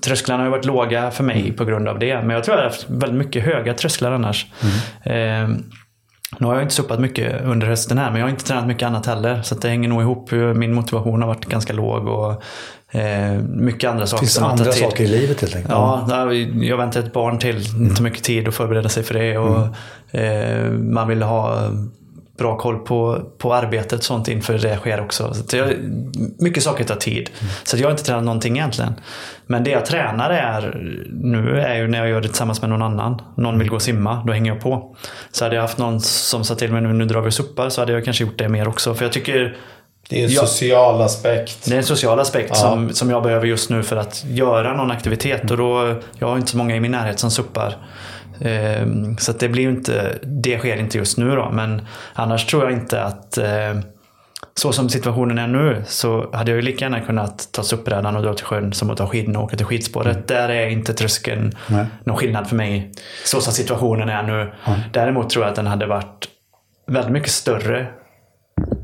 Trösklarna 0.03 0.41
har 0.41 0.47
ju 0.47 0.51
varit 0.51 0.65
låga 0.65 1.11
för 1.11 1.25
mig 1.25 1.53
på 1.53 1.65
grund 1.65 1.89
av 1.89 1.99
det. 1.99 2.15
Men 2.23 2.31
jag 2.31 2.45
tror 2.45 2.57
jag 2.57 2.63
har 2.65 2.71
haft 2.71 2.91
väldigt 2.91 3.19
mycket 3.19 3.45
höga 3.45 3.75
trösklar 3.75 4.13
annars. 4.13 4.47
Eh, 5.03 5.49
nu 6.39 6.47
har 6.47 6.55
jag 6.55 6.63
inte 6.63 6.75
suppat 6.75 7.01
mycket 7.01 7.45
under 7.45 7.67
hösten 7.67 7.99
här, 7.99 8.11
men 8.11 8.21
jag 8.21 8.27
har 8.27 8.31
inte 8.31 8.45
tränat 8.45 8.67
mycket 8.67 8.87
annat 8.87 9.07
heller. 9.07 9.43
Så 9.43 9.55
det 9.55 9.69
hänger 9.69 9.89
nog 9.89 10.03
ihop. 10.03 10.31
Min 10.55 10.75
motivation 10.75 11.23
har 11.23 11.29
varit 11.29 11.47
ganska 11.47 11.73
låg 11.73 12.07
och 12.07 12.43
eh, 12.99 13.39
mycket 13.43 13.91
andra 13.91 14.07
saker 14.07 14.21
Finns 14.21 14.35
det 14.35 14.43
har 14.43 14.51
andra 14.51 14.73
saker 14.73 15.05
i 15.05 15.07
livet 15.07 15.41
helt 15.41 15.57
enkelt? 15.57 15.75
Ja, 15.75 16.33
jag 16.63 16.77
väntar 16.77 17.01
ett 17.01 17.13
barn 17.13 17.39
till. 17.39 17.65
Tar 17.97 18.03
mycket 18.03 18.23
tid 18.23 18.49
att 18.49 18.55
förbereda 18.55 18.89
sig 18.89 19.03
för 19.03 19.15
det. 19.15 19.39
Och, 19.39 20.17
eh, 20.21 20.71
man 20.73 21.09
vill 21.09 21.23
ha 21.23 21.71
bra 22.39 22.59
koll 22.59 22.79
på, 22.79 23.23
på 23.39 23.55
arbetet 23.55 23.99
och 23.99 24.05
sånt 24.05 24.29
inför 24.29 24.59
det 24.59 24.77
sker 24.77 25.01
också. 25.01 25.35
Så 25.35 25.57
jag, 25.57 25.73
mycket 26.39 26.63
saker 26.63 26.85
tar 26.85 26.95
tid. 26.97 27.31
Så 27.65 27.77
att 27.77 27.81
jag 27.81 27.87
har 27.89 27.91
inte 27.91 28.05
tränat 28.05 28.25
någonting 28.25 28.57
egentligen. 28.57 28.95
Men 29.47 29.65
det 29.65 29.71
jag 29.71 29.87
tränar 29.87 30.31
är 30.31 30.81
nu 31.23 31.61
är 31.61 31.75
ju 31.77 31.89
när 31.89 31.99
jag 31.99 32.09
gör 32.09 32.21
det 32.21 32.29
tillsammans 32.29 32.61
med 32.61 32.71
någon 32.71 32.83
annan. 32.83 33.23
Någon 33.37 33.59
vill 33.59 33.69
gå 33.69 33.77
och 33.77 33.83
simma, 33.83 34.23
då 34.27 34.33
hänger 34.33 34.53
jag 34.53 34.61
på. 34.63 34.97
Så 35.33 35.45
hade 35.45 35.55
jag 35.55 35.63
haft 35.63 35.79
någon 35.79 36.01
som 36.01 36.45
sa 36.45 36.55
till 36.55 36.73
mig 36.73 36.83
nu, 36.83 36.93
nu 36.93 37.05
drar 37.05 37.21
vi 37.21 37.29
och 37.29 37.35
suppar 37.35 37.69
så 37.69 37.81
hade 37.81 37.93
jag 37.93 38.05
kanske 38.05 38.25
gjort 38.25 38.39
det 38.39 38.49
mer 38.49 38.69
också. 38.69 38.95
För 38.95 39.05
jag 39.05 39.13
tycker 39.13 39.57
Det 40.09 40.21
är 40.21 40.25
en 40.25 40.33
Ja. 40.33 40.41
social 40.41 41.01
aspekt. 41.03 41.65
det 41.65 41.73
är 41.75 41.79
en 41.79 41.85
social 41.85 42.21
aspekt 42.21 42.57
som, 42.57 42.93
som 42.93 43.11
jag 43.11 43.23
behöver 43.23 43.47
just 43.47 43.71
nu 43.71 43.83
för 43.83 43.97
att 43.97 44.25
göra 44.29 44.77
någon 44.77 44.91
aktivitet. 44.91 45.51
Och 45.51 45.57
då, 45.57 45.95
jag 46.19 46.29
har 46.29 46.37
inte 46.37 46.51
så 46.51 46.57
många 46.57 46.77
i 46.77 46.81
min 46.81 46.91
närhet 46.91 47.19
som 47.19 47.31
suppar. 47.31 47.77
Ehm, 48.41 49.19
så 49.19 49.33
det 49.33 49.49
blir 49.49 49.69
inte, 49.69 50.19
det 50.23 50.59
sker 50.59 50.77
inte 50.77 50.99
just 50.99 51.19
nu 51.19 51.37
då. 51.37 51.51
Men 51.51 51.83
annars 52.15 52.47
tror 52.47 52.65
jag 52.65 52.73
inte 52.73 53.03
att 53.03 53.39
eh, 53.39 53.79
så 54.55 54.73
som 54.73 54.89
situationen 54.89 55.39
är 55.39 55.47
nu 55.47 55.83
så 55.87 56.31
hade 56.33 56.51
jag 56.51 56.57
ju 56.57 56.63
lika 56.63 56.85
gärna 56.85 57.01
kunnat 57.01 57.49
ta 57.53 57.63
suppbrädan 57.63 58.17
och 58.17 58.23
dra 58.23 58.35
till 58.35 58.45
sjön 58.45 58.73
som 58.73 58.91
att 58.91 58.97
ta 58.97 59.07
skidorna 59.07 59.39
och 59.39 59.45
åka 59.45 59.57
till 59.57 59.67
skidspåret. 59.67 60.29
Där 60.29 60.49
är 60.49 60.69
inte 60.69 60.95
tröskeln 60.95 61.53
Nej. 61.67 61.87
någon 62.05 62.17
skillnad 62.17 62.49
för 62.49 62.57
mig. 62.57 62.93
Så 63.25 63.41
som 63.41 63.53
situationen 63.53 64.09
är 64.09 64.23
nu. 64.23 64.53
Däremot 64.93 65.31
tror 65.31 65.45
jag 65.45 65.51
att 65.51 65.57
den 65.57 65.67
hade 65.67 65.87
varit 65.87 66.29
väldigt 66.87 67.13
mycket 67.13 67.31
större 67.31 67.87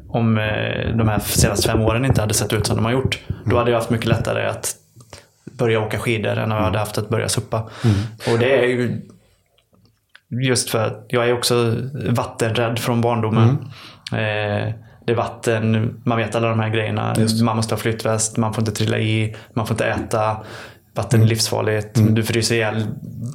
om 0.08 0.38
eh, 0.38 0.96
de 0.96 1.08
här 1.08 1.18
senaste 1.18 1.68
fem 1.68 1.80
åren 1.80 2.04
inte 2.04 2.20
hade 2.20 2.34
sett 2.34 2.52
ut 2.52 2.66
som 2.66 2.76
de 2.76 2.84
har 2.84 2.92
gjort. 2.92 3.20
Då 3.44 3.58
hade 3.58 3.70
jag 3.70 3.78
haft 3.78 3.90
mycket 3.90 4.06
lättare 4.06 4.46
att 4.46 4.76
börja 5.44 5.80
åka 5.80 5.98
skidor 5.98 6.36
än 6.38 6.50
vad 6.50 6.58
jag 6.58 6.64
hade 6.64 6.78
haft 6.78 6.98
att 6.98 7.08
börja 7.08 7.28
suppa. 7.28 7.70
Och 8.32 8.38
det 8.38 8.58
är 8.58 8.66
ju 8.66 9.00
just 10.42 10.70
för 10.70 10.86
att 10.86 11.04
jag 11.08 11.28
är 11.28 11.32
också 11.32 11.74
vattenrädd 12.10 12.78
från 12.78 13.00
barndomen. 13.00 13.48
Eh, 14.12 14.74
det 15.06 15.12
är 15.12 15.16
vatten, 15.16 15.94
man 16.04 16.18
vet 16.18 16.34
alla 16.34 16.48
de 16.48 16.60
här 16.60 16.68
grejerna. 16.68 17.14
Man 17.42 17.56
måste 17.56 17.74
ha 17.74 17.78
flytväst, 17.80 18.36
man 18.36 18.54
får 18.54 18.62
inte 18.62 18.72
trilla 18.72 18.98
i, 18.98 19.36
man 19.54 19.66
får 19.66 19.74
inte 19.74 19.84
äta. 19.86 20.36
Vatten 20.96 21.22
är 21.22 21.26
livsfarligt. 21.26 21.90
Du 22.10 22.22
fryser 22.22 22.54
ihjäl 22.54 22.86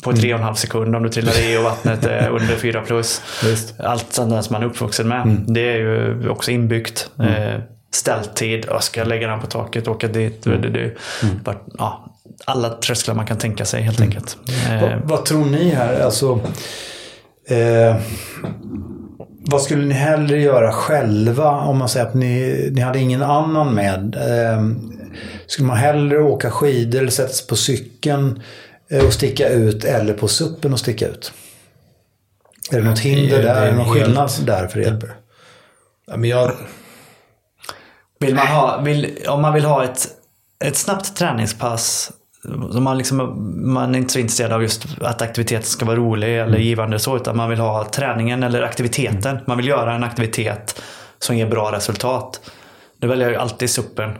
på 0.03 0.13
tre 0.13 0.33
och 0.33 0.39
en 0.39 0.45
halv 0.45 0.55
sekund 0.55 0.95
om 0.95 1.03
du 1.03 1.09
trillar 1.09 1.49
i 1.49 1.57
och 1.57 1.63
vattnet 1.63 2.05
är 2.05 2.29
under 2.41 2.55
fyra 2.55 2.81
plus. 2.81 3.21
Visst. 3.45 3.79
Allt 3.79 4.13
sånt 4.13 4.45
som 4.45 4.53
man 4.53 4.62
är 4.63 4.67
uppvuxen 4.67 5.07
med. 5.07 5.38
Det 5.47 5.69
är 5.73 5.77
ju 5.77 6.29
också 6.29 6.51
inbyggt. 6.51 7.09
Eh, 7.19 7.59
ställtid, 7.91 8.65
jag 8.67 8.83
ska 8.83 9.03
lägga 9.03 9.27
den 9.27 9.39
på 9.39 9.47
taket, 9.47 9.88
åka 9.88 10.07
dit. 10.07 10.43
Det, 10.43 10.57
det, 10.57 10.69
det. 10.69 10.91
Vart- 11.45 11.65
Ja, 11.77 12.05
alla 12.45 12.69
trösklar 12.69 13.15
man 13.15 13.25
kan 13.25 13.38
tänka 13.38 13.65
sig 13.65 13.82
helt 13.82 14.02
enkelt. 14.02 14.38
Eh, 14.69 14.82
Vad, 14.82 15.02
vad 15.04 15.25
tror 15.25 15.45
ni 15.45 15.69
här? 15.69 15.99
Alltså, 16.02 16.39
eh, 17.49 17.95
vad 19.41 19.62
skulle 19.62 19.86
ni 19.86 19.93
hellre 19.93 20.41
göra 20.41 20.71
själva 20.71 21.52
om 21.52 21.78
man 21.78 21.89
säger 21.89 22.06
att 22.06 22.13
ni, 22.13 22.69
ni 22.71 22.82
hade 22.82 22.99
ingen 22.99 23.23
annan 23.23 23.73
med? 23.75 24.15
Eh, 24.15 24.63
skulle 25.47 25.67
man 25.67 25.78
hellre 25.78 26.21
åka 26.21 26.52
skidor 26.52 26.99
eller 26.99 27.12
sätta 27.12 27.34
sig 27.34 27.47
på 27.47 27.56
cykeln 27.56 28.41
eh, 28.91 29.06
och 29.06 29.13
sticka 29.13 29.49
ut 29.49 29.84
eller 29.84 30.13
på 30.13 30.28
suppen 30.28 30.73
och 30.73 30.80
sticka 30.80 31.08
ut? 31.08 31.34
Är 32.71 32.78
det 32.82 32.89
något 32.89 32.99
hinder 32.99 33.43
där? 33.43 33.56
är 33.62 33.71
det 33.71 33.78
någon 33.78 33.93
skillnad 33.93 34.32
där 34.45 34.67
för 34.67 34.80
er? 34.80 35.15
Ja, 36.08 36.17
men 36.17 36.30
jag, 36.30 36.52
Vill 38.19 38.36
man 38.36 38.47
ha, 38.47 38.82
vill, 38.82 39.17
om 39.28 39.41
man 39.41 39.54
vill 39.54 39.65
ha 39.65 39.84
ett, 39.84 40.08
ett 40.65 40.75
snabbt 40.75 41.15
träningspass 41.15 42.12
om 42.45 42.84
man, 42.84 42.97
liksom, 42.97 43.36
man 43.73 43.95
är 43.95 43.99
inte 43.99 44.13
så 44.13 44.19
intresserad 44.19 44.52
av 44.52 44.62
just 44.62 44.86
att 45.02 45.21
aktiviteten 45.21 45.65
ska 45.65 45.85
vara 45.85 45.96
rolig 45.96 46.40
eller 46.40 46.58
givande 46.58 47.00
så, 47.00 47.15
utan 47.15 47.37
man 47.37 47.50
vill 47.50 47.60
ha 47.60 47.85
träningen 47.90 48.44
eller 48.44 48.62
aktiviteten. 48.62 49.40
Man 49.48 49.58
vill 49.58 49.67
göra 49.67 49.94
en 49.96 50.04
aktivitet 50.04 50.81
som 51.19 51.37
ger 51.37 51.46
bra 51.48 51.71
resultat. 51.71 52.52
Då 52.98 53.08
väljer 53.08 53.25
jag 53.25 53.31
ju 53.33 53.40
alltid 53.40 53.69
suppen. 53.69 54.12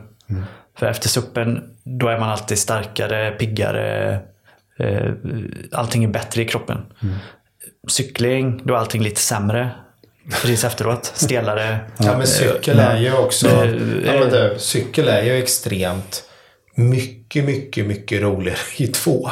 För 0.80 0.86
efter 0.86 1.10
suppen, 1.10 1.64
då 1.84 2.08
är 2.08 2.20
man 2.20 2.30
alltid 2.30 2.58
starkare, 2.58 3.32
piggare. 3.32 4.20
Eh, 4.80 5.12
allting 5.72 6.04
är 6.04 6.08
bättre 6.08 6.42
i 6.42 6.46
kroppen. 6.46 6.78
Cykling, 7.88 8.62
då 8.64 8.74
är 8.74 8.78
allting 8.78 9.02
lite 9.04 9.22
sämre. 9.22 9.70
Precis 10.42 10.64
efteråt. 10.64 11.06
Stelare. 11.16 11.80
ja, 11.98 12.18
men 12.18 12.28
cykel 12.28 12.80
är 12.80 12.98
ju 12.98 13.14
också... 13.14 13.48
Eh, 13.48 13.76
Ja, 14.06 14.20
men 14.20 14.30
du, 14.30 14.56
cykel 14.60 15.08
är 15.08 15.24
ju 15.24 15.38
extremt 15.38 16.24
mycket, 16.76 17.19
mycket, 17.36 17.86
mycket 17.86 18.22
roligare 18.22 18.58
i 18.78 18.88
två. 18.88 19.30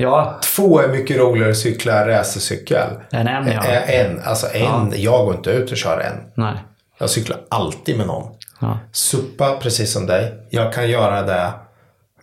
Ja, 0.00 0.40
Två 0.42 0.80
är 0.80 0.88
mycket 0.88 1.16
roligare 1.16 1.50
att 1.50 1.56
cykla 1.56 2.08
racercykel. 2.08 2.88
en 3.10 3.26
en 3.26 3.52
ja. 3.52 3.62
En, 3.64 4.20
alltså 4.24 4.46
en. 4.52 4.92
Jag 4.96 5.24
går 5.26 5.34
inte 5.34 5.50
ut 5.50 5.70
och 5.70 5.76
kör 5.76 6.00
en. 6.00 6.14
Nej. 6.34 6.54
Jag 6.98 7.10
cyklar 7.10 7.40
alltid 7.48 7.96
med 7.96 8.06
någon. 8.06 8.34
Ja. 8.60 8.78
Suppa 8.92 9.56
precis 9.56 9.92
som 9.92 10.06
dig. 10.06 10.46
Jag 10.50 10.72
kan 10.72 10.90
göra 10.90 11.22
det 11.22 11.52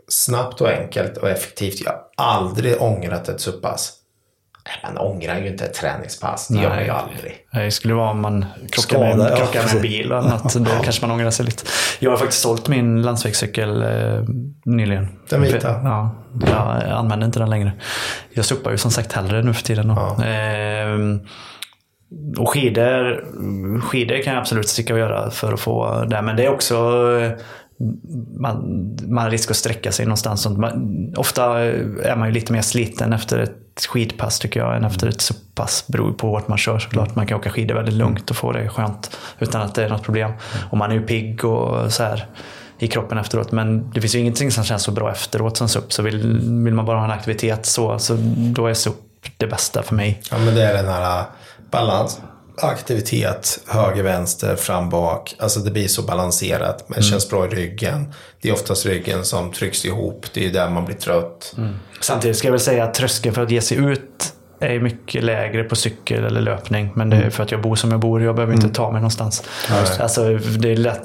snabbt 0.07 0.61
och 0.61 0.69
enkelt 0.69 1.17
och 1.17 1.29
effektivt. 1.29 1.81
Jag 1.85 1.91
har 1.91 2.33
aldrig 2.33 2.81
ångrat 2.81 3.29
ett 3.29 3.41
SUP-pass. 3.41 3.93
Man 4.83 4.97
ångrar 4.97 5.39
ju 5.39 5.47
inte 5.47 5.65
ett 5.65 5.73
träningspass. 5.73 6.47
Det 6.47 6.61
gör 6.61 6.69
man 6.69 6.83
ju 6.83 6.89
aldrig. 6.89 7.33
Det 7.53 7.71
skulle 7.71 7.93
vara 7.93 8.09
om 8.09 8.21
man 8.21 8.45
krockar 8.69 8.99
med, 8.99 9.31
ja, 9.31 9.35
krockar 9.35 9.63
med 9.63 9.75
en 9.75 9.81
bil 9.81 10.05
eller 10.05 10.21
något. 10.21 10.53
Då 10.53 10.71
kanske 10.83 11.07
man 11.07 11.15
ångrar 11.15 11.31
sig 11.31 11.45
lite. 11.45 11.63
Jag 11.99 12.11
har 12.11 12.17
faktiskt 12.17 12.41
sålt 12.41 12.67
min 12.67 13.01
landsvägscykel 13.01 13.81
eh, 13.81 14.23
nyligen. 14.65 15.07
Den 15.29 15.41
vita? 15.41 15.81
Ja, 15.83 16.15
jag 16.81 16.91
använder 16.91 17.25
inte 17.25 17.39
den 17.39 17.49
längre. 17.49 17.71
Jag 18.33 18.45
suppar 18.45 18.71
ju 18.71 18.77
som 18.77 18.91
sagt 18.91 19.13
hellre 19.13 19.43
nu 19.43 19.53
för 19.53 19.63
tiden. 19.63 19.87
Då. 19.87 20.23
Ehm, 20.23 21.19
och 22.37 22.49
skidor, 22.49 23.25
skidor 23.81 24.23
kan 24.23 24.33
jag 24.33 24.41
absolut 24.41 24.69
sticka 24.69 24.93
och 24.93 24.99
göra 24.99 25.31
för 25.31 25.53
att 25.53 25.59
få 25.59 26.05
det. 26.09 26.21
Men 26.21 26.35
det 26.35 26.45
är 26.45 26.53
också 26.53 26.75
eh, 27.21 27.31
man, 28.39 28.89
man 29.07 29.23
har 29.23 29.31
risk 29.31 29.51
att 29.51 29.57
sträcka 29.57 29.91
sig 29.91 30.05
någonstans. 30.05 30.47
Man, 30.47 31.13
ofta 31.17 31.59
är 31.59 32.15
man 32.15 32.27
ju 32.27 32.33
lite 32.33 32.53
mer 32.53 32.61
sliten 32.61 33.13
efter 33.13 33.39
ett 33.39 33.64
skidpass 33.79 34.39
tycker 34.39 34.59
jag 34.59 34.75
än 34.75 34.83
efter 34.83 35.07
ett 35.07 35.21
SUP-pass. 35.21 35.87
Beror 35.87 36.13
på 36.13 36.31
vart 36.31 36.47
man 36.47 36.57
kör 36.57 36.79
såklart. 36.79 37.15
Man 37.15 37.27
kan 37.27 37.37
åka 37.37 37.49
skidor 37.49 37.75
väldigt 37.75 37.93
lugnt 37.93 38.29
och 38.29 38.35
få 38.35 38.51
det 38.51 38.69
skönt 38.69 39.17
utan 39.39 39.61
att 39.61 39.75
det 39.75 39.83
är 39.83 39.89
något 39.89 40.03
problem. 40.03 40.31
Och 40.69 40.77
man 40.77 40.91
är 40.91 40.95
ju 40.95 41.01
pigg 41.01 41.45
och 41.45 41.93
så 41.93 42.03
här 42.03 42.27
i 42.79 42.87
kroppen 42.87 43.17
efteråt. 43.17 43.51
Men 43.51 43.91
det 43.91 44.01
finns 44.01 44.15
ju 44.15 44.19
ingenting 44.19 44.51
som 44.51 44.63
känns 44.63 44.83
så 44.83 44.91
bra 44.91 45.11
efteråt 45.11 45.57
som 45.57 45.69
SUP. 45.69 45.93
Så 45.93 46.03
vill, 46.03 46.39
vill 46.63 46.73
man 46.73 46.85
bara 46.85 46.97
ha 46.97 47.05
en 47.05 47.11
aktivitet 47.11 47.65
så, 47.65 47.99
så 47.99 48.15
då 48.37 48.67
är 48.67 48.73
SUP 48.73 48.95
det 49.37 49.47
bästa 49.47 49.83
för 49.83 49.95
mig. 49.95 50.21
Ja, 50.31 50.37
men 50.37 50.55
det 50.55 50.63
är 50.63 50.73
den 50.73 50.93
här 50.93 51.19
äh, 51.19 51.25
balans. 51.71 52.21
Aktivitet, 52.57 53.59
höger, 53.67 54.03
vänster, 54.03 54.55
fram, 54.55 54.89
bak. 54.89 55.35
Alltså 55.39 55.59
det 55.59 55.71
blir 55.71 55.87
så 55.87 56.01
balanserat. 56.01 56.85
Men 56.87 56.99
det 56.99 57.03
känns 57.05 57.29
bra 57.29 57.45
i 57.45 57.49
ryggen. 57.49 58.13
Det 58.41 58.49
är 58.49 58.53
oftast 58.53 58.85
ryggen 58.85 59.25
som 59.25 59.51
trycks 59.51 59.85
ihop. 59.85 60.25
Det 60.33 60.45
är 60.45 60.53
där 60.53 60.69
man 60.69 60.85
blir 60.85 60.95
trött. 60.95 61.55
Samtidigt 62.01 62.37
ska 62.37 62.47
jag 62.47 62.51
väl 62.51 62.59
säga 62.59 62.83
att 62.83 62.93
tröskeln 62.93 63.35
för 63.35 63.43
att 63.43 63.51
ge 63.51 63.61
sig 63.61 63.77
ut 63.77 64.33
är 64.59 64.79
mycket 64.79 65.23
lägre 65.23 65.63
på 65.63 65.75
cykel 65.75 66.25
eller 66.25 66.41
löpning. 66.41 66.91
Men 66.95 67.09
det 67.09 67.17
är 67.17 67.29
för 67.29 67.43
att 67.43 67.51
jag 67.51 67.61
bor 67.61 67.75
som 67.75 67.91
jag 67.91 67.99
bor. 67.99 68.23
Jag 68.23 68.35
behöver 68.35 68.53
inte 68.53 68.69
ta 68.69 68.91
mig 68.91 69.01
någonstans. 69.01 69.43
Alltså, 69.99 70.37
det, 70.37 70.71
är 70.71 70.77
lätt, 70.77 71.01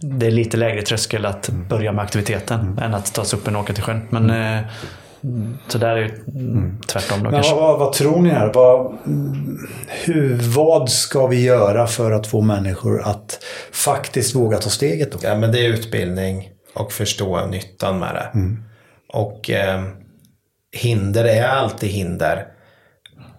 det 0.00 0.26
är 0.26 0.30
lite 0.30 0.56
lägre 0.56 0.82
tröskel 0.82 1.26
att 1.26 1.48
börja 1.48 1.92
med 1.92 2.04
aktiviteten 2.04 2.78
än 2.82 2.94
att 2.94 3.14
ta 3.14 3.24
sig 3.24 3.38
upp 3.38 3.48
och 3.48 3.54
åka 3.54 3.72
till 3.72 3.82
sjön. 3.82 4.06
Men, 4.10 4.30
eh, 4.30 4.64
Så 5.68 5.78
där 5.78 5.96
är 5.96 6.00
ju 6.00 6.08
tvärtom 6.86 7.18
då 7.18 7.30
Men 7.30 7.32
kanske. 7.32 7.54
vad, 7.54 7.78
vad, 7.78 7.92
tror 7.92 8.22
ni 8.22 8.28
här? 8.28 8.52
Vad, 8.54 8.86
mm, 9.06 9.58
hur, 9.88 10.38
vad 10.54 10.90
ska 10.90 11.26
vi 11.26 11.44
göra 11.44 11.86
för 11.86 12.10
att 12.10 12.26
få 12.26 12.40
människor 12.40 13.02
att 13.02 13.44
faktiskt 13.72 14.34
våga 14.34 14.58
ta 14.58 14.70
steget? 14.70 15.12
Då? 15.12 15.18
Ja, 15.22 15.36
men 15.36 15.52
det 15.52 15.58
är 15.58 15.68
utbildning 15.68 16.48
och 16.74 16.92
förstå 16.92 17.46
nyttan 17.46 17.98
med 17.98 18.14
det. 18.14 18.56
Och 19.12 19.50
eh, 19.50 19.82
hinder 20.72 21.24
är 21.24 21.48
alltid 21.48 21.90
hinder. 21.90 22.46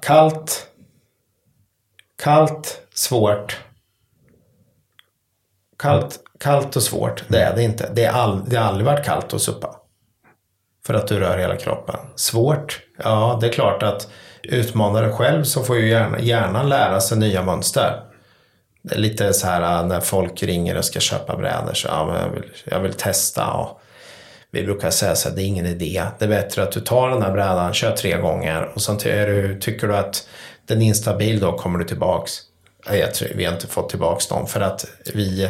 Kallt, 0.01 0.67
kallt, 2.23 2.81
svårt. 2.93 3.59
Kallt, 5.77 6.19
kallt 6.39 6.75
och 6.75 6.83
svårt, 6.83 7.23
det 7.27 7.41
är 7.41 7.55
det 7.55 7.63
inte. 7.63 7.89
Det, 7.93 8.05
är 8.05 8.11
all, 8.11 8.49
det 8.49 8.55
har 8.55 8.65
aldrig 8.65 8.85
varit 8.85 9.05
kallt 9.05 9.33
att 9.33 9.41
suppa. 9.41 9.75
För 10.85 10.93
att 10.93 11.07
du 11.07 11.19
rör 11.19 11.37
hela 11.37 11.55
kroppen. 11.55 11.95
Svårt, 12.15 12.79
ja 13.03 13.37
det 13.41 13.47
är 13.47 13.51
klart 13.51 13.83
att 13.83 14.07
utmana 14.43 15.01
dig 15.01 15.11
själv 15.11 15.43
så 15.43 15.63
får 15.63 15.77
ju 15.77 15.89
hjärnan, 15.89 16.23
hjärnan 16.23 16.69
lära 16.69 17.01
sig 17.01 17.17
nya 17.17 17.43
mönster. 17.43 18.03
Det 18.83 18.95
är 18.95 18.99
lite 18.99 19.33
så 19.33 19.47
här 19.47 19.81
äh, 19.81 19.87
när 19.87 19.99
folk 19.99 20.43
ringer 20.43 20.77
och 20.77 20.85
ska 20.85 20.99
köpa 20.99 21.37
brädor. 21.37 21.73
Så, 21.73 21.87
ja, 21.87 22.05
men 22.05 22.21
jag, 22.21 22.29
vill, 22.29 22.43
jag 22.65 22.79
vill 22.79 22.93
testa. 22.93 23.51
Och 23.51 23.81
vi 24.51 24.63
brukar 24.63 24.89
säga 24.89 25.15
så 25.15 25.29
här, 25.29 25.35
det 25.35 25.41
är 25.41 25.45
ingen 25.45 25.65
idé. 25.65 26.03
Det 26.19 26.25
är 26.25 26.29
bättre 26.29 26.63
att 26.63 26.71
du 26.71 26.79
tar 26.79 27.09
den 27.09 27.21
här 27.21 27.31
brädan, 27.31 27.73
kör 27.73 27.91
tre 27.91 28.17
gånger 28.17 28.71
och 28.75 28.81
sen 28.81 28.97
du, 28.97 29.59
tycker 29.61 29.87
du 29.87 29.95
att 29.95 30.27
den 30.65 30.81
är 30.81 30.85
instabil 30.85 31.39
då 31.39 31.57
kommer 31.57 31.79
du 31.79 31.85
tillbaks. 31.85 32.33
Ja, 32.85 32.95
Jag 32.95 33.13
tror, 33.13 33.29
vi 33.35 33.45
har 33.45 33.53
inte 33.53 33.67
fått 33.67 33.89
tillbaks 33.89 34.27
dem 34.27 34.47
för 34.47 34.61
att 34.61 34.85
vi 35.13 35.49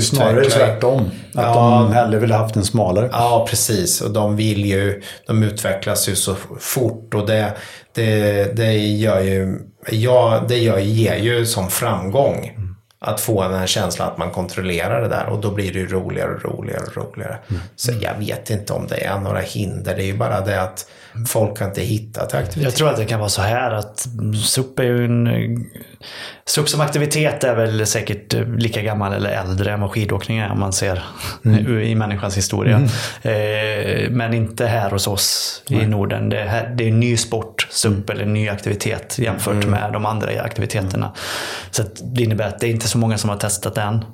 Snarare 0.00 0.40
utvecklar... 0.40 0.66
tvärtom. 0.66 1.00
Att 1.34 1.44
Ja. 1.56 1.84
de 1.88 1.92
hellre 1.92 2.18
ville 2.18 2.34
haft 2.34 2.56
en 2.56 2.64
smalare. 2.64 3.08
Ja, 3.12 3.46
precis. 3.50 4.00
Och 4.00 4.10
de 4.10 4.36
vill 4.36 4.64
ju, 4.66 5.02
de 5.26 5.42
utvecklas 5.42 6.08
ju 6.08 6.16
så 6.16 6.34
fort 6.60 7.14
och 7.14 7.26
det, 7.26 7.52
det, 7.94 8.56
det 8.56 8.72
gör 8.74 9.20
ju, 9.20 9.58
ja, 9.90 10.44
det 10.48 10.58
gör, 10.58 10.78
ger 10.78 11.16
ju 11.16 11.46
som 11.46 11.70
framgång. 11.70 12.58
Att 13.04 13.20
få 13.20 13.42
den 13.42 13.54
här 13.58 13.66
känslan 13.66 14.08
att 14.08 14.18
man 14.18 14.30
kontrollerar 14.30 15.02
det 15.02 15.08
där 15.08 15.26
och 15.26 15.40
då 15.40 15.50
blir 15.50 15.72
det 15.72 15.78
ju 15.78 15.88
roligare 15.88 16.34
och 16.34 16.44
roligare 16.44 16.82
och 16.86 16.96
roligare. 16.96 17.38
Så 17.76 17.92
jag 18.00 18.14
vet 18.18 18.50
inte 18.50 18.72
om 18.72 18.86
det 18.86 19.04
är 19.04 19.18
några 19.18 19.40
hinder. 19.40 19.96
Det 19.96 20.02
är 20.02 20.06
ju 20.06 20.16
bara 20.16 20.40
det 20.40 20.62
att 20.62 20.86
folk 21.28 21.58
kan 21.58 21.68
inte 21.68 21.80
hitta 21.80 22.26
till 22.26 22.38
aktivitet. 22.38 22.62
Jag 22.62 22.74
tror 22.74 22.88
att 22.90 22.96
det 22.96 23.04
kan 23.04 23.18
vara 23.20 23.28
så 23.28 23.42
här 23.42 23.70
att 23.70 24.06
SUP 24.44 24.78
är 24.78 24.84
ju 24.84 25.04
en... 25.04 25.26
SUP 26.46 26.68
som 26.68 26.80
aktivitet 26.80 27.44
är 27.44 27.54
väl 27.56 27.86
säkert 27.86 28.34
lika 28.58 28.82
gammal 28.82 29.12
eller 29.12 29.30
äldre 29.30 29.72
än 29.72 29.80
vad 29.80 29.90
skidåkning 29.90 30.38
är 30.38 30.50
om 30.52 30.60
man 30.60 30.72
ser 30.72 31.02
i 31.82 31.94
människans 31.94 32.36
historia. 32.36 32.80
Eh, 33.22 34.10
Men 34.10 34.34
inte 34.34 34.66
här 34.66 34.90
hos 34.90 35.06
oss 35.06 35.62
i 35.68 35.86
Norden. 35.86 36.28
Det 36.28 36.40
är, 36.40 36.46
här, 36.46 36.74
det 36.76 36.84
är 36.84 36.88
en 36.88 37.00
ny 37.00 37.16
sport, 37.16 37.66
SUP, 37.70 38.10
eller 38.10 38.22
en 38.22 38.32
ny 38.34 38.48
aktivitet 38.48 39.18
jämfört 39.18 39.66
med 39.66 39.92
de 39.92 40.06
andra 40.06 40.42
aktiviteterna. 40.42 41.12
Så 41.70 41.82
att 41.82 42.00
det 42.14 42.22
innebär 42.22 42.48
att 42.48 42.58
det 42.60 42.66
är 42.66 42.70
inte 42.70 42.88
så 42.88 42.98
många 42.98 43.18
som 43.18 43.30
har 43.30 43.36
testat 43.36 43.74
den. 43.74 44.04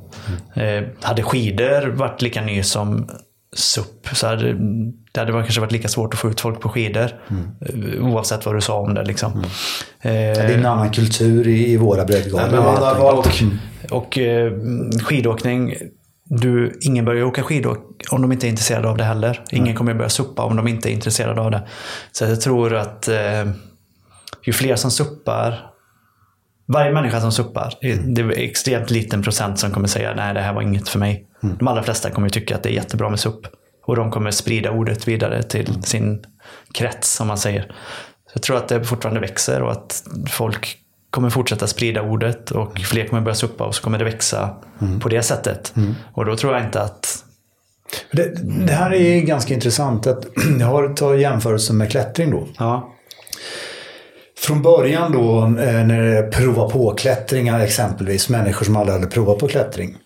Eh, 0.55 0.85
Hade 1.03 1.23
skidor 1.23 1.87
varit 1.89 2.23
lika 2.23 2.41
ny 2.43 2.63
som 2.63 3.11
SUP 3.57 4.09
så 4.13 4.27
hade 4.27 4.57
det 5.27 5.33
hade 5.33 5.45
kanske 5.45 5.61
varit 5.61 5.73
lika 5.73 5.89
svårt 5.89 6.15
att 6.15 6.21
få 6.21 6.31
ut 6.31 6.41
folk 6.41 6.61
på 6.61 6.69
skidor. 6.69 7.11
eh, 7.61 8.05
Oavsett 8.07 8.47
vad 8.47 8.55
du 8.55 8.61
sa 8.61 8.79
om 8.79 8.95
det. 8.95 9.05
Liksom. 9.05 9.45
Det 10.03 10.11
är 10.11 10.59
en 10.59 10.67
annan 10.67 10.91
kultur 10.91 11.49
i, 11.49 11.73
i 11.73 11.77
våra 11.77 12.05
breddgrader. 12.05 12.57
Har 12.57 12.95
valt- 12.95 13.27
Och, 13.91 13.97
och 14.07 14.19
eh, 14.19 14.53
skidåkning, 15.05 15.75
du, 16.25 16.79
ingen 16.83 17.05
börjar 17.05 17.25
åka 17.25 17.43
skidor 17.43 17.79
om 18.11 18.23
de 18.23 18.33
inte 18.33 18.47
är 18.47 18.49
intresserade 18.49 18.89
av 18.89 18.97
det 18.97 19.05
heller. 19.05 19.45
Ingen 19.51 19.75
kommer 19.75 19.95
börja 19.95 20.09
suppa 20.09 20.43
om 20.43 20.57
de 20.57 20.69
inte 20.69 20.91
är 20.91 20.93
intresserade 20.93 21.41
av 21.41 21.51
det. 21.51 21.63
Så 22.13 22.25
jag 22.25 22.41
tror 22.41 22.75
att 22.75 23.09
eh, 23.09 23.45
ju 24.47 24.53
fler 24.53 24.77
som 24.77 24.91
suppar, 24.91 25.71
varje 26.67 26.93
människa 26.93 27.21
som 27.21 27.33
suppar, 27.33 27.75
det 28.15 28.21
är 28.23 28.31
extremt 28.39 28.91
liten 28.91 29.23
procent 29.23 29.59
som 29.59 29.71
kommer 29.71 29.89
säga 29.89 30.15
nej 30.17 30.35
det 30.35 30.41
här 30.41 30.53
var 30.53 30.63
inget 30.63 30.89
för 30.89 30.99
mig. 30.99 31.25
De 31.59 31.69
allra 31.69 31.83
flesta 31.83 32.11
kommer 32.11 32.29
tycka 32.29 32.57
att 32.57 32.63
det 32.63 32.69
är 32.69 32.73
jättebra 32.75 33.09
med 33.11 33.21
supp. 33.21 33.47
Och 33.89 33.97
de 33.97 34.11
kommer 34.11 34.31
sprida 34.31 34.71
ordet 34.71 35.09
vidare 35.09 35.43
till 35.43 35.83
sin 35.83 36.25
krets, 36.73 37.15
som 37.15 37.27
man 37.27 37.39
säger. 37.39 37.63
Så 38.27 38.33
jag 38.33 38.43
tror 38.43 38.57
att 38.57 38.69
det 38.69 38.85
fortfarande 38.85 39.21
växer 39.21 39.63
och 39.63 39.73
att 39.73 40.03
folk 40.31 40.79
kommer 41.11 41.31
fortsätta 41.31 41.67
sprida 41.67 42.03
ordet 42.03 42.51
och 42.51 42.79
fler 42.79 43.07
kommer 43.07 43.23
börja 43.23 43.35
suppa 43.35 43.65
och 43.65 43.75
så 43.75 43.83
kommer 43.83 43.99
det 43.99 44.05
växa 44.05 44.57
på 45.01 45.09
det 45.09 45.23
sättet. 45.23 45.75
Och 46.13 46.25
då 46.25 46.37
tror 46.37 46.55
jag 46.55 46.65
inte 46.65 46.83
att... 46.83 47.25
Det, 48.13 48.33
det 48.67 48.73
här 48.73 48.95
är 48.95 49.21
ganska 49.21 49.55
intressant. 49.55 50.07
Att 50.07 50.27
jag 50.61 50.67
har 50.67 50.95
tagit 50.95 51.21
jämförelse 51.21 51.73
med 51.73 51.91
klättring 51.91 52.31
då. 52.31 52.49
Ja, 52.59 52.95
Från 54.39 54.63
början 54.63 55.13
då 55.13 55.43
eh, 55.43 55.87
när 55.87 56.03
det 56.03 56.23
prova 56.23 56.71
på-klättringar 56.71 57.61
exempelvis, 57.61 58.29
människor 58.29 58.65
som 58.65 58.77
aldrig 58.77 58.95
hade 58.95 59.11
provat 59.11 59.39
på 59.39 59.49
klättring. 59.49 59.97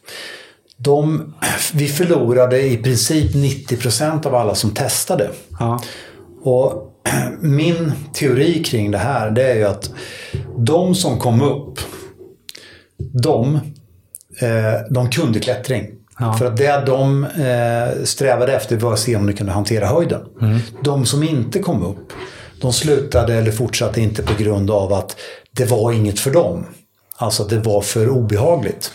De, 0.85 1.35
vi 1.75 1.89
förlorade 1.89 2.63
i 2.63 2.77
princip 2.77 3.35
90% 3.35 4.27
av 4.27 4.35
alla 4.35 4.55
som 4.55 4.71
testade. 4.71 5.31
ja, 5.61 5.83
Och 6.43 6.89
min 7.41 7.93
teori 8.15 8.65
kring 8.65 8.91
det 8.91 8.99
här 8.99 9.31
det 9.31 9.51
är 9.51 9.55
ju 9.55 9.65
att 9.65 9.91
de 10.59 10.95
som 10.95 11.19
kom 11.19 11.43
upp, 11.43 11.79
de, 13.23 13.55
eh, 14.41 14.81
de 14.91 15.11
kunde 15.11 15.41
klättring. 15.41 15.87
Ja. 16.19 16.33
För 16.33 16.47
att 16.47 16.57
det 16.57 16.83
de 16.87 17.25
eh, 17.25 18.05
strävade 18.05 18.53
efter 18.53 18.77
var 18.77 18.93
att 18.93 18.99
se 18.99 19.17
om 19.17 19.27
de 19.27 19.33
kunde 19.33 19.53
hantera 19.53 19.87
höjden. 19.87 20.21
De 20.85 21.07
som 21.07 21.23
inte 21.23 21.59
kom 21.59 21.83
upp, 21.83 22.13
de 22.61 22.73
slutade 22.73 23.35
eller 23.35 23.51
fortsatte 23.53 24.01
inte 24.01 24.23
på 24.23 24.43
grund 24.43 24.71
av 24.71 24.93
att 24.93 25.17
det 25.53 25.65
var 25.65 25.93
inget 25.93 26.21
för 26.21 26.31
dem. 26.31 26.67
Alltså 27.17 27.43
att 27.43 27.49
det 27.49 27.59
var 27.59 27.81
för 27.81 28.09
obehagligt. 28.09 28.93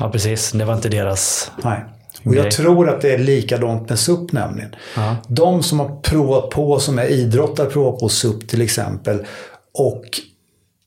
Ja, 0.00 0.10
precis. 0.10 0.52
Det 0.52 0.64
var 0.64 0.74
inte 0.74 0.88
deras... 0.88 1.50
Nej. 1.64 1.84
Och 2.24 2.34
jag 2.34 2.50
tror 2.50 2.88
att 2.88 3.00
det 3.00 3.12
är 3.12 3.18
likadant 3.18 3.88
med 3.88 3.98
SUP 3.98 4.32
nämligen. 4.32 4.74
Ja. 4.96 5.16
De 5.28 5.62
som 5.62 5.80
har 5.80 5.96
provat 6.00 6.50
på, 6.50 6.80
som 6.80 6.98
är 6.98 7.06
idrottare, 7.06 7.66
provat 7.66 8.00
på 8.00 8.08
SUP 8.08 8.48
till 8.48 8.62
exempel. 8.62 9.26
Och 9.74 10.04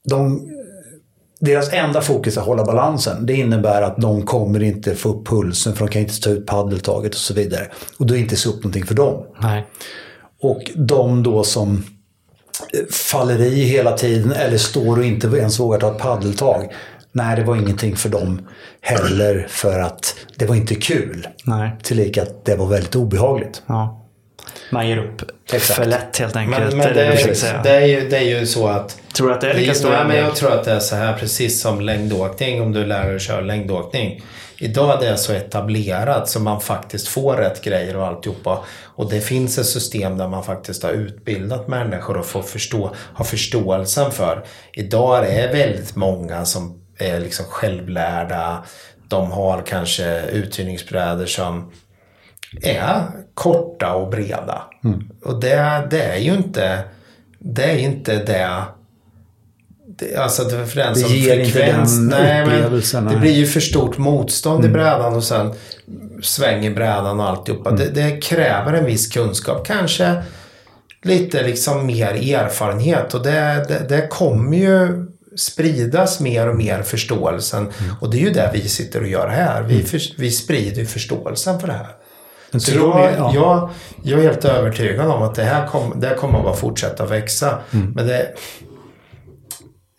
de, 0.10 0.50
deras 1.40 1.74
enda 1.74 2.02
fokus 2.02 2.38
är 2.38 2.42
att 2.42 2.48
hålla 2.48 2.64
balansen. 2.64 3.26
Det 3.26 3.34
innebär 3.34 3.82
att 3.82 3.98
de 3.98 4.26
kommer 4.26 4.64
inte 4.64 4.96
få 4.96 5.10
upp 5.10 5.28
pulsen 5.28 5.76
för 5.76 5.86
de 5.86 5.92
kan 5.92 6.02
inte 6.02 6.22
ta 6.22 6.30
ut 6.30 6.46
paddeltaget 6.46 7.14
och 7.14 7.20
så 7.20 7.34
vidare. 7.34 7.68
Och 7.98 8.06
då 8.06 8.16
är 8.16 8.20
inte 8.20 8.36
SUP 8.36 8.56
någonting 8.56 8.86
för 8.86 8.96
dem. 8.96 9.26
Nej. 9.42 9.68
Och 10.42 10.72
de 10.76 11.24
då 11.24 11.44
som 11.44 11.84
faller 12.92 13.42
i 13.42 13.64
hela 13.64 13.92
tiden 13.98 14.32
eller 14.32 14.58
står 14.58 14.98
och 14.98 15.06
inte 15.06 15.28
ens 15.28 15.60
vågar 15.60 15.80
ta 15.80 15.92
ett 15.92 15.98
paddeltag. 15.98 16.74
Nej, 17.12 17.36
det 17.36 17.44
var 17.44 17.56
ingenting 17.56 17.96
för 17.96 18.10
dem 18.10 18.48
heller 18.82 19.46
för 19.50 19.80
att 19.80 20.16
det 20.36 20.46
var 20.46 20.56
inte 20.56 20.76
kul. 20.76 21.28
Nej. 21.44 21.72
Tillika 21.84 22.22
att 22.22 22.46
det 22.46 22.56
var 22.56 22.68
väldigt 22.68 22.96
obehagligt. 22.96 23.62
Ja. 23.66 24.06
Man 24.72 24.88
ger 24.88 24.98
upp 24.98 25.22
Exakt. 25.54 25.80
för 25.80 25.86
lätt 25.86 26.18
helt 26.18 26.36
enkelt. 26.36 26.60
Men, 26.60 26.78
men 26.78 26.88
är 26.88 26.94
det, 26.94 27.02
det 27.02 27.48
är, 27.48 27.64
det, 27.64 27.70
är 27.70 27.86
ju, 27.86 28.10
det 28.10 28.18
är 28.18 28.40
ju 28.40 28.46
så 28.46 28.68
att 28.68 29.02
Tror 29.14 29.28
du 29.28 29.34
att 29.34 29.42
det 29.42 29.50
är 29.50 29.54
lika 29.54 29.74
stor 29.74 29.90
men 29.90 30.18
jag 30.18 30.36
tror 30.36 30.52
att 30.52 30.64
det 30.64 30.72
är 30.72 30.80
så 30.80 30.96
här 30.96 31.18
precis 31.18 31.62
som 31.62 31.82
längdåkning 31.82 32.62
om 32.62 32.72
du 32.72 32.86
lär 32.86 33.06
dig 33.06 33.16
att 33.16 33.22
köra 33.22 33.42
längdåkning. 33.42 34.24
Idag 34.62 35.04
är 35.04 35.12
det 35.12 35.18
så 35.18 35.34
etablerat 35.34 36.30
så 36.30 36.40
man 36.40 36.62
faktiskt 36.62 37.08
får 37.08 37.36
rätt 37.36 37.62
grejer 37.62 37.98
och 37.98 38.08
alltihopa. 38.08 38.64
Och 38.84 39.10
det 39.10 39.22
finns 39.22 39.58
ett 39.58 39.66
system 39.66 40.18
där 40.18 40.28
man 40.28 40.44
faktiskt 40.44 40.84
har 40.84 40.92
utbildat 40.92 41.68
människor 41.68 42.18
och 42.18 42.26
får 42.26 42.42
förstå, 42.42 42.96
har 42.96 43.26
förståelsen 43.26 44.12
för. 44.12 44.46
Idag 44.74 45.18
är 45.18 45.22
det 45.22 45.54
väldigt 45.54 45.96
många 45.96 46.46
som 46.46 46.79
är 47.00 47.20
liksom 47.20 47.46
självlärda. 47.46 48.64
De 49.08 49.32
har 49.32 49.62
kanske 49.62 50.22
uthyrningsbrädor 50.22 51.26
som 51.26 51.72
är 52.62 53.02
korta 53.34 53.94
och 53.94 54.10
breda. 54.10 54.64
Och 55.24 55.40
det, 55.40 55.88
det 55.92 56.04
är 56.04 56.18
ju 56.18 56.34
inte 56.34 56.84
det 57.40 57.64
är 57.64 57.78
inte 57.78 58.16
det 58.16 58.64
det, 60.00 60.16
alltså 60.16 60.44
det, 60.44 60.66
för 60.66 60.76
den 60.76 60.94
Det 60.94 61.00
som 61.00 61.16
ger 61.16 61.40
inte 61.40 61.52
frekvens, 61.52 61.98
den 61.98 62.08
nej, 62.08 62.46
men 62.46 63.06
Det 63.06 63.20
blir 63.20 63.32
ju 63.32 63.46
för 63.46 63.60
stort 63.60 63.98
motstånd 63.98 64.66
i 64.66 64.70
brädan 64.70 65.16
och 65.16 65.24
sen 65.24 65.54
svänger 66.22 66.72
brädan 66.72 67.20
och 67.20 67.30
alltihopa. 67.30 67.72
Det, 67.72 67.90
det 67.90 68.22
kräver 68.22 68.74
en 68.74 68.86
viss 68.86 69.08
kunskap. 69.08 69.68
Kanske 69.68 70.24
lite 71.04 71.44
liksom 71.44 71.86
mer 71.86 72.36
erfarenhet 72.36 73.14
och 73.14 73.24
det, 73.24 73.66
det, 73.68 73.86
det 73.90 74.08
kommer 74.08 74.58
ju 74.58 75.09
spridas 75.40 76.20
mer 76.20 76.50
och 76.50 76.56
mer 76.56 76.84
förståelsen. 76.84 77.72
Och 78.02 78.10
det 78.10 78.18
är 78.18 78.22
ju 78.22 78.30
det 78.30 78.52
vi 78.54 78.70
sitter 78.70 79.02
och 79.02 79.08
gör 79.08 79.28
här. 79.28 79.64
Vi, 79.64 79.84
för, 79.84 80.02
vi 80.18 80.32
sprider 80.32 80.80
ju 80.80 80.86
förståelsen 80.86 81.60
för 81.60 81.68
det 81.68 81.74
här. 81.74 81.88
Men 82.52 82.62
Så 82.62 82.72
tror 82.72 83.00
jag, 83.00 83.14
ja. 83.18 83.32
jag, 83.34 83.70
jag 84.04 84.20
är 84.20 84.24
helt 84.24 84.46
övertygad 84.46 85.12
om 85.12 85.22
att 85.22 85.36
det 85.36 85.44
här, 85.44 85.68
kom, 85.68 86.00
det 86.00 86.08
här 86.08 86.16
kommer 86.16 86.38
att 86.38 86.44
bara 86.44 86.56
fortsätta 86.56 87.06
växa. 87.06 87.60
Mm. 87.72 87.92
Men 87.92 88.08
det, 88.08 88.34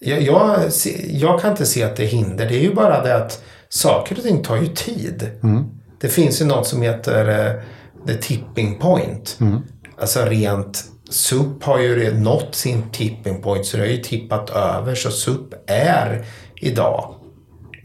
jag, 0.00 0.22
jag, 0.22 0.70
jag 1.06 1.40
kan 1.40 1.50
inte 1.50 1.66
se 1.66 1.82
att 1.82 1.96
det 1.96 2.02
är 2.02 2.06
hinder. 2.06 2.48
Det 2.48 2.54
är 2.54 2.62
ju 2.62 2.74
bara 2.74 3.02
det 3.02 3.16
att 3.16 3.42
saker 3.68 4.16
och 4.16 4.22
ting 4.22 4.42
tar 4.42 4.56
ju 4.56 4.66
tid. 4.66 5.30
Mm. 5.42 5.64
Det 6.00 6.08
finns 6.08 6.40
ju 6.40 6.44
något 6.44 6.66
som 6.66 6.82
heter 6.82 7.46
eh, 7.46 7.62
the 8.06 8.14
tipping 8.14 8.78
point. 8.78 9.36
Mm. 9.40 9.60
Alltså 10.00 10.24
rent 10.24 10.84
SUP 11.10 11.64
har 11.64 11.78
ju 11.78 12.14
nått 12.14 12.54
sin 12.54 12.90
tipping 12.90 13.42
point 13.42 13.66
så 13.66 13.76
det 13.76 13.82
har 13.82 13.90
ju 13.90 14.02
tippat 14.02 14.50
över. 14.50 14.94
Så 14.94 15.10
SUP 15.10 15.54
är 15.66 16.24
idag 16.56 17.14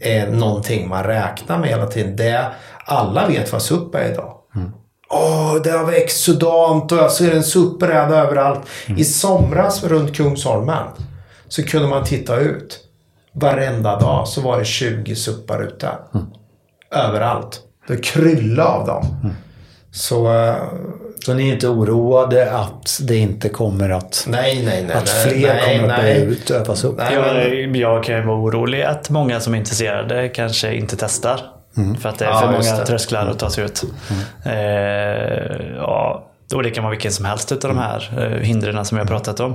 eh, 0.00 0.28
någonting 0.28 0.88
man 0.88 1.04
räknar 1.04 1.58
med 1.58 1.68
hela 1.68 1.86
tiden. 1.86 2.16
Det, 2.16 2.46
alla 2.84 3.28
vet 3.28 3.52
vad 3.52 3.62
SUP 3.62 3.94
är 3.94 4.12
idag. 4.12 4.32
Åh, 5.10 5.56
det 5.64 5.70
har 5.70 5.84
växt 5.84 6.24
sådant 6.24 6.92
och 6.92 6.98
jag 6.98 7.12
ser 7.12 7.34
en 7.36 7.44
SUP-bräda 7.44 8.16
överallt. 8.16 8.60
I 8.96 9.04
somras 9.04 9.84
runt 9.84 10.16
Kungsholmen 10.16 10.86
så 11.48 11.62
kunde 11.62 11.88
man 11.88 12.04
titta 12.04 12.36
ut. 12.36 12.80
Varenda 13.32 13.98
dag 14.00 14.28
så 14.28 14.40
var 14.40 14.58
det 14.58 14.64
20 14.64 15.16
suppar 15.16 15.62
ute. 15.62 15.88
Överallt. 16.90 17.60
Det 17.88 17.96
kryllade 17.96 18.68
av 18.68 18.86
dem. 18.86 19.04
Så 19.90 20.34
eh, 20.34 20.56
Så 21.26 21.34
ni 21.34 21.48
är 21.48 21.52
inte 21.52 21.68
oroade 21.68 22.52
att 22.52 23.00
det 23.02 23.16
inte 23.16 23.48
kommer 23.48 23.90
att... 23.90 24.24
nej, 24.28 24.62
nej, 24.64 24.84
nej. 24.88 24.96
att 24.96 25.08
fler 25.08 25.54
nej, 25.54 25.78
kommer 25.78 25.94
att 25.94 26.02
nej. 26.02 26.14
börja 26.14 26.30
utövas 26.30 26.84
upp? 26.84 26.98
Nej, 26.98 27.16
men, 27.16 27.36
Jag, 27.36 27.76
jag 27.76 28.04
kan 28.04 28.16
ju 28.16 28.22
vara 28.22 28.36
orolig 28.36 28.82
att 28.82 29.10
många 29.10 29.40
som 29.40 29.54
är 29.54 29.58
intresserade 29.58 30.28
kanske 30.28 30.74
inte 30.74 30.96
testar. 30.96 31.40
För 32.00 32.08
att 32.08 32.18
det 32.18 32.24
är 32.24 32.28
Ja, 32.28 32.40
för 32.40 32.52
många 32.52 32.84
trösklar 32.86 33.26
att 33.26 33.38
ta 33.38 33.50
sig 33.50 33.64
ut. 33.64 33.82
Eh, 34.44 34.52
ja, 35.76 36.26
och 36.54 36.62
det 36.62 36.70
kan 36.70 36.84
vara 36.84 36.90
vilken 36.90 37.12
som 37.12 37.24
helst 37.24 37.52
av 37.52 37.58
de 37.58 37.78
här 37.78 38.12
eh, 38.18 38.40
hindren 38.40 38.84
som 38.84 38.98
har 38.98 39.04
pratat 39.04 39.40
om. 39.40 39.52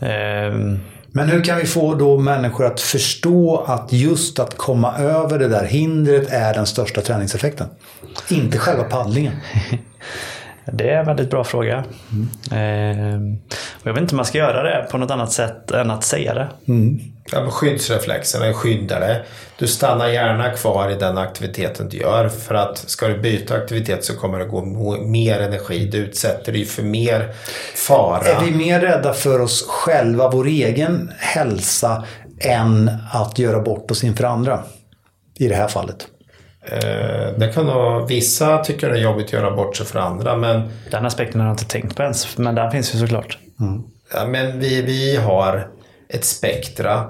Eh, 0.00 0.08
Men 1.12 1.28
hur 1.28 1.44
kan 1.44 1.58
vi 1.58 1.64
få 1.66 1.94
då 1.94 2.18
människor 2.18 2.66
att 2.66 2.80
förstå 2.80 3.64
att 3.66 3.92
just 3.92 4.38
att 4.38 4.56
komma 4.56 4.98
över 4.98 5.38
det 5.38 5.48
där 5.48 5.64
hindret 5.64 6.32
är 6.32 6.54
den 6.54 6.66
största 6.66 7.00
träningseffekten? 7.00 7.66
Inte 8.28 8.58
själva 8.58 8.84
paddlingen. 8.84 9.32
Det 10.72 10.90
är 10.90 10.98
en 10.98 11.06
väldigt 11.06 11.30
bra 11.30 11.44
fråga. 11.44 11.84
Eh, 12.52 13.14
och 13.80 13.86
jag 13.86 13.92
vet 13.92 14.02
inte 14.02 14.12
om 14.12 14.16
man 14.16 14.26
ska 14.26 14.38
göra 14.38 14.62
det 14.62 14.86
på 14.90 14.98
något 14.98 15.10
annat 15.10 15.32
sätt 15.32 15.70
än 15.70 15.90
att 15.90 16.04
säga 16.04 16.34
det. 16.34 16.48
Ja, 17.32 17.40
men 17.40 17.50
skyddsreflexerna 17.50 18.46
är 18.46 18.52
skyddade. 18.52 19.24
Du 19.58 19.66
stannar 19.66 20.08
gärna 20.08 20.50
kvar 20.50 20.90
i 20.90 20.94
den 20.94 21.18
aktiviteten 21.18 21.88
du 21.88 21.96
gör. 21.96 22.28
För 22.28 22.54
att 22.54 22.78
ska 22.78 23.08
du 23.08 23.18
byta 23.18 23.54
aktivitet 23.54 24.04
så 24.04 24.16
kommer 24.16 24.38
det 24.38 24.44
gå 24.44 24.62
mer 24.96 25.40
energi. 25.40 25.86
Du 25.86 25.98
utsätter 25.98 26.52
dig 26.52 26.64
för 26.64 26.82
mer 26.82 27.32
fara. 27.74 28.26
Är 28.26 28.44
vi 28.44 28.50
mer 28.50 28.80
rädda 28.80 29.12
för 29.12 29.40
oss 29.40 29.66
själva, 29.68 30.30
vår 30.30 30.46
egen 30.46 31.12
hälsa, 31.18 32.04
än 32.40 32.90
att 33.12 33.38
göra 33.38 33.60
bort 33.60 33.90
oss 33.90 34.04
inför 34.04 34.24
andra? 34.24 34.62
I 35.38 35.48
det 35.48 35.54
här 35.54 35.68
fallet. 35.68 36.06
Eh, 36.66 37.38
det 37.38 37.52
kan 37.54 37.66
nog, 37.66 38.08
vissa 38.08 38.58
tycker 38.64 38.88
det 38.90 38.98
är 38.98 39.02
jobbigt 39.02 39.26
att 39.26 39.32
göra 39.32 39.50
bort 39.56 39.76
sig 39.76 39.86
för 39.86 39.98
andra. 39.98 40.36
Men, 40.36 40.62
Den 40.90 41.06
aspekten 41.06 41.40
har 41.40 41.48
jag 41.48 41.54
inte 41.54 41.64
tänkt 41.64 41.96
på 41.96 42.02
ens, 42.02 42.38
men 42.38 42.54
den 42.54 42.70
finns 42.70 42.94
ju 42.94 42.98
såklart. 42.98 43.38
ja, 44.14 44.26
men 44.26 44.60
vi, 44.60 44.82
vi 44.82 45.16
har 45.16 45.68
ett 46.08 46.24
spektra. 46.24 47.04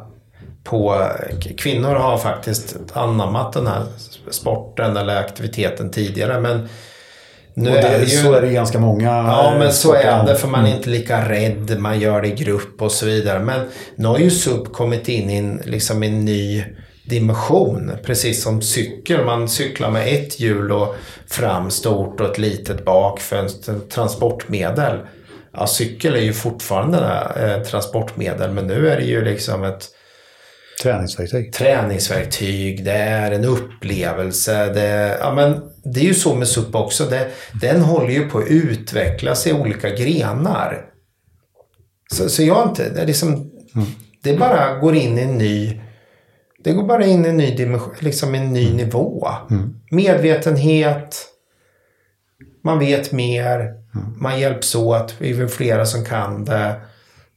På, 0.64 1.06
kvinnor 1.58 1.94
har 1.94 2.18
faktiskt 2.18 2.76
anammat 2.92 3.52
den 3.52 3.66
här 3.66 3.82
sporten 4.30 4.96
eller 4.96 5.16
aktiviteten 5.16 5.90
tidigare. 5.90 6.40
Men 6.40 6.68
nu 7.54 7.70
Och 7.70 7.76
det, 7.76 7.82
är 7.82 7.98
det 7.98 8.04
ju, 8.04 8.16
så 8.22 8.32
är 8.32 8.42
det 8.42 8.50
ganska 8.52 8.78
många 8.78 9.06
Ja, 9.06 9.54
men 9.58 9.72
så 9.72 9.88
sporter. 9.88 10.08
är 10.08 10.26
det 10.26 10.34
för 10.36 10.48
man 10.48 10.66
är 10.66 10.76
inte 10.76 10.90
lika 10.90 11.28
rädd. 11.28 11.76
Man 11.78 12.00
gör 12.00 12.22
det 12.22 12.28
i 12.28 12.34
grupp 12.34 12.82
och 12.82 12.92
så 12.92 13.06
vidare. 13.06 13.38
Men 13.40 13.60
nu 13.96 14.08
har 14.08 14.18
ju 14.18 14.30
SUP 14.30 14.72
kommit 14.72 15.08
in 15.08 15.30
i 15.30 15.36
en, 15.36 15.62
liksom 15.64 16.02
en 16.02 16.24
ny 16.24 16.64
dimension. 17.04 17.90
Precis 18.04 18.42
som 18.42 18.62
cykel. 18.62 19.24
Man 19.24 19.48
cyklar 19.48 19.90
med 19.90 20.14
ett 20.14 20.40
hjul 20.40 20.72
och 20.72 20.96
fram 21.26 21.70
stort 21.70 22.20
och 22.20 22.30
ett 22.30 22.38
litet 22.38 22.84
bak 22.84 23.20
för 23.20 23.36
en 23.36 23.48
transportmedel. 23.88 24.98
Ja, 25.52 25.66
cykel 25.66 26.14
är 26.14 26.20
ju 26.20 26.32
fortfarande 26.32 26.98
ett 27.36 27.66
eh, 27.66 27.70
transportmedel. 27.70 28.50
Men 28.50 28.66
nu 28.66 28.88
är 28.88 28.96
det 28.96 29.04
ju 29.04 29.24
liksom 29.24 29.64
ett 29.64 29.88
Träningsverktyg. 30.82 31.52
träningsverktyg, 31.52 32.84
det 32.84 32.92
är 32.92 33.32
en 33.32 33.44
upplevelse. 33.44 34.72
Det, 34.72 35.18
ja, 35.20 35.34
men 35.34 35.60
det 35.84 36.00
är 36.00 36.04
ju 36.04 36.14
så 36.14 36.34
med 36.34 36.48
SUP 36.48 36.74
också. 36.74 37.04
Det, 37.04 37.30
den 37.60 37.80
håller 37.80 38.10
ju 38.10 38.28
på 38.28 38.38
att 38.38 38.48
utvecklas 38.48 39.46
i 39.46 39.52
olika 39.52 39.90
grenar. 39.90 40.84
Så, 42.12 42.28
så 42.28 42.42
jag 42.42 42.68
inte, 42.68 42.90
det 42.90 43.00
är 43.00 43.06
liksom, 43.06 43.50
det 44.22 44.36
bara 44.36 44.78
går 44.78 44.94
in 44.94 45.18
i 45.18 45.22
en 45.22 45.38
ny, 45.38 45.80
det 46.64 46.72
går 46.72 46.82
bara 46.82 47.06
in 47.06 47.26
i 47.26 47.28
en 47.28 47.36
ny 47.36 47.56
dimension, 47.56 47.94
liksom 48.00 48.34
en 48.34 48.52
ny 48.52 48.72
nivå. 48.74 49.28
Medvetenhet, 49.90 51.26
man 52.64 52.78
vet 52.78 53.12
mer, 53.12 53.72
man 54.20 54.40
hjälps 54.40 54.74
åt, 54.74 55.14
vi 55.18 55.40
är 55.40 55.46
flera 55.46 55.86
som 55.86 56.04
kan 56.04 56.44
det. 56.44 56.74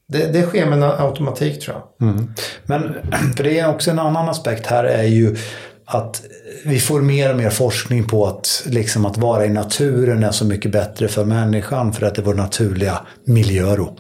Det, 0.10 0.34
det 0.34 0.44
sker 0.44 0.66
med 0.66 0.84
en 0.84 0.84
automatik 0.84 1.60
tror 1.60 1.76
jag. 1.76 2.08
Men 2.64 2.96
för 3.38 3.44
det 3.44 3.60
är 3.60 3.70
också 3.70 3.92
en 3.92 4.00
annan 4.00 4.30
aspekt 4.30 4.66
här 4.66 4.84
är 4.84 5.04
ju 5.04 5.36
att 5.86 6.24
vi 6.66 6.80
får 6.80 7.02
mer 7.02 7.32
och 7.32 7.38
mer 7.38 7.50
forskning 7.50 8.04
på 8.04 8.26
att, 8.26 8.64
liksom 8.66 9.06
att 9.06 9.18
vara 9.18 9.46
i 9.46 9.50
naturen 9.50 10.24
är 10.24 10.32
så 10.32 10.46
mycket 10.46 10.72
bättre 10.72 11.08
för 11.08 11.26
människan 11.26 11.94
för 11.94 12.06
att 12.06 12.16
det 12.16 12.22
är 12.22 12.24
vår 12.24 12.34
naturliga 12.34 13.00
miljö. 13.26 13.76
Då. 13.76 13.98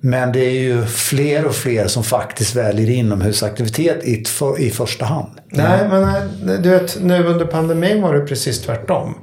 Men 0.00 0.32
det 0.32 0.44
är 0.44 0.60
ju 0.60 0.82
fler 0.82 1.44
och 1.44 1.54
fler 1.54 1.86
som 1.86 2.04
faktiskt 2.04 2.56
väljer 2.56 2.90
inomhusaktivitet 2.90 4.04
i, 4.04 4.24
i 4.58 4.70
första 4.70 5.04
hand. 5.04 5.30
Nej, 5.50 5.88
men 5.88 6.02
nej, 6.02 6.58
du 6.62 6.70
vet, 6.70 6.98
nu 7.02 7.24
under 7.26 7.44
pandemin 7.44 8.02
var 8.02 8.14
det 8.14 8.20
precis 8.20 8.62
tvärtom. 8.62 9.14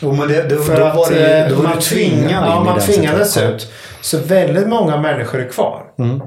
Jo, 0.00 0.12
men 0.12 0.28
det, 0.28 0.48
då, 0.48 0.56
För 0.56 0.80
då 0.80 0.84
att 0.84 0.96
var 0.96 1.10
det, 1.10 1.38
eh, 1.38 1.48
då 1.48 1.54
var 1.54 1.62
man 1.62 1.78
tvingad 1.78 2.44
ja, 2.46 2.64
man 2.64 2.80
tvingades 2.80 3.36
ut. 3.36 3.72
Så 4.00 4.18
väldigt 4.18 4.68
många 4.68 5.00
människor 5.00 5.40
är 5.40 5.48
kvar. 5.48 5.82
Mm. 5.98 6.20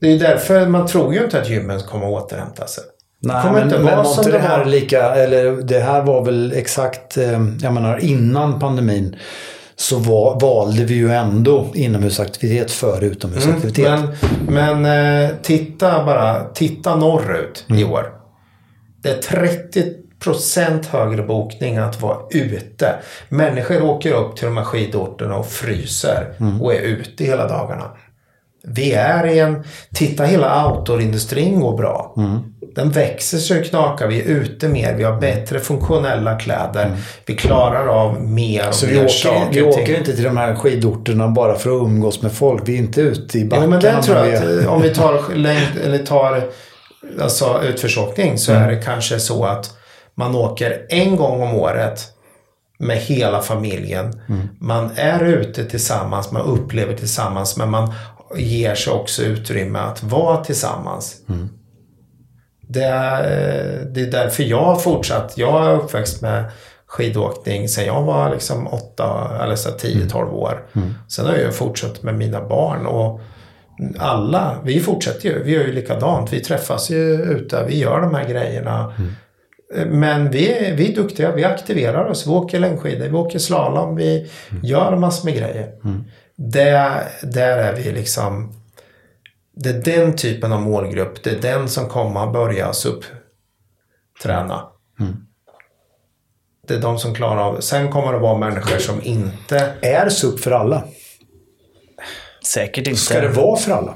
Det 0.00 0.12
är 0.12 0.18
därför 0.18 0.66
man 0.66 0.86
tror 0.86 1.14
ju 1.14 1.24
inte 1.24 1.40
att 1.40 1.50
gymmen 1.50 1.80
kommer 1.80 2.06
att 2.06 2.22
återhämta 2.22 2.66
sig. 2.66 2.84
Nej, 3.22 3.52
men, 3.52 3.62
inte 3.62 3.78
men 3.78 3.96
var 3.96 4.08
inte 4.08 4.22
det 4.22 4.30
det 4.30 4.38
här 4.38 4.58
var. 4.58 4.64
lika, 4.64 5.14
eller 5.14 5.52
det 5.52 5.80
här 5.80 6.02
var 6.02 6.24
väl 6.24 6.52
exakt, 6.56 7.16
eh, 7.16 7.40
jag 7.62 7.72
menar 7.72 7.98
innan 7.98 8.60
pandemin 8.60 9.16
så 9.76 9.98
var, 9.98 10.40
valde 10.40 10.84
vi 10.84 10.94
ju 10.94 11.12
ändå 11.12 11.66
inomhusaktivitet 11.74 12.70
före 12.70 13.06
utomhusaktivitet. 13.06 13.86
Mm, 13.86 14.10
Men, 14.48 14.82
men 14.82 15.24
eh, 15.24 15.30
titta 15.42 16.04
bara, 16.04 16.44
titta 16.44 16.96
norrut 16.96 17.64
Mm. 17.68 17.80
i 17.80 17.84
år. 17.84 18.06
Det 19.02 19.08
är 19.10 19.22
30 19.22 19.84
procent 20.24 20.86
högre 20.86 21.22
bokning 21.22 21.76
att 21.76 22.00
vara 22.00 22.18
ute. 22.30 22.94
Människor 23.28 23.82
åker 23.82 24.12
upp 24.12 24.36
till 24.36 24.44
de 24.46 24.56
här 24.56 24.64
skidorterna 24.64 25.36
och 25.36 25.46
fryser 25.46 26.34
Mm. 26.40 26.62
och 26.62 26.74
är 26.74 26.80
ute 26.80 27.24
hela 27.24 27.48
dagarna. 27.48 27.90
Vi 28.64 28.92
är 28.92 29.26
i 29.26 29.38
en... 29.38 29.64
Titta 29.94 30.24
hela 30.24 30.66
outdoorindustrin 30.72 31.60
går 31.60 31.76
bra. 31.76 32.14
Den 32.74 32.90
växer 32.90 33.38
så 33.38 33.54
det 33.54 33.62
knakar. 33.62 34.06
Vi 34.06 34.20
är 34.20 34.24
ute 34.24 34.68
mer. 34.68 34.94
Vi 34.94 35.04
har 35.04 35.20
bättre 35.20 35.60
funktionella 35.60 36.38
kläder. 36.38 36.96
Vi 37.26 37.34
klarar 37.36 37.86
av 37.86 38.22
mer 38.22 38.68
och 38.68 38.74
Så 38.74 38.86
mer 38.86 38.92
vi 38.92 38.98
åker, 38.98 39.08
saker. 39.08 39.48
vi 39.52 39.62
åker 39.62 39.98
inte 39.98 40.12
till 40.14 40.24
de 40.24 40.36
här 40.36 40.54
skidorterna 40.54 41.28
bara 41.28 41.54
för 41.54 41.70
att 41.70 41.82
umgås 41.82 42.22
med 42.22 42.32
folk. 42.32 42.62
Vi 42.66 42.74
är 42.74 42.78
inte 42.78 43.00
ute 43.00 43.38
i 43.38 43.44
backarna. 43.44 43.66
men 43.66 43.80
det 43.80 44.02
tror 44.02 44.16
jag 44.16 44.34
att 44.34 44.62
eh, 44.64 44.72
om 44.72 44.82
vi 44.82 44.94
tar, 44.94 45.34
längd, 45.34 45.78
eller 45.84 45.98
tar 45.98 46.42
alltså, 47.20 47.62
utförsåkning 47.64 48.38
så 48.38 48.52
är 48.52 48.70
det 48.70 48.76
kanske 48.82 49.18
så 49.20 49.44
att 49.44 49.70
man 50.14 50.34
åker 50.34 50.86
en 50.88 51.16
gång 51.16 51.42
om 51.42 51.54
året 51.54 52.00
med 52.78 52.96
hela 52.96 53.40
familjen. 53.42 54.12
Man 54.60 54.90
är 54.96 55.24
ute 55.24 55.64
tillsammans, 55.64 56.32
man 56.32 56.42
upplever 56.42 56.96
tillsammans 56.96 57.56
men 57.56 57.70
man 57.70 57.92
ger 58.36 58.74
sig 58.74 58.92
också 58.92 59.22
utrymme 59.22 59.78
att 59.78 60.02
vara 60.02 60.44
tillsammans. 60.44 61.16
Det, 62.68 62.84
är, 62.84 63.84
det 63.84 64.00
är 64.00 64.10
därför 64.10 64.42
jag 64.42 64.64
har 64.64 64.76
fortsatt. 64.76 65.32
Jag 65.36 65.66
är 65.66 65.74
uppväxt 65.74 66.22
med 66.22 66.44
skidåkning 66.86 67.68
sen 67.68 67.86
jag 67.86 68.02
var 68.02 68.30
liksom 68.30 68.66
8 68.66 69.30
eller 69.44 69.56
så 69.56 69.70
10-12 69.70 70.30
år. 70.30 70.66
Sen 71.08 71.26
har 71.26 71.34
jag 71.34 71.54
fortsatt 71.54 72.02
med 72.02 72.14
mina 72.14 72.48
barn 72.48 72.86
och 72.86 73.20
alla, 73.98 74.56
vi 74.64 74.80
fortsätter 74.80 75.28
ju. 75.28 75.42
Vi 75.42 75.52
gör 75.52 75.64
ju 75.64 75.72
likadant. 75.72 76.32
Vi 76.32 76.40
träffas 76.40 76.90
ju 76.90 77.22
ute, 77.22 77.64
vi 77.68 77.78
gör 77.78 78.00
de 78.00 78.14
här 78.14 78.28
grejerna. 78.28 78.92
Men 79.86 80.30
vi 80.30 80.72
vi 80.76 80.92
är 80.92 80.96
duktiga, 80.96 81.32
vi 81.32 81.44
aktiverar 81.44 82.04
oss. 82.04 82.26
Vi 82.26 82.30
åker 82.30 82.60
längdskidor, 82.60 83.06
vi 83.06 83.12
åker 83.12 83.38
slalom, 83.38 83.96
vi 83.96 84.30
gör 84.62 84.96
massor 84.96 85.24
med 85.24 85.34
grejer. 85.34 85.72
Det, 86.36 86.90
där 87.22 87.58
är 87.58 87.76
vi 87.76 87.92
liksom... 87.92 88.52
Det 89.54 89.68
är 89.68 89.98
den 89.98 90.16
typen 90.16 90.52
av 90.52 90.60
målgrupp, 90.62 91.22
det 91.22 91.30
är 91.30 91.40
den 91.40 91.68
som 91.68 91.88
kommer 91.88 92.26
att 92.26 92.32
börja 92.32 92.72
SUP-träna. 92.72 94.62
Det 96.68 96.74
är 96.74 96.78
de 96.80 96.98
som 96.98 97.14
klarar 97.14 97.40
av 97.42 97.60
Sen 97.60 97.92
kommer 97.92 98.12
det 98.12 98.18
vara 98.18 98.38
människor 98.38 98.78
som 98.78 99.02
inte... 99.02 99.74
Är 99.82 100.08
SUP 100.08 100.40
för 100.40 100.50
alla? 100.50 100.84
Säkert 102.46 102.86
inte. 102.86 103.00
Ska 103.00 103.20
det 103.20 103.28
vara 103.28 103.56
för 103.56 103.72
alla? 103.72 103.94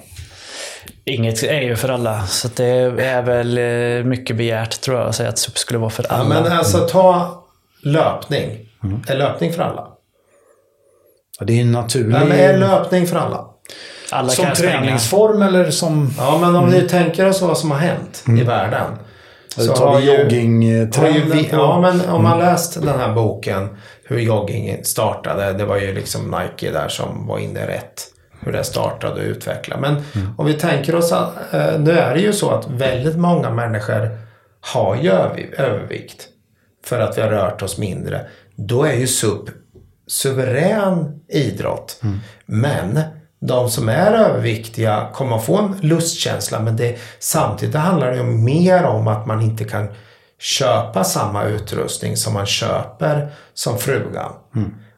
Inget 1.04 1.42
är 1.42 1.60
ju 1.60 1.76
för 1.76 1.88
alla. 1.88 2.26
Så 2.26 2.48
det 2.56 2.64
är 3.04 3.22
väl 3.22 3.58
eh, 3.58 4.04
mycket 4.04 4.36
begärt 4.36 4.80
tror 4.80 4.98
jag 4.98 5.08
att 5.08 5.14
säga 5.16 5.28
att 5.28 5.38
SUP 5.38 5.58
skulle 5.58 5.78
vara 5.78 5.90
för 5.90 6.06
Ja, 6.08 6.14
alla. 6.14 6.28
men 6.42 6.52
alltså 6.52 6.88
ta 6.88 7.44
löpning. 7.82 8.68
Är 9.08 9.16
löpning 9.16 9.52
för 9.52 9.62
alla? 9.62 9.88
Ja, 11.38 11.44
Det 11.46 11.52
är 11.52 11.60
en 11.62 11.72
naturlig... 11.72 12.08
Men 12.12 12.32
är 12.32 12.58
löpning 12.58 13.06
för 13.06 13.16
alla? 13.16 13.50
Alla 14.10 14.28
som 14.28 14.46
träningsform 14.56 15.42
eller 15.42 15.70
som... 15.70 16.10
Ja, 16.18 16.38
men 16.40 16.56
om 16.56 16.68
ni 16.70 16.80
tänker 16.82 17.28
oss 17.28 17.42
vad 17.42 17.58
som 17.58 17.70
har 17.70 17.78
hänt 17.78 18.24
i 18.40 18.42
världen. 18.44 18.92
Så 19.56 19.74
tar 19.74 19.86
har 19.86 20.00
vi 20.00 20.16
joggingtrenden 20.18 21.44
på... 21.44 21.56
Ja, 21.56 21.80
men 21.80 22.00
om 22.10 22.22
man 22.22 22.38
läst 22.38 22.82
den 22.82 22.98
här 23.00 23.14
boken 23.14 23.68
hur 24.04 24.18
jogging 24.18 24.84
startade. 24.84 25.52
Det 25.52 25.64
var 25.64 25.76
ju 25.76 25.94
liksom 25.94 26.30
Nike 26.40 26.70
där 26.72 26.88
som 26.88 27.26
var 27.26 27.38
inne 27.38 27.66
rätt. 27.66 28.02
Hur 28.40 28.52
det 28.52 28.64
startade 28.64 29.14
och 29.14 29.26
utvecklade. 29.26 29.80
Men 29.82 30.02
om 30.36 30.46
vi 30.46 30.54
tänker 30.54 30.94
oss 30.94 31.12
att 31.12 31.54
eh, 31.54 31.78
nu 31.78 31.90
är 31.90 32.14
det 32.14 32.20
ju 32.20 32.32
så 32.32 32.50
att 32.50 32.70
väldigt 32.70 33.16
många 33.16 33.50
människor 33.50 34.18
har 34.60 34.96
ju 34.96 35.10
över- 35.10 35.60
övervikt. 35.60 36.28
För 36.84 37.00
att 37.00 37.18
vi 37.18 37.22
har 37.22 37.28
rört 37.28 37.62
oss 37.62 37.78
mindre. 37.78 38.26
Då 38.56 38.84
är 38.84 38.92
ju 38.94 39.06
SUP 39.06 39.48
suverän 40.06 41.20
idrott. 41.28 42.00
Men 42.46 43.00
de 43.40 43.70
som 43.70 43.88
är 43.88 44.12
överviktiga 44.12 45.08
kommer 45.12 45.36
att 45.36 45.44
få 45.44 45.56
en 45.58 45.76
lustkänsla. 45.80 46.60
Men 46.60 46.76
det, 46.76 46.98
samtidigt 47.18 47.74
handlar 47.74 48.10
det 48.10 48.16
ju 48.16 48.22
mer 48.24 48.84
om 48.84 49.08
att 49.08 49.26
man 49.26 49.42
inte 49.42 49.64
kan 49.64 49.88
köpa 50.38 51.04
samma 51.04 51.44
utrustning 51.44 52.16
som 52.16 52.34
man 52.34 52.46
köper 52.46 53.28
som 53.54 53.78
frugan. 53.78 54.32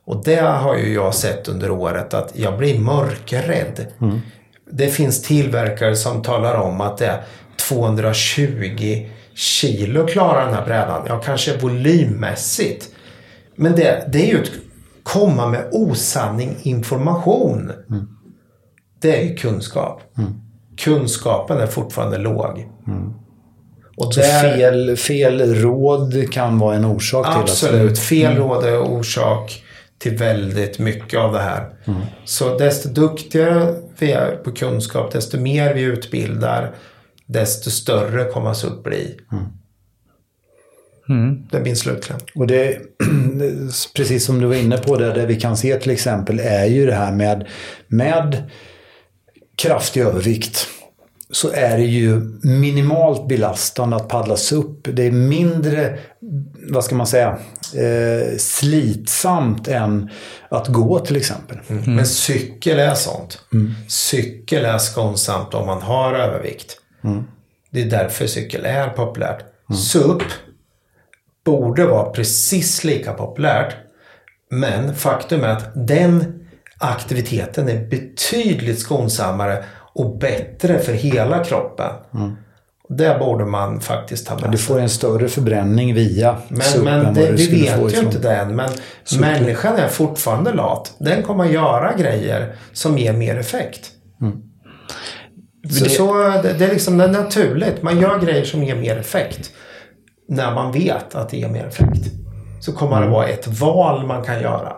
Och 0.05 0.24
det 0.24 0.41
har 0.41 0.76
ju 0.76 0.95
jag 0.95 1.14
sett 1.14 1.49
under 1.49 1.70
året 1.70 2.14
att 2.14 2.32
jag 2.34 2.59
blir 2.59 2.78
mörkrädd. 2.78 3.86
Det 4.70 4.86
finns 4.89 5.22
tillverkare 5.22 5.97
som 5.97 6.22
talar 6.22 6.55
om 6.55 6.80
att 6.80 6.99
det 6.99 7.07
är 7.07 7.22
220 7.68 9.09
kilo 9.34 10.07
klarar 10.07 10.45
den 10.45 10.55
här 10.55 10.64
brädan. 10.64 11.05
Ja, 11.09 11.20
kanske 11.20 11.57
volymmässigt. 11.57 12.89
Men 13.57 13.72
det, 13.76 14.09
det 14.12 14.18
är 14.18 14.26
ju 14.26 14.43
att 14.43 14.51
komma 15.03 15.47
med 15.47 15.68
osanning 15.72 16.57
information. 16.62 17.72
Det 19.01 19.16
är 19.16 19.22
ju 19.22 19.34
kunskap. 19.36 20.03
Kunskapen 20.78 21.59
är 21.59 21.66
fortfarande 21.66 22.18
låg. 22.18 22.68
Och 23.96 24.14
Så 24.14 24.20
där- 24.20 24.57
fel, 24.57 24.96
fel 24.96 25.55
råd 25.55 26.32
kan 26.32 26.59
vara 26.59 26.76
en 26.76 26.84
orsak 26.84 27.26
till 27.26 27.34
att... 27.34 27.42
Absolut. 27.42 27.99
Fel 27.99 28.36
råd 28.36 28.64
är 28.64 28.80
orsak 28.80 29.64
till 29.99 30.16
väldigt 30.16 30.78
mycket 30.78 31.20
av 31.20 31.32
det 31.32 31.38
här. 31.40 31.68
Så 32.24 32.59
desto 32.59 32.88
duktigare 32.88 33.74
vi 33.99 34.12
är 34.12 34.36
på 34.36 34.53
kunskap, 34.53 35.12
desto 35.12 35.40
mer 35.40 35.74
vi 35.74 35.80
utbildar, 35.82 36.74
desto 37.26 37.70
större 37.70 38.24
kommer 38.24 38.53
SUP 38.55 38.82
bli. 38.84 39.16
Det 41.51 41.57
är 41.57 41.62
min 41.62 41.76
slutkläm. 41.76 42.18
Och 42.34 42.46
det, 42.46 42.78
precis 43.96 44.24
som 44.24 44.40
du 44.40 44.46
var 44.46 44.55
inne 44.55 44.76
på, 44.76 44.96
det, 44.96 45.12
det 45.12 45.26
vi 45.26 45.40
kan 45.40 45.57
se 45.57 45.76
till 45.76 45.90
exempel 45.92 46.40
är 46.40 46.64
ju 46.64 46.86
det 46.86 46.94
här 46.94 47.12
med, 47.12 47.46
med 47.88 48.51
kraftig 49.62 50.00
övervikt. 50.00 50.66
Så 51.30 51.50
är 51.52 51.76
det 51.76 51.84
ju 51.84 52.20
minimalt 52.42 53.28
belastande 53.28 53.96
att 53.96 54.09
paddlas 54.09 54.52
upp. 54.52 54.88
Det 54.92 55.02
är 55.06 55.11
mindre, 55.11 55.98
vad 56.70 56.84
ska 56.84 56.94
man 56.94 57.06
säga, 57.06 57.38
eh, 57.74 58.36
slitsamt 58.38 59.68
än 59.68 60.11
att 60.48 60.68
gå 60.68 60.98
till 60.98 61.16
exempel. 61.16 61.59
Men 61.86 62.06
cykel 62.06 62.78
är 62.78 62.94
sånt. 62.94 63.40
Cykel 63.88 64.64
är 64.64 64.78
skonsamt 64.78 65.54
om 65.54 65.66
man 65.66 65.82
har 65.82 66.14
övervikt. 66.14 66.76
Det 67.70 67.82
är 67.82 67.90
därför 67.90 68.26
cykel 68.26 68.64
är 68.64 68.88
populärt. 68.88 69.44
SUP 69.74 70.22
borde 71.44 71.86
vara 71.86 72.11
precis 72.11 72.84
lika 72.84 73.12
populärt. 73.12 73.74
Men 74.50 74.94
faktum 74.94 75.44
är 75.44 75.48
att 75.48 75.70
den 75.74 76.38
aktiviteten 76.80 77.68
är 77.68 77.86
betydligt 77.88 78.78
skonsammare 78.78 79.64
och 79.94 80.18
bättre 80.18 80.78
för 80.78 80.92
hela 80.92 81.44
kroppen. 81.44 81.90
Det 82.88 83.16
borde 83.20 83.44
man 83.44 83.80
faktiskt 83.80 84.26
ta 84.26 84.34
med 84.38 84.50
Du 84.50 84.56
sig. 84.58 84.66
får 84.66 84.78
en 84.80 84.88
större 84.88 85.28
förbränning 85.28 85.94
via 85.94 86.36
Men, 86.48 86.60
SUP 86.60 86.84
men 86.84 87.14
det, 87.14 87.26
du 87.26 87.36
vi 87.36 87.62
vet 87.62 87.94
ju 87.94 87.98
inte 87.98 88.18
det 88.18 88.34
än. 88.36 88.56
Men 88.56 88.70
människan 89.20 89.76
är 89.76 89.88
fortfarande 89.88 90.52
lat. 90.52 90.94
Den 90.98 91.22
kommer 91.22 91.44
att 91.44 91.52
göra 91.52 91.92
grejer 91.96 92.52
som 92.72 92.98
ger 92.98 93.12
mer 93.12 93.36
effekt. 93.38 93.90
Så, 95.70 95.84
Det- 95.84 95.90
så 95.90 96.14
det, 96.42 96.52
det 96.58 96.64
är 96.64 96.68
liksom 96.70 96.98
det 96.98 97.04
är 97.04 97.08
naturligt. 97.08 97.82
Man 97.82 98.00
gör 98.00 98.18
grejer 98.18 98.44
som 98.44 98.64
ger 98.64 98.76
mer 98.76 98.96
effekt. 98.96 99.50
När 100.28 100.54
man 100.54 100.72
vet 100.72 101.14
att 101.14 101.28
det 101.28 101.36
ger 101.36 101.48
mer 101.48 101.66
effekt. 101.66 102.06
Så 102.60 102.72
kommer 102.72 103.00
det 103.02 103.08
vara 103.08 103.26
ett 103.26 103.46
val 103.60 104.06
man 104.06 104.24
kan 104.24 104.40
göra. 104.42 104.72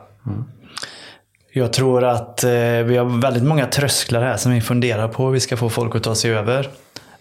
Jag 1.52 1.72
tror 1.72 2.04
att 2.04 2.44
eh, 2.44 2.50
vi 2.84 2.96
har 2.96 3.20
väldigt 3.20 3.42
många 3.42 3.66
trösklar 3.66 4.22
här 4.22 4.36
som 4.36 4.52
vi 4.52 4.60
funderar 4.60 5.08
på 5.08 5.24
hur 5.24 5.32
vi 5.32 5.40
ska 5.40 5.56
få 5.56 5.68
folk 5.68 5.94
att 5.94 6.02
ta 6.02 6.14
sig 6.14 6.30
över. 6.34 6.68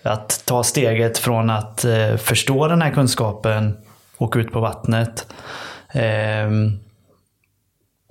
Att 0.03 0.43
ta 0.45 0.63
steget 0.63 1.17
från 1.17 1.49
att 1.49 1.85
eh, 1.85 2.15
förstå 2.15 2.67
den 2.67 2.81
här 2.81 2.91
kunskapen 2.91 3.77
och 4.17 4.35
ut 4.35 4.51
på 4.51 4.59
vattnet. 4.59 5.27
Ehm, 5.93 6.79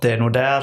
det 0.03 0.13
är 0.13 0.19
nog 0.19 0.33
där 0.33 0.63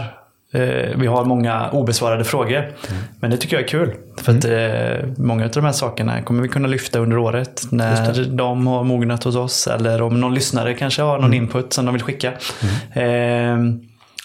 eh, 0.54 0.98
vi 0.98 1.08
har 1.08 1.26
många 1.26 1.70
obesvarade 1.70 2.24
frågor. 2.24 2.74
Men 3.20 3.32
det 3.32 3.38
tycker 3.38 3.56
jag 3.56 3.64
är 3.64 3.68
kul. 3.68 3.94
För 4.18 4.38
att 4.38 4.46
eh, 4.46 5.10
många 5.18 5.46
av 5.46 5.52
de 5.52 5.66
här 5.66 5.72
sakerna 5.72 6.22
kommer 6.22 6.42
vi 6.42 6.50
kunna 6.50 6.68
lyfta 6.68 7.00
under 7.00 7.18
året 7.18 7.64
när 7.72 8.26
de 8.26 8.68
har 8.68 8.84
mognat 8.84 9.24
hos 9.24 9.36
oss. 9.36 9.68
Eller 9.68 10.02
om 10.02 10.22
någon 10.22 10.34
lyssnare 10.34 10.74
kanske 10.74 11.02
har 11.02 11.20
någon 11.20 11.34
input 11.34 11.74
som 11.74 11.86
de 11.86 11.94
vill 11.94 12.04
skicka. 12.04 12.34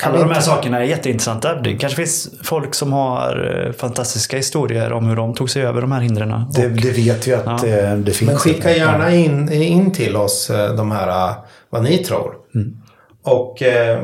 Alla 0.03 0.19
de 0.19 0.31
här 0.31 0.41
sakerna 0.41 0.79
är 0.79 0.83
jätteintressanta. 0.85 1.55
Det 1.55 1.77
kanske 1.77 1.97
finns 1.97 2.29
folk 2.43 2.75
som 2.75 2.93
har 2.93 3.65
eh, 3.67 3.73
fantastiska 3.73 4.37
historier 4.37 4.93
om 4.93 5.07
hur 5.07 5.17
de 5.17 5.35
tog 5.35 5.51
sig 5.51 5.63
över 5.63 5.81
de 5.81 5.93
här 5.93 6.01
hindren. 6.01 6.45
Det, 6.55 6.69
det 6.69 6.91
vet 6.91 7.29
vi 7.29 7.35
att 7.35 7.47
eh, 7.47 7.95
det 7.97 8.13
finns. 8.13 8.31
Men 8.31 8.39
skicka 8.39 8.77
gärna 8.77 9.15
in, 9.15 9.53
in 9.53 9.93
till 9.93 10.17
oss 10.17 10.51
eh, 10.51 10.75
de 10.75 10.91
här 10.91 11.35
vad 11.71 11.83
ni 11.83 11.99
tror. 11.99 12.35
Och 13.25 13.63
eh, 13.63 13.99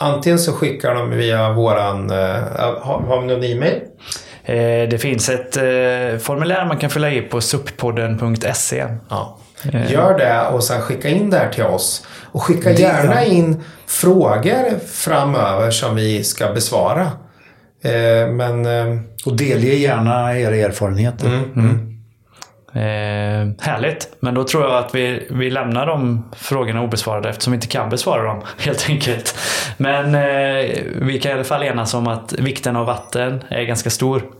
antingen 0.00 0.38
så 0.38 0.52
skickar 0.52 0.94
de 0.94 1.10
via 1.10 1.52
våran... 1.52 2.10
Eh, 2.10 2.16
har, 2.80 3.00
har 3.06 3.20
vi 3.20 3.26
någon 3.26 3.44
e-mail? 3.44 3.80
Eh, 4.44 4.88
Det 4.88 5.00
finns 5.00 5.28
ett 5.28 5.56
eh, 5.56 6.18
formulär 6.20 6.66
man 6.66 6.76
kan 6.76 6.90
fylla 6.90 7.10
i 7.10 7.20
på 7.20 7.40
suppodden.se. 7.40 8.84
Ja. 9.10 9.38
Gör 9.88 10.18
det 10.18 10.40
och 10.46 10.64
sen 10.64 10.80
skicka 10.80 11.08
in 11.08 11.30
det 11.30 11.36
här 11.38 11.48
till 11.48 11.64
oss. 11.64 12.06
Och 12.32 12.42
skicka 12.42 12.70
gärna 12.72 13.24
in 13.24 13.62
frågor 13.86 14.78
framöver 14.86 15.70
som 15.70 15.94
vi 15.96 16.24
ska 16.24 16.52
besvara. 16.52 17.02
Eh, 17.82 18.28
men... 18.32 18.66
Eh, 18.66 18.98
Och 19.26 19.36
delge 19.36 19.74
gärna 19.74 20.38
era 20.38 20.56
erfarenheter. 20.56 21.28
Eh, 22.74 23.48
härligt, 23.60 24.16
men 24.20 24.34
då 24.34 24.44
tror 24.44 24.62
jag 24.62 24.84
att 24.84 24.94
vi, 24.94 25.26
vi 25.30 25.50
lämnar 25.50 25.86
de 25.86 26.30
frågorna 26.36 26.82
obesvarade 26.82 27.28
eftersom 27.28 27.50
vi 27.50 27.54
inte 27.54 27.66
kan 27.66 27.90
besvara 27.90 28.22
dem 28.22 28.42
helt 28.58 28.86
enkelt. 28.88 29.38
Men 29.76 30.14
eh, 30.14 30.82
vi 30.94 31.20
kan 31.22 31.30
i 31.30 31.34
alla 31.34 31.44
fall 31.44 31.62
enas 31.62 31.94
om 31.94 32.06
att 32.06 32.32
vikten 32.32 32.76
av 32.76 32.86
vatten 32.86 33.42
är 33.48 33.62
ganska 33.62 33.90
stor 33.90 34.30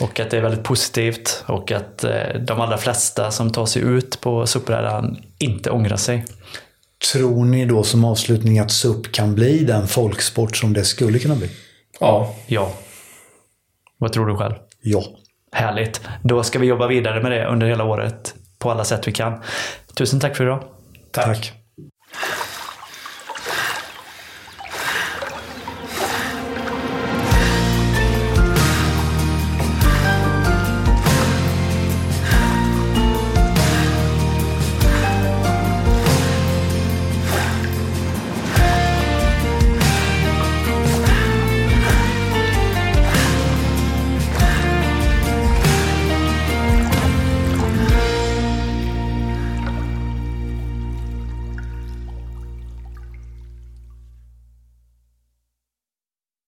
och 0.00 0.20
att 0.20 0.30
det 0.30 0.36
är 0.36 0.40
väldigt 0.40 0.64
positivt 0.64 1.44
och 1.46 1.72
att 1.72 2.04
eh, 2.04 2.40
de 2.40 2.60
allra 2.60 2.78
flesta 2.78 3.30
som 3.30 3.52
tar 3.52 3.66
sig 3.66 3.82
ut 3.82 4.20
på 4.20 4.46
SUP-rädan 4.46 5.16
inte 5.38 5.70
ångrar 5.70 5.96
sig. 5.96 6.24
Tror 7.12 7.44
ni 7.44 7.64
då 7.64 7.82
som 7.82 8.04
avslutning 8.04 8.58
att 8.58 8.70
SUP 8.70 9.12
kan 9.12 9.34
bli 9.34 9.64
den 9.64 9.88
folksport 9.88 10.56
som 10.56 10.72
det 10.72 10.84
skulle 10.84 11.18
kunna 11.18 11.36
bli? 11.36 11.50
ja. 12.00 12.34
Ja. 12.46 12.72
Vad 13.98 14.12
tror 14.12 14.26
du 14.26 14.36
själv? 14.36 14.54
Ja. 14.82 15.04
Härligt. 15.54 16.00
Då 16.22 16.42
ska 16.42 16.58
vi 16.58 16.66
jobba 16.66 16.86
vidare 16.86 17.22
med 17.22 17.32
det 17.32 17.46
under 17.46 17.66
hela 17.66 17.84
året 17.84 18.34
på 18.58 18.70
alla 18.70 18.84
sätt 18.84 19.08
vi 19.08 19.12
kan. 19.12 19.40
Tusen 19.96 20.20
tack 20.20 20.36
för 20.36 20.44
idag. 20.44 20.64
tack. 21.12 21.24
tack. 21.26 21.52